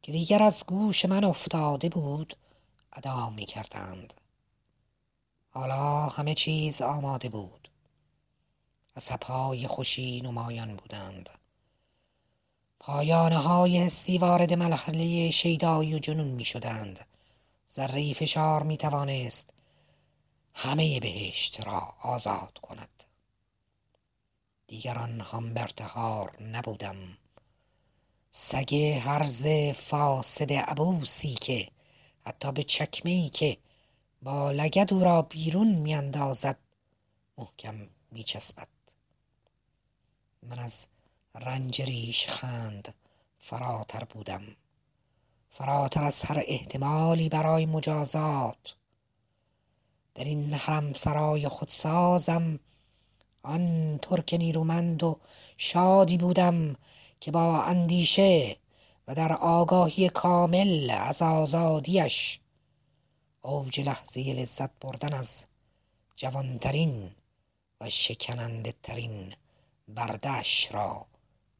که 0.02 0.12
دیگر 0.12 0.42
از 0.42 0.64
گوش 0.66 1.04
من 1.04 1.24
افتاده 1.24 1.88
بود 1.88 2.36
ادا 2.92 3.30
می 3.30 3.46
کردند 3.46 4.14
حالا 5.50 6.06
همه 6.06 6.34
چیز 6.34 6.82
آماده 6.82 7.28
بود. 7.28 7.59
عصبهای 8.96 9.66
خوشی 9.66 10.20
نمایان 10.20 10.76
بودند. 10.76 11.30
پایانه 12.80 13.38
های 13.38 13.78
حسی 13.78 14.18
وارد 14.18 14.52
مرحله 14.52 15.30
شیدایی 15.30 15.94
و 15.94 15.98
جنون 15.98 16.28
می 16.28 16.44
شدند 16.44 17.06
ذره 17.70 18.12
فشار 18.12 18.62
می 18.62 18.76
توانست 18.76 19.50
همه 20.54 21.00
بهشت 21.00 21.66
را 21.66 21.94
آزاد 22.02 22.58
کند. 22.62 23.04
دیگران 24.66 25.20
همبرتهار 25.20 26.42
نبودم. 26.42 26.96
سگ 28.30 28.74
هرز 28.74 29.46
فاسد 29.74 30.52
عبوسی 30.52 31.34
که 31.34 31.68
حتی 32.26 32.52
به 32.52 32.62
چکمه 32.62 33.10
ای 33.10 33.28
که 33.28 33.56
با 34.22 34.52
لگد 34.52 34.92
او 34.92 35.00
را 35.00 35.22
بیرون 35.22 35.68
میاندازد 35.68 36.58
محکم 37.38 37.88
میچسبد. 38.12 38.79
من 40.42 40.58
از 40.58 40.86
رنج 41.34 41.82
ریش 41.82 42.28
خند 42.28 42.94
فراتر 43.38 44.04
بودم. 44.04 44.42
فراتر 45.50 46.04
از 46.04 46.22
هر 46.22 46.42
احتمالی 46.46 47.28
برای 47.28 47.66
مجازات. 47.66 48.74
در 50.14 50.24
این 50.24 50.54
حرم 50.54 50.92
سرای 50.92 51.48
خودسازم 51.48 52.58
آن 53.42 53.98
ترک 54.02 54.34
نیرومند 54.34 55.02
و 55.02 55.20
شادی 55.56 56.16
بودم 56.16 56.76
که 57.20 57.30
با 57.30 57.62
اندیشه 57.62 58.56
و 59.08 59.14
در 59.14 59.32
آگاهی 59.32 60.08
کامل 60.08 60.90
از 60.90 61.22
آزادیش 61.22 62.40
اوج 63.42 63.80
لحظه 63.80 64.20
لذت 64.20 64.70
بردن 64.80 65.12
از 65.14 65.44
جوانترین 66.16 67.10
و 67.80 67.90
شکننده 67.90 68.74
ترین 68.82 69.34
بردش 69.94 70.74
را 70.74 71.06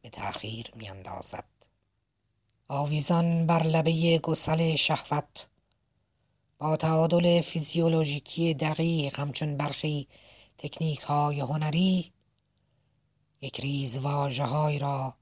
به 0.02 0.10
تأخیر 0.10 0.70
میاندازد. 0.74 1.44
آویزان 2.68 3.46
بر 3.46 3.62
لبه 3.62 4.18
گسل 4.18 4.76
شهوت 4.76 5.48
با 6.58 6.76
تعادل 6.76 7.40
فیزیولوژیکی 7.40 8.54
دقیق 8.54 9.20
همچون 9.20 9.56
برخی 9.56 10.08
تکنیک 10.58 11.00
های 11.00 11.40
هنری 11.40 12.12
یک 13.40 13.60
ریز 13.60 13.96
واژه 13.96 14.78
را 14.78 15.14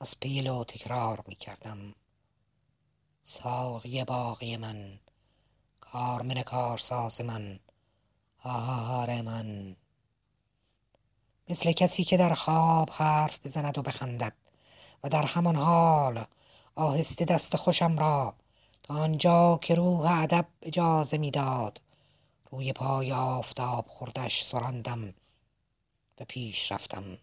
از 0.00 0.20
پیلو 0.20 0.64
تکرار 0.64 1.24
می 1.26 1.34
کردم 1.34 1.94
ساقی 3.22 4.04
باقی 4.04 4.56
من 4.56 4.98
کارمن 5.80 6.42
کارساز 6.42 7.20
من 7.20 7.58
آره 8.44 9.22
من. 9.22 9.76
مثل 11.48 11.72
کسی 11.72 12.04
که 12.04 12.16
در 12.16 12.34
خواب 12.34 12.90
حرف 12.90 13.46
بزند 13.46 13.78
و 13.78 13.82
بخندد 13.82 14.32
و 15.04 15.08
در 15.08 15.22
همان 15.22 15.56
حال 15.56 16.24
آهسته 16.74 17.24
دست 17.24 17.56
خوشم 17.56 17.98
را 17.98 18.34
تا 18.82 18.94
آنجا 18.94 19.58
که 19.62 19.74
روح 19.74 20.22
ادب 20.22 20.46
اجازه 20.62 21.18
می‌داد 21.18 21.80
روی 22.50 22.72
پای 22.72 23.12
آفتاب 23.12 23.86
خوردش 23.88 24.42
سراندم 24.42 25.14
و 26.20 26.24
پیش 26.28 26.72
رفتم. 26.72 27.18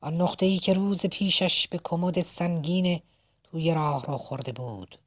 آن 0.00 0.14
نقطه 0.14 0.46
ای 0.46 0.58
که 0.58 0.74
روز 0.74 1.06
پیشش 1.06 1.68
به 1.68 1.80
کمد 1.84 2.20
سنگین 2.20 3.02
توی 3.44 3.74
راه 3.74 4.06
را 4.06 4.18
خورده 4.18 4.52
بود. 4.52 4.98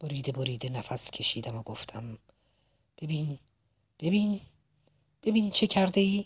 بریده 0.00 0.32
بریده 0.32 0.68
نفس 0.68 1.10
کشیدم 1.10 1.56
و 1.56 1.62
گفتم 1.62 2.18
ببین 2.98 3.38
ببین 4.00 4.40
ببین 5.22 5.50
چه 5.50 5.66
کرده 5.66 6.00
ای 6.00 6.24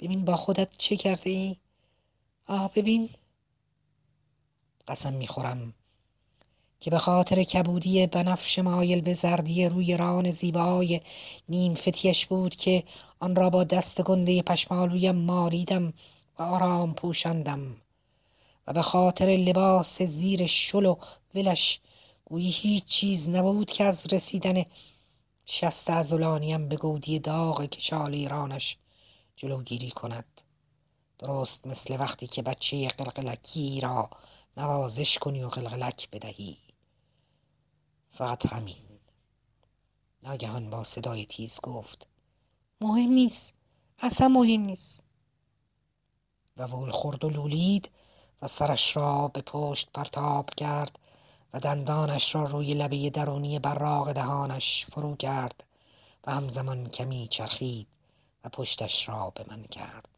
ببین 0.00 0.24
با 0.24 0.36
خودت 0.36 0.68
چه 0.78 0.96
کرده 0.96 1.30
ای 1.30 1.56
آه 2.46 2.72
ببین. 2.74 3.10
قسم 4.88 5.12
می‌خورم 5.12 5.74
که 6.80 6.90
به 6.90 6.98
خاطر 6.98 7.44
کبودی 7.44 8.06
بنفش 8.06 8.58
مایل 8.58 9.00
به 9.00 9.12
زردی 9.12 9.66
روی 9.66 9.96
ران 9.96 10.30
زیبای 10.30 11.00
نیم 11.48 11.74
فتیش 11.74 12.26
بود 12.26 12.56
که 12.56 12.84
آن 13.20 13.36
را 13.36 13.50
با 13.50 13.64
دست 13.64 14.02
گنده 14.02 14.42
پشمالویم 14.42 15.14
ماریدم 15.16 15.92
و 16.38 16.42
آرام 16.42 16.94
پوشندم. 16.94 17.76
و 18.66 18.72
به 18.72 18.82
خاطر 18.82 19.26
لباس 19.26 20.02
زیر 20.02 20.46
شل 20.46 20.86
و 20.86 20.96
ولش 21.34 21.80
گویی 22.24 22.50
هیچ 22.50 22.84
چیز 22.84 23.28
نبود 23.28 23.70
که 23.70 23.84
از 23.84 24.06
رسیدن 24.12 24.64
شست 25.46 25.90
ازولانیم 25.90 26.68
به 26.68 26.76
گودی 26.76 27.18
داغ 27.18 27.66
کشال 27.66 28.14
ایرانش 28.14 28.76
جلوگیری 29.36 29.90
کند. 29.90 30.40
درست 31.18 31.66
مثل 31.66 31.96
وقتی 32.00 32.26
که 32.26 32.42
بچه 32.42 32.88
قلقلکی 32.88 33.80
را 33.80 34.10
نوازش 34.56 35.18
کنی 35.18 35.44
و 35.44 35.48
قلقلک 35.48 36.10
بدهی. 36.10 36.56
فقط 38.08 38.46
همین. 38.46 38.76
ناگهان 40.22 40.70
با 40.70 40.84
صدای 40.84 41.26
تیز 41.26 41.60
گفت 41.60 42.08
مهم 42.80 43.10
نیست. 43.10 43.54
اصلا 43.98 44.28
مهم 44.28 44.60
نیست. 44.60 45.04
و 46.56 46.66
وول 46.66 46.90
خورد 46.90 47.24
و 47.24 47.30
لولید 47.30 47.90
و 48.42 48.48
سرش 48.48 48.96
را 48.96 49.28
به 49.28 49.40
پشت 49.40 49.90
پرتاب 49.92 50.50
کرد 50.50 50.98
و 51.54 51.60
دندانش 51.60 52.34
را 52.34 52.44
روی 52.44 52.74
لبه 52.74 53.10
درونی 53.10 53.58
براق 53.58 54.12
دهانش 54.12 54.86
فرو 54.92 55.16
کرد 55.16 55.64
و 56.26 56.32
همزمان 56.32 56.88
کمی 56.88 57.28
چرخید 57.30 57.86
و 58.44 58.48
پشتش 58.48 59.08
را 59.08 59.30
به 59.30 59.44
من 59.48 59.62
کرد. 59.62 60.08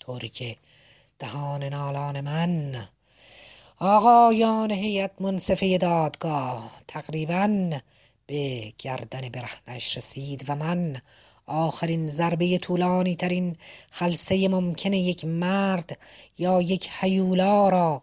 طوری 0.00 0.28
که 0.28 0.56
دهان 1.18 1.64
نالان 1.64 2.20
من 2.20 2.88
آقایان 3.78 4.70
هیئت 4.70 5.20
منصفه 5.20 5.78
دادگاه 5.78 6.70
تقریبا 6.88 7.80
به 8.26 8.72
گردن 8.78 9.28
برهنش 9.28 9.96
رسید 9.96 10.50
و 10.50 10.56
من 10.56 11.02
آخرین 11.50 12.06
ضربه 12.06 12.58
طولانی 12.58 13.16
ترین 13.16 13.56
خلصه 13.90 14.48
ممکن 14.48 14.92
یک 14.92 15.24
مرد 15.24 15.98
یا 16.38 16.62
یک 16.62 16.88
حیولا 16.88 17.68
را 17.68 18.02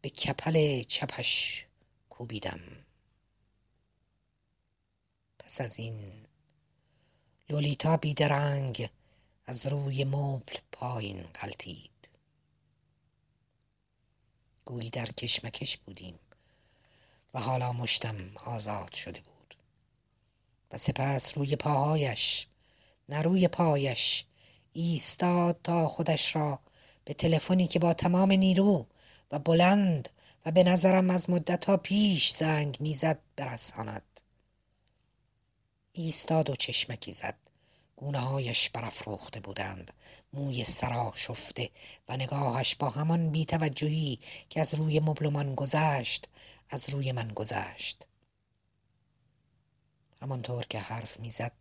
به 0.00 0.08
کپل 0.08 0.82
چپش 0.82 1.64
کوبیدم. 2.10 2.60
پس 5.38 5.60
از 5.60 5.78
این 5.78 6.12
لولیتا 7.50 7.96
بیدرنگ 7.96 8.88
از 9.46 9.66
روی 9.66 10.04
مبل 10.04 10.54
پایین 10.72 11.22
غلطید. 11.22 11.90
گویی 14.64 14.90
در 14.90 15.06
کشمکش 15.06 15.76
بودیم 15.76 16.18
و 17.34 17.40
حالا 17.40 17.72
مشتم 17.72 18.36
آزاد 18.44 18.92
شده 18.94 19.20
بود 19.20 19.56
و 20.72 20.76
سپس 20.76 21.38
روی 21.38 21.56
پاهایش 21.56 22.46
روی 23.14 23.48
پایش. 23.48 24.24
ایستاد 24.72 25.60
تا 25.64 25.86
خودش 25.86 26.36
را. 26.36 26.58
به 27.04 27.14
تلفنی 27.14 27.66
که 27.66 27.78
با 27.78 27.94
تمام 27.94 28.32
نیرو 28.32 28.86
و 29.30 29.38
بلند 29.38 30.08
و 30.46 30.50
به 30.50 30.64
نظرم 30.64 31.10
از 31.10 31.30
مدتها 31.30 31.76
پیش 31.76 32.30
زنگ 32.30 32.76
می‌زد 32.80 33.18
برساند. 33.36 34.02
ایستاد 35.92 36.50
و 36.50 36.54
چشمکی 36.54 37.12
زد. 37.12 37.34
گونه 37.96 38.18
هایش 38.18 38.70
برافروخته 38.70 39.40
بودند. 39.40 39.92
موی 40.32 40.64
سرا 40.64 41.12
شفته 41.14 41.70
و 42.08 42.16
نگاهش 42.16 42.74
با 42.74 42.90
همان 42.90 43.30
بیتوجهی 43.30 44.18
که 44.50 44.60
از 44.60 44.74
روی 44.74 45.00
مبلمان 45.00 45.54
گذشت 45.54 46.28
از 46.70 46.90
روی 46.90 47.12
من 47.12 47.28
گذشت. 47.28 48.06
همانطور 50.22 50.64
که 50.64 50.78
حرف 50.78 51.20
می‌زد 51.20 51.52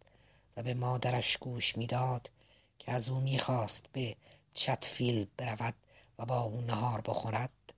و 0.57 0.63
به 0.63 0.73
مادرش 0.73 1.37
گوش 1.37 1.77
می‌داد 1.77 2.31
که 2.79 2.91
از 2.91 3.09
او 3.09 3.19
می‌خواست 3.19 3.85
به 3.93 4.15
چتفیل 4.53 5.27
برود 5.37 5.73
و 6.19 6.25
با 6.25 6.41
او 6.41 6.61
نهار 6.61 7.01
بخورد. 7.01 7.73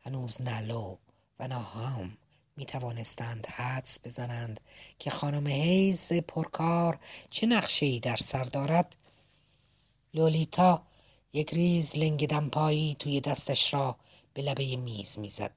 هنوز 0.00 0.42
نه 0.42 0.60
لو 0.60 0.96
و 1.38 1.48
نه 1.48 1.62
هم 1.62 2.16
می 2.56 2.66
توانستند 2.66 3.46
حدس 3.46 3.98
بزنند 4.04 4.60
که 4.98 5.10
خانم 5.10 5.46
هیز 5.46 6.12
پرکار 6.12 6.98
چه 7.30 7.46
نقشه 7.46 7.86
ای 7.86 8.00
در 8.00 8.16
سر 8.16 8.44
دارد. 8.44 8.96
لولیتا 10.14 10.82
یک 11.32 11.54
ریز 11.54 11.96
لنگ 11.96 12.28
دمپایی 12.28 12.96
توی 12.98 13.20
دستش 13.20 13.74
را 13.74 13.96
به 14.34 14.42
لبه 14.42 14.76
میز 14.76 15.18
می‌زد. 15.18 15.54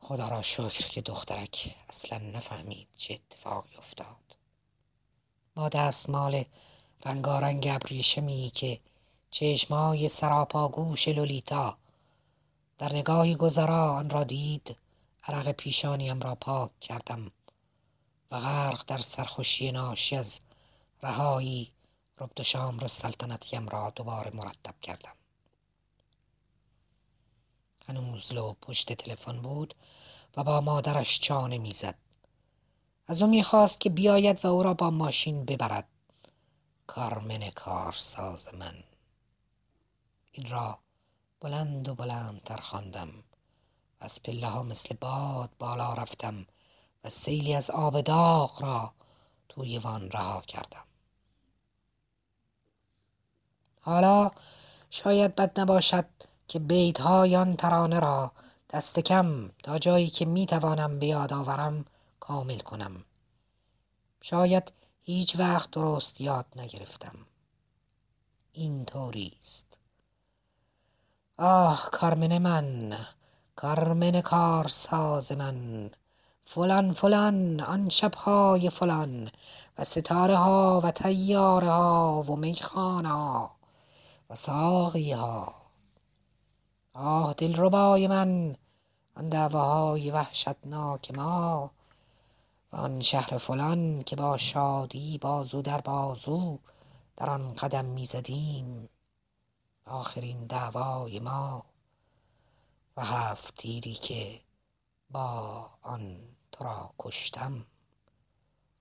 خدا 0.00 0.28
را 0.28 0.42
شکر 0.42 0.88
که 0.88 1.00
دخترک 1.00 1.76
اصلا 1.88 2.18
نفهمید 2.18 2.88
چه 2.96 3.14
اتفاقی 3.14 3.76
افتاد. 3.76 4.23
با 5.54 5.68
دستمال 5.68 6.44
رنگارنگ 7.04 7.68
ابریشمی 7.70 8.50
که 8.54 8.80
چشمای 9.30 10.08
سراپاگوش 10.08 11.08
لولیتا 11.08 11.76
در 12.78 12.92
نگاهی 12.92 13.34
گذرا 13.34 13.92
آن 13.92 14.10
را 14.10 14.24
دید 14.24 14.76
عرق 15.24 15.52
پیشانیم 15.52 16.20
را 16.20 16.34
پاک 16.34 16.80
کردم 16.80 17.30
و 18.30 18.38
غرق 18.38 18.84
در 18.86 18.98
سرخوشی 18.98 19.72
ناشی 19.72 20.16
از 20.16 20.40
رهایی 21.02 21.72
ربد 22.20 22.40
و 22.40 22.42
شامر 22.42 22.86
سلطنتیم 22.86 23.68
را 23.68 23.90
دوباره 23.90 24.30
مرتب 24.34 24.74
کردم. 24.82 25.12
هنوز 27.88 28.32
لو 28.32 28.54
پشت 28.62 28.92
تلفن 28.92 29.36
بود 29.42 29.74
و 30.36 30.44
با 30.44 30.60
مادرش 30.60 31.20
چانه 31.20 31.58
می‌زد. 31.58 32.03
از 33.06 33.22
او 33.22 33.28
می‌خواست 33.28 33.80
که 33.80 33.90
بیاید 33.90 34.44
و 34.44 34.48
او 34.48 34.62
را 34.62 34.74
با 34.74 34.90
ماشین 34.90 35.44
ببرد. 35.44 35.88
کارمن 36.86 37.50
کارساز 37.50 38.54
من. 38.54 38.74
این 40.32 40.50
را 40.50 40.78
بلند 41.40 41.88
و 41.88 41.94
بلندتر 41.94 42.56
خواندم. 42.56 43.10
از 44.00 44.22
پله 44.22 44.46
ها 44.46 44.62
مثل 44.62 44.94
باد 44.94 45.50
بالا 45.58 45.94
رفتم 45.94 46.46
و 47.04 47.10
سیلی 47.10 47.54
از 47.54 47.70
آب 47.70 48.00
داغ 48.00 48.62
را 48.62 48.92
توی 49.48 49.78
وان 49.78 50.10
رها 50.10 50.40
کردم. 50.40 50.84
حالا 53.80 54.30
شاید 54.90 55.34
بد 55.34 55.60
نباشد 55.60 56.06
که 56.48 56.58
بیت 56.58 57.00
آن 57.00 57.56
ترانه 57.56 58.00
را 58.00 58.32
دست 58.70 59.00
کم 59.00 59.50
تا 59.62 59.78
جایی 59.78 60.06
که 60.06 60.24
می 60.24 60.46
توانم 60.46 60.98
به 60.98 61.06
یاد 61.06 61.32
آورم 61.32 61.84
کامل 62.26 62.58
کنم. 62.58 63.04
شاید 64.20 64.72
هیچ 65.02 65.36
وقت 65.38 65.70
درست 65.70 66.20
یاد 66.20 66.46
نگرفتم. 66.56 67.16
این 68.52 68.84
طوری 68.84 69.36
است. 69.40 69.78
آه 71.38 71.88
کارمن 71.92 72.38
من 72.38 72.98
کارمن 73.56 74.20
کارساز 74.20 75.32
من. 75.32 75.90
فلان 76.44 76.92
فلان 76.92 77.60
آن 77.60 77.88
شبهای 77.88 78.70
فلان 78.70 79.30
و 79.78 79.84
ستاره 79.84 80.36
ها 80.36 80.80
و 80.84 80.90
تیاره 80.90 81.70
ها 81.70 82.22
و 82.22 82.36
میخانه 82.36 83.08
ها 83.08 83.50
و 84.30 84.34
ساقی 84.34 85.12
ها 85.12 85.54
آه 86.94 87.34
دلربای 87.34 88.06
من 88.06 88.56
آن 89.16 89.28
دعواهای 89.28 90.10
وحشتناک 90.10 91.14
ما. 91.14 91.70
آن 92.74 93.00
شهر 93.00 93.38
فلان 93.38 94.02
که 94.02 94.16
با 94.16 94.36
شادی 94.36 95.18
بازو 95.18 95.62
در 95.62 95.80
بازو 95.80 96.58
در 97.16 97.30
آن 97.30 97.54
قدم 97.54 97.84
می‌زدیم. 97.84 98.88
آخرین 99.86 100.46
دعوای 100.46 101.18
ما 101.18 101.64
و 102.96 103.04
هفت 103.04 103.54
تیری 103.54 103.94
که 103.94 104.40
با 105.10 105.70
آن 105.82 106.18
تو 106.52 106.64
را 106.64 106.94
کشتم. 106.98 107.66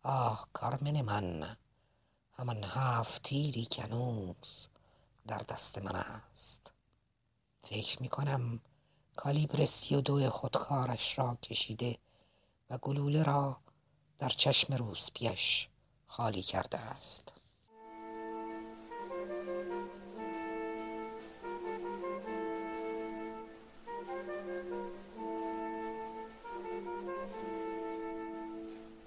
آه 0.04 0.48
کارمن 0.54 1.02
من 1.02 1.58
همان 2.38 2.64
هفت 2.64 3.24
تیری 3.24 3.66
که 3.66 3.84
در 5.28 5.38
دست 5.38 5.78
من 5.78 5.96
است. 5.96 6.74
فکر 7.64 8.02
می 8.02 8.10
کنم 8.10 8.60
کالیبر 9.16 9.66
سی 9.66 9.96
و 9.96 10.02
دو 10.02 10.30
خودکارش 10.30 11.20
را 11.20 11.36
کشیده 11.36 11.98
و 12.70 12.78
گلوله 12.78 13.24
را 13.24 13.63
در 14.24 14.30
چشم 14.30 14.74
روسپیش 14.76 15.68
خالی 16.08 16.42
کرده 16.42 16.78
است. 16.78 17.34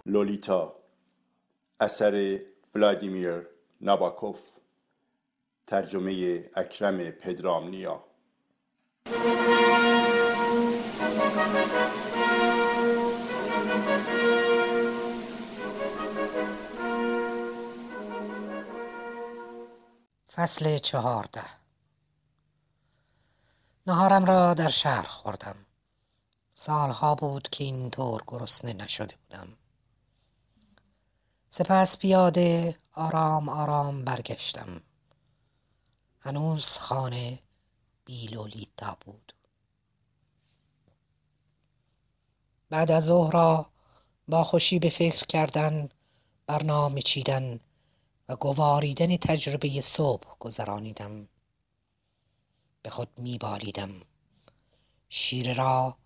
لولیتا 0.07 0.77
اثر 1.81 2.41
ولادیمیر 2.75 3.47
ناباکوف 3.81 4.41
ترجمه 5.67 6.45
اکرم 6.57 7.11
پدرامنیا. 7.11 8.05
فصل 20.37 20.78
چهارده. 20.78 21.43
نهارم 23.87 24.24
را 24.24 24.55
در 24.55 24.68
شهر 24.68 25.07
خوردم. 25.07 25.57
سالها 26.55 27.14
بود 27.14 27.49
که 27.49 27.64
اینطور 27.64 28.22
گرسنه 28.26 28.72
نشده 28.72 29.14
بودم. 29.16 29.49
سپس 31.49 31.99
پیاده 31.99 32.76
آرام 32.95 33.49
آرام 33.49 34.05
برگشتم. 34.05 34.80
هنوز 36.20 36.78
خانه 36.78 37.39
بیلولیتا 38.05 38.97
بود. 39.01 39.32
بعد 42.70 42.91
از 42.91 43.05
ظهر 43.05 43.64
با 44.28 44.45
خوشی 44.45 44.78
به 44.78 44.91
فکر 44.91 45.26
کردن 45.26 45.89
برنامه 46.47 47.03
چیدن 47.03 47.61
و 48.29 48.37
گواریدن 48.37 49.16
تجربه 49.16 49.81
صبح 49.81 50.29
گذرانیدم. 50.41 51.29
به 52.83 52.91
خود 52.91 53.09
میبالیدم. 53.18 54.03
شیر 55.09 55.55
را 55.55 55.97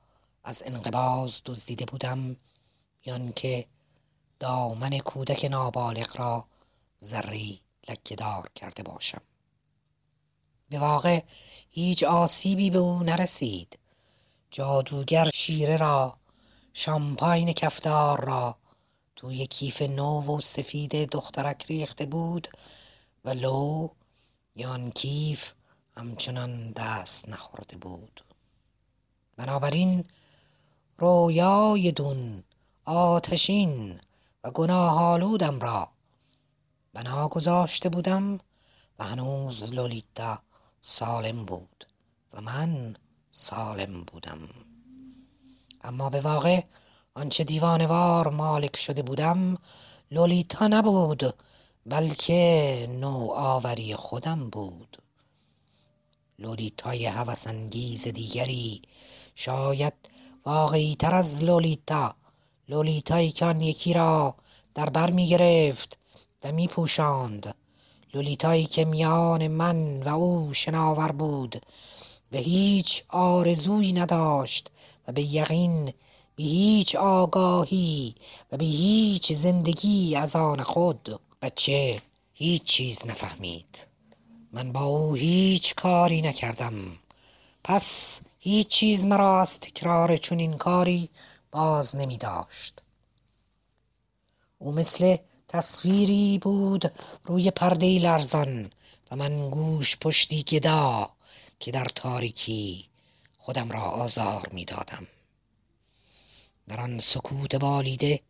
از 0.45 0.63
انقباز 0.67 1.41
دزدیده 1.45 1.85
بودم 1.85 2.37
یان 3.05 3.33
که 3.33 3.67
دامن 4.39 4.99
کودک 4.99 5.45
نابالغ 5.45 6.17
را 6.17 6.45
ذری 7.05 7.61
لکهدار 7.89 8.51
کرده 8.55 8.83
باشم. 8.83 9.23
به 10.69 10.79
واقع 10.79 11.23
هیچ 11.71 12.05
آسیبی 12.05 12.71
به 12.71 12.79
او 12.79 13.03
نرسید. 13.03 13.79
جادوگر 14.51 15.31
شیره 15.35 15.77
را 15.77 16.17
شامپاین 16.73 17.53
کفتار 17.53 18.25
را 18.25 18.57
توی 19.21 19.47
کیف 19.47 19.83
نو 19.83 20.37
و 20.37 20.41
سفید 20.41 21.11
دخترک 21.11 21.67
ریخته 21.67 22.07
بود 22.07 22.49
و 23.25 23.31
لو 23.31 23.89
یان 24.57 24.91
کیف 24.91 25.53
همچنان 25.97 26.71
دست 26.71 27.29
نخورده 27.29 27.77
بود. 27.77 28.25
بنابراین 29.37 30.05
رویای 30.99 31.93
دون 31.93 32.45
آتشین 32.85 34.01
و 34.45 34.51
گناه 34.51 35.01
آلودم 35.01 35.61
را 35.61 35.89
بنا 36.93 37.29
گذاشته 37.29 37.89
بودم 37.89 38.39
و 38.99 39.05
هنوز 39.05 39.73
لولیتا 39.73 40.39
سالم 40.83 41.45
بود 41.45 41.87
و 42.33 42.41
من 42.41 42.97
سالم 43.33 44.05
بودم. 44.05 44.49
اما 45.85 46.11
به 46.11 46.21
واقع 46.21 46.63
آنچه 47.15 47.45
دیوانوار 47.45 48.29
مالک 48.29 48.77
شده 48.77 49.03
بودم 49.03 49.59
لولیتا 50.11 50.67
نبود 50.67 51.35
بلکه 51.87 52.87
نوآوری 52.91 53.97
خودم 53.97 54.51
بود. 54.51 54.99
لولیتای 56.39 57.07
هوسانگیز 57.07 58.09
دیگری 58.09 58.83
شاید 59.35 59.93
واقعی 60.47 60.97
تر 60.97 61.15
از 61.15 61.45
لولیتا. 61.45 62.15
لولیتایی 62.69 63.31
که 63.31 63.45
آن 63.45 63.61
یکی 63.61 63.95
را 63.95 64.35
در 64.75 64.91
بر 64.91 65.11
می 65.11 65.27
گرفت 65.27 65.99
و 66.45 66.53
می 66.53 66.69
پوشاند 66.69 67.55
لولیتایی 68.15 68.65
که 68.65 68.85
میان 68.85 69.49
من 69.49 70.03
و 70.03 70.09
او 70.09 70.55
شناور 70.55 71.13
بود 71.13 71.67
و 72.33 72.37
هیچ 72.37 73.05
آرزویی 73.09 73.93
نداشت 73.93 74.71
و 75.09 75.13
به 75.13 75.23
یقین 75.23 75.93
به 76.41 76.47
هیچ 76.47 76.97
آگاهی 76.97 78.15
و 78.53 78.57
به 78.57 78.65
هیچ 78.65 79.33
زندگی 79.33 80.17
از 80.17 80.37
آن 80.37 80.63
خود 80.63 81.21
بچه 81.43 82.03
هیچ 82.35 82.63
چیز 82.63 83.07
نفهمید. 83.07 83.87
من 84.53 84.73
با 84.73 84.83
او 84.83 85.15
هیچ 85.15 85.75
کاری 85.75 86.23
نکردم. 86.23 86.75
پس 87.65 88.21
هیچ 88.39 88.69
چیز 88.69 89.07
مرا 89.07 89.41
از 89.41 89.61
تکرار 89.61 90.17
چنین 90.17 90.57
کاری 90.57 91.09
باز 91.51 91.97
نمی 91.97 92.19
داشت 92.19 92.83
او 94.59 94.73
مثل 94.73 95.17
تصویری 95.49 96.39
بود 96.39 96.93
روی 97.25 97.51
پرده 97.51 97.99
لرزان 97.99 98.71
و 99.11 99.17
من 99.17 99.51
گوش 99.51 99.97
پشتی 99.97 100.43
گدا 100.43 101.11
که 101.59 101.71
در 101.71 101.87
تاریکی 101.95 102.89
خودم 103.39 103.71
را 103.71 103.81
آزار 103.83 104.49
می 104.53 104.65
دادم 104.65 105.07
در 106.71 106.81
آن 106.81 106.99
سکوت 106.99 107.57
بالیده 107.57 108.21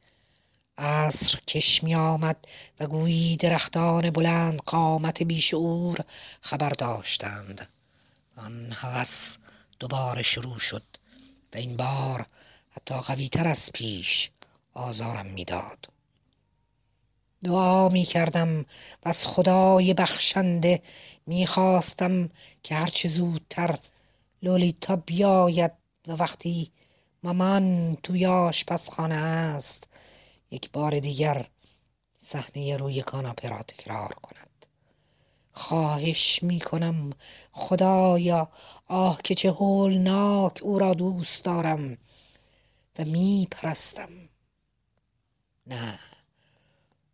عصر 0.79 1.39
کش 1.47 1.83
می 1.83 1.95
آمد 1.95 2.37
و 2.81 2.87
گویی 2.87 3.37
درختان 3.37 4.11
بلند 4.11 4.59
قامت 4.59 5.23
بیشعور 5.23 5.99
خبر 6.41 6.71
داشتند. 6.71 7.69
آن 8.37 8.73
هوس 8.73 9.37
دوباره 9.81 10.23
شروع 10.23 10.59
شد 10.59 10.83
و 11.55 11.57
این 11.57 11.77
بار 11.77 12.27
حتی 12.71 12.95
قویتر 12.95 13.49
از 13.49 13.71
پیش 13.73 14.31
آزارم 14.75 15.27
می‌داد. 15.27 15.89
دعا 17.45 17.89
می 17.89 18.05
کردم 18.05 18.61
و 18.61 18.65
از 19.09 19.27
خدای 19.27 19.95
بخشنده 19.95 20.83
می 21.27 21.47
خواستم 21.47 22.31
که 22.63 22.75
هرچه 22.75 23.09
زودتر 23.09 23.79
لولیتا 24.43 24.97
بیاید 24.97 25.73
و 26.07 26.13
وقتی 26.13 26.73
مامان 27.23 27.97
توی 28.03 28.27
آشپزخانه 28.27 29.15
است. 29.15 29.89
یک 30.51 30.71
بار 30.71 31.01
دیگر 31.01 31.47
صحنه 32.19 32.77
روی 32.77 33.03
کاناپه 33.03 33.49
را 33.49 33.63
تکرار 33.63 34.13
کند. 34.13 34.67
خواهش 35.53 36.43
می 36.43 36.61
کنم 36.61 37.11
خدایا 37.53 38.49
آه 38.87 39.21
که 39.25 39.35
چه 39.35 39.51
هولناک 39.51 40.59
او 40.63 40.79
را 40.79 40.95
دوست 40.95 41.45
دارم 41.45 41.99
و 42.99 43.05
می 43.05 43.49
پرستم. 43.51 44.11
نه 45.67 45.99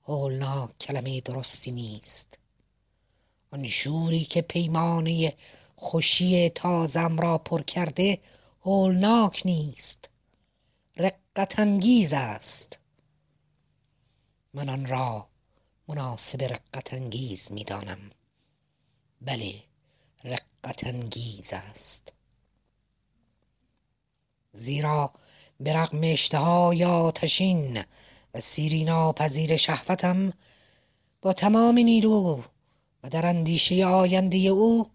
هولناک 0.04 0.78
کلمه 0.78 1.20
درستی 1.20 1.72
نیست. 1.72 2.38
آن 3.50 3.68
شوری 3.68 4.24
که 4.24 4.42
پیمانه 4.42 5.34
خوشی 5.76 6.48
تازم 6.48 7.18
را 7.20 7.38
پر 7.38 7.62
کرده 7.62 8.18
هولناک 8.66 9.42
نیست. 9.44 10.10
رقت 10.96 11.58
انگیز 11.58 12.12
است. 12.12 12.78
من 14.54 14.68
آن 14.68 14.86
را 14.86 15.28
مناسب 15.88 16.42
رقت 16.42 16.94
انگیز 16.94 17.52
می 17.52 17.64
دانم. 17.64 18.10
بله 19.20 19.54
رقت 20.24 20.86
انگیز 20.86 21.52
است. 21.52 22.12
زیرا 24.52 25.12
به 25.60 25.72
رغم 25.72 26.00
اشتهای 26.02 26.84
آتشین 26.84 27.84
و 28.34 28.40
سیری 28.40 28.84
ناپذیر 28.84 29.56
شهوتم 29.56 30.32
با 31.22 31.32
تمام 31.32 31.78
نیرو 31.78 32.44
و 33.02 33.10
در 33.10 33.26
اندیشه 33.26 33.86
آینده 33.86 34.38
او 34.38 34.90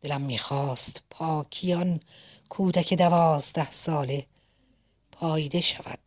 دلم 0.00 0.20
می‌خواست 0.20 1.02
پاکی 1.10 1.72
آن 1.72 2.00
کودک 2.50 2.94
دوازده 2.94 3.70
ساله 3.70 4.26
پایده 5.12 5.60
شود. 5.60 5.98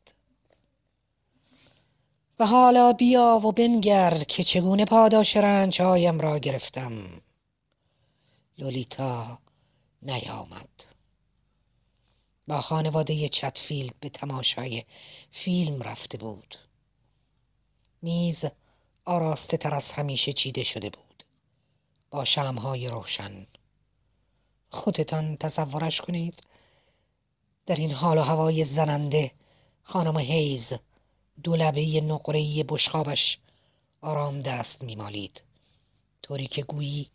و 2.40 2.46
حالا 2.46 2.94
بیا 2.94 3.40
و 3.44 3.52
بنگر 3.52 4.18
که 4.18 4.44
چگونه 4.44 4.86
پاداش 4.86 5.38
رنجهایم 5.38 6.20
را 6.20 6.40
گرفتم. 6.40 7.22
لولیتا 8.58 9.40
نیامد. 10.02 10.86
با 12.48 12.62
خانواده 12.62 13.30
چتفیلد 13.30 13.94
به 14.00 14.10
تماشای 14.10 14.84
فیلم 15.32 15.82
رفته 15.82 16.18
بود. 16.18 16.56
میز 18.02 18.46
آراسته 19.06 19.58
تر 19.58 19.76
از 19.76 19.92
همیشه 19.92 20.34
چیده 20.34 20.64
شده 20.64 20.90
بود. 20.90 21.24
با 22.12 22.26
شمهای 22.26 22.88
روشن. 22.88 23.48
خودتان 24.74 25.38
تصورش 25.38 26.02
کنید. 26.02 26.44
در 27.66 27.76
این 27.76 27.92
حال 27.92 28.18
و 28.18 28.22
هوای 28.22 28.64
زننده 28.64 29.32
خانم 29.84 30.18
هیز 30.18 30.74
دولبه 31.44 32.02
نقرهی 32.02 32.64
بشخابش 32.64 33.38
آرام 34.02 34.42
دست 34.42 34.84
میمالید. 34.84 35.42
طوری 36.22 36.48
که 36.48 36.64
گویی 36.64 37.10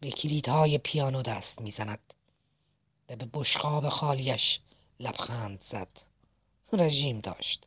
به 0.00 0.10
کلیدهای 0.10 0.78
پیانو 0.78 1.22
دست 1.22 1.60
می‌زند. 1.60 2.14
و 3.08 3.16
به 3.16 3.28
بشقاب 3.32 3.88
خالیش 3.88 4.60
لبخند 5.00 5.62
زد. 5.62 5.88
رژیم 6.72 7.20
داشت. 7.20 7.66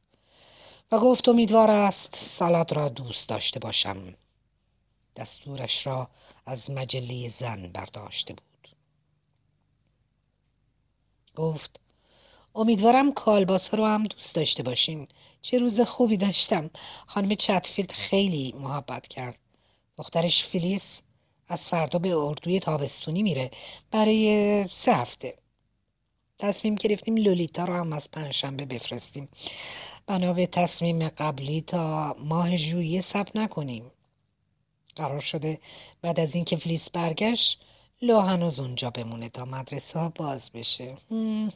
و 0.91 0.99
گفت 0.99 1.29
امیدوار 1.29 1.71
است 1.71 2.15
سالاد 2.15 2.73
را 2.73 2.89
دوست 2.89 3.29
داشته 3.29 3.59
باشم. 3.59 4.15
دستورش 5.15 5.87
را 5.87 6.09
از 6.45 6.71
مجله 6.71 7.29
زن 7.29 7.67
برداشته 7.67 8.33
بود. 8.33 8.46
گفت 11.37 11.79
امیدوارم 12.55 13.11
کالباس 13.11 13.73
رو 13.73 13.85
هم 13.85 14.03
دوست 14.03 14.35
داشته 14.35 14.63
باشین. 14.63 15.07
چه 15.41 15.57
روز 15.57 15.81
خوبی 15.81 16.17
داشتم. 16.17 16.69
خانم 17.07 17.35
چتفیلد 17.35 17.91
خیلی 17.91 18.55
محبت 18.59 19.07
کرد. 19.07 19.39
دخترش 19.97 20.43
فیلیس 20.43 21.01
از 21.47 21.69
فردا 21.69 21.99
به 21.99 22.17
اردوی 22.17 22.59
تابستونی 22.59 23.23
میره 23.23 23.51
برای 23.91 24.65
سه 24.71 24.93
هفته. 24.93 25.37
تصمیم 26.39 26.75
گرفتیم 26.75 27.15
لولیتا 27.15 27.65
رو 27.65 27.73
هم 27.73 27.93
از 27.93 28.11
پنجشنبه 28.11 28.65
بفرستیم. 28.65 29.29
بنا 30.07 30.33
به 30.33 30.47
تصمیم 30.47 31.07
قبلی 31.07 31.61
تا 31.61 32.15
ماه 32.19 32.57
ژوئیه 32.57 33.01
ثبت 33.01 33.35
نکنیم. 33.35 33.91
قرار 34.95 35.19
شده 35.19 35.59
بعد 36.01 36.19
از 36.19 36.35
اینکه 36.35 36.57
فلیس 36.57 36.89
برگشت 36.89 37.61
لو 38.01 38.19
هنوز 38.19 38.59
اونجا 38.59 38.89
بمونه 38.89 39.29
تا 39.29 39.45
مدرسه 39.45 39.99
ها 39.99 40.09
باز 40.09 40.51
بشه. 40.51 40.97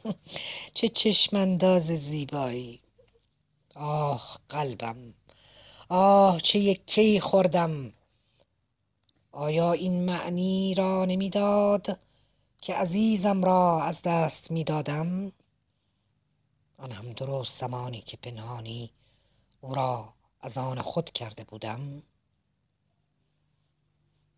چه 0.74 0.88
چشمانداز 0.88 1.86
زیبایی. 1.86 2.80
آه 3.74 4.38
قلبم. 4.48 5.14
آه 5.88 6.40
چه 6.40 6.58
یکی 6.58 7.20
خوردم. 7.20 7.92
آیا 9.32 9.72
این 9.72 10.04
معنی 10.04 10.74
را 10.74 11.04
نمی‌داد 11.04 11.98
که 12.62 12.74
عزیزم 12.74 13.44
را 13.44 13.82
از 13.82 14.02
دست 14.02 14.50
می‌دادم؟ 14.50 15.32
آن 16.78 16.92
هم 16.92 17.12
درست 17.12 17.60
زمانی 17.60 18.00
که 18.00 18.16
پنهانی 18.16 18.90
او 19.60 19.74
را 19.74 20.12
از 20.40 20.58
آن 20.58 20.82
خود 20.82 21.10
کرده 21.10 21.44
بودم. 21.44 22.02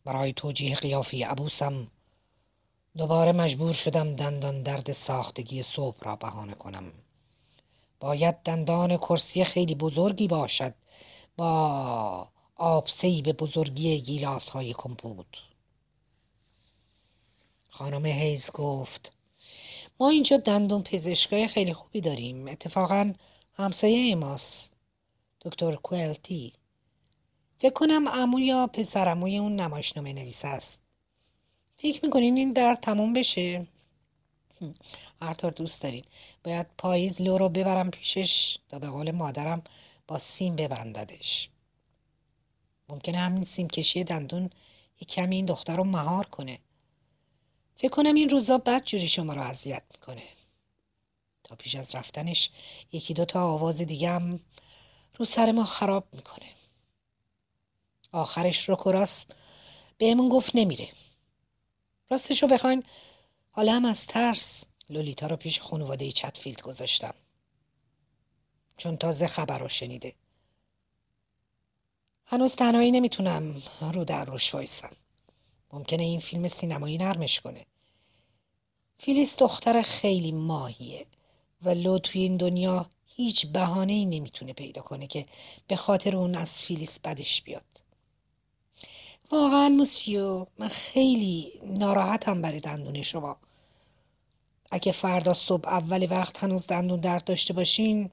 برای 0.05 0.33
توجیه 0.33 0.75
قیافی 0.75 1.23
عبوسم 1.23 1.91
دوباره 2.97 3.33
مجبور 3.33 3.73
شدم 3.73 4.17
دندان 4.17 4.63
درد 4.63 4.93
ساختگی 4.93 5.63
صبح 5.63 5.99
را 6.03 6.17
بهانه 6.17 6.55
کنم. 6.55 6.93
باید 8.01 8.43
دندان 8.43 8.97
کرسی 8.97 9.45
خیلی 9.45 9.75
بزرگی 9.75 10.29
باشد. 10.29 10.75
با 11.37 12.29
آبسهی 12.57 13.23
به 13.23 13.33
بزرگی 13.33 14.01
گیلاس 14.01 14.49
های 14.49 14.73
کمپوت. 14.73 15.27
خانم 17.69 18.07
هیز 18.07 18.51
گفت 18.51 19.13
ما 20.01 20.09
اینجا 20.09 20.37
دندون 20.37 20.83
پزشکای 20.83 21.47
خیلی 21.47 21.73
خوبی 21.73 22.01
داریم. 22.01 22.49
اتفاقا 22.49 23.13
همسایه 23.55 24.15
ماست. 24.15 24.73
دکتر 25.41 25.75
کوالتی 25.75 26.53
فکر 27.59 27.73
کنم 27.73 28.09
عمو 28.09 28.41
یا 28.41 28.67
پسر 28.67 29.09
عموی 29.09 29.39
اون 29.39 29.57
نمایشنامه 29.57 30.13
نویس 30.13 30.45
است. 30.45 30.84
فکر 31.85 32.05
می‌کنین 32.05 32.37
این 32.37 32.53
درد 32.53 32.81
تموم 32.81 33.13
بشه؟ 33.13 33.67
هر 35.23 35.35
طور 35.35 35.51
دوست 35.51 35.83
دارین. 35.83 36.05
باید 36.45 36.67
پاییز 36.79 37.23
لو 37.23 37.39
رو 37.39 37.49
ببرم 37.49 37.91
پیشش 37.91 38.59
تا 38.69 38.79
به 38.79 38.89
قول 38.89 39.11
مادرم 39.11 39.63
با 40.09 40.19
سیم 40.19 40.57
ببنددش. 40.57 41.49
ممکنه 42.89 43.19
همین 43.19 43.45
سیم 43.45 43.69
کشی 43.69 44.05
دندون 44.05 44.51
یک 45.01 45.09
کمی 45.09 45.37
این 45.37 45.47
دختر 45.47 45.77
رو 45.77 45.85
مهار 45.85 46.27
کنه. 46.27 46.59
فکر 47.77 47.89
کنم 47.89 48.15
این 48.15 48.31
روزا 48.31 48.59
بد 48.59 48.85
جوری 48.85 49.09
شما 49.09 49.33
رو 49.35 49.43
اذیت 49.43 49.83
می‌کنه. 49.93 50.29
تا 51.45 51.57
پیش 51.57 51.75
از 51.75 51.95
رفتنش 51.95 52.51
یکی 52.93 53.15
دو 53.15 53.25
تا 53.25 53.53
آواز 53.53 53.81
دیگه 53.81 54.11
هم 54.11 54.41
رو 55.17 55.25
سر 55.25 55.53
ما 55.53 55.65
خراب 55.65 56.05
می‌کنه. 56.13 56.49
آخرش 58.13 58.69
رو 58.69 58.77
کراست 58.77 59.35
بهمون 59.99 60.29
گفت 60.29 60.51
نمیره. 60.57 60.89
راستش 62.11 62.43
رو 62.43 62.49
بخواین. 62.49 62.85
حالا 63.51 63.73
هم 63.73 63.85
از 63.85 64.07
ترس 64.07 64.65
لولیتا 64.91 65.27
رو 65.27 65.37
پیش 65.37 65.61
خانواده 65.61 66.11
چتفیلد 66.11 66.63
گذاشتم. 66.63 67.15
چون 68.77 68.97
تازه 68.97 69.27
خبر 69.27 69.59
رو 69.59 69.69
شنیده. 69.69 70.15
هنوز 72.27 72.57
تنهایی 72.57 72.91
نمی‌تونم 72.91 73.63
رو 73.93 74.05
در 74.05 74.25
روش 74.25 74.55
وایسم. 74.55 74.97
ممکنه 75.73 76.03
این 76.03 76.21
فیلم 76.21 76.49
سینمایی 76.49 76.99
نرمش 76.99 77.41
کنه. 77.41 77.67
فیلیس 78.99 79.37
دختر 79.37 79.83
خیلی 79.83 80.33
ماهیه 80.33 81.07
و 81.63 81.69
لو 81.69 81.99
توی 81.99 82.23
این 82.23 82.37
دنیا 82.37 82.91
هیچ 83.07 83.47
بهانه 83.47 83.93
ای 83.93 84.07
نمی‌تونه 84.07 84.53
پیدا 84.53 84.83
کنه 84.83 85.07
که 85.07 85.27
به 85.69 85.77
خاطر 85.77 86.17
اون 86.17 86.35
از 86.35 86.63
فیلیس 86.63 86.99
بدش 86.99 87.43
بیاد. 87.43 87.84
واقعا 89.31 89.69
موسیو 89.69 90.47
من 90.59 90.69
خیلی 90.69 91.61
ناراحتم 91.63 92.43
برای 92.43 92.61
دندون 92.61 93.03
شما. 93.03 93.37
اگه 94.71 94.93
فردا 94.93 95.35
صبح 95.35 95.69
اول 95.69 96.07
وقت 96.11 96.45
هنوز 96.45 96.67
دندون 96.67 97.01
درد 97.01 97.25
داشته 97.25 97.55
باشین 97.55 98.11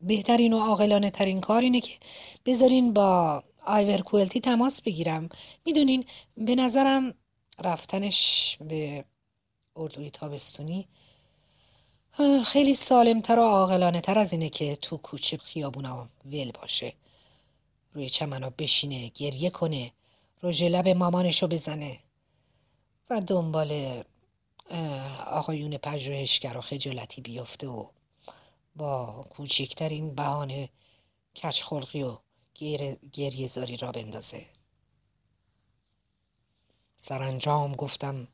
بهترین 0.00 0.52
و 0.52 0.58
عاقلانه 0.58 1.10
ترین 1.10 1.40
کار 1.40 1.62
اینه 1.62 1.80
که 1.80 1.98
بذارین 2.46 2.92
با 2.92 3.42
آیور 3.66 4.02
کوالتی 4.02 4.40
تماس 4.40 4.82
بگیرم. 4.82 5.28
می‌دونین 5.66 6.04
به 6.36 6.54
نظرم 6.54 7.14
رفتنش 7.58 8.56
به 8.60 9.04
اردوی 9.76 10.10
تابستونی 10.10 10.88
خیلی 12.44 12.74
سالمتر 12.74 13.38
و 13.38 13.42
عاقلانه 13.42 14.00
تر 14.00 14.18
از 14.18 14.32
اینه 14.32 14.48
که 14.48 14.76
تو 14.76 14.96
کوچه 14.96 15.36
خیابونا 15.36 16.08
ول 16.24 16.50
باشه. 16.60 16.92
روی 17.94 18.08
چمنا 18.08 18.50
بشینه 18.50 19.08
گریه 19.08 19.50
کنه 19.50 19.92
روژ 20.40 20.62
لب 20.62 20.88
مامانشو 20.88 21.46
بزنه 21.46 21.98
و 23.10 23.20
دنبال 23.20 24.02
آقایون 25.26 25.76
پژوهشگر 25.76 26.56
و 26.56 26.60
خجالتی 26.60 27.20
بیفته 27.20 27.68
و 27.68 27.86
با 28.76 29.24
کوچکترین 29.30 30.14
بهانه 30.14 30.68
کچخلقی 31.36 32.02
و 32.02 32.18
گریه 33.12 33.46
زاری 33.46 33.76
را 33.76 33.92
بندازه 33.92 34.46
سرانجام 36.96 37.72
گفتم 37.72 38.28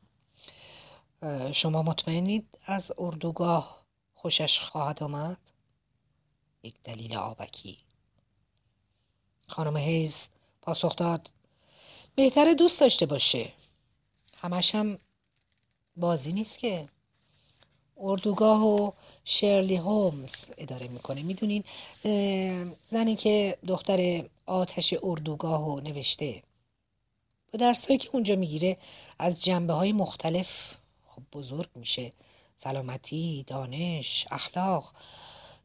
شما 1.53 1.81
مطمئنید 1.81 2.59
از 2.65 2.91
اردوگاه 2.97 3.85
خوشش 4.13 4.59
خواهد 4.59 5.03
آمد؟ 5.03 5.37
یک 6.63 6.75
دلیل 6.83 7.15
آبکی 7.15 7.77
خانم 9.51 9.77
هیز 9.77 10.27
پاسخ 10.61 10.95
داد. 10.95 11.29
بهتره 12.15 12.55
دوست 12.55 12.79
داشته 12.79 13.05
باشه. 13.05 13.53
همش 14.37 14.75
هم 14.75 14.97
بازی 15.95 16.33
نیست 16.33 16.59
که. 16.59 16.85
اردوگاه 17.97 18.63
و 18.65 18.91
شرلی 19.25 19.75
هومز 19.75 20.45
اداره 20.57 20.87
می‌کنه. 20.87 21.23
می‌دونین 21.23 21.63
زنی 22.83 23.15
که 23.15 23.57
دختر 23.67 24.29
آتش 24.45 24.93
اردوگاه 25.03 25.65
رو 25.65 25.79
نوشته. 25.79 26.43
با 27.53 27.57
درسهایی 27.57 27.97
که 27.97 28.09
اونجا 28.13 28.35
می‌گیره 28.35 28.77
از 29.19 29.43
جنبه 29.43 29.73
های 29.73 29.91
مختلف 29.91 30.75
خب 31.07 31.21
بزرگ 31.33 31.69
میشه. 31.75 32.13
سلامتی، 32.57 33.43
دانش، 33.47 34.27
اخلاق. 34.31 34.93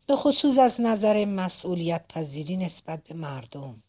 به 0.07 0.17
خصوص 0.17 0.59
از 0.59 0.81
نظر 0.81 1.25
مسئولیت 1.25 2.09
پذیری 2.09 2.57
نسبت 2.57 3.05
به 3.05 3.15
مردم. 3.15 3.83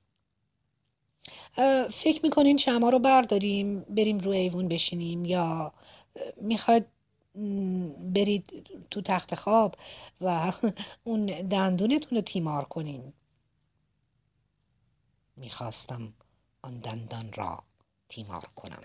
فکر 1.92 2.20
می‌کنین 2.24 2.58
شما 2.58 2.90
رو 2.90 3.00
برداریم 3.00 3.80
بریم 3.80 4.20
روی 4.20 4.38
ایوون 4.38 4.68
بشینیم 4.68 5.26
یا 5.26 5.74
می‌خواد 6.42 6.86
برید 8.14 8.70
تو 8.92 9.02
تخت 9.02 9.36
خواب 9.36 9.76
و 10.22 10.52
اون 11.04 11.26
دندونتون 11.26 12.18
رو 12.18 12.22
تیمار 12.22 12.66
کنین؟ 12.66 13.14
می‌خواستم 15.38 16.14
آن 16.62 16.80
دندان 16.80 17.34
را 17.34 17.64
تیمار 18.10 18.46
کنم. 18.56 18.84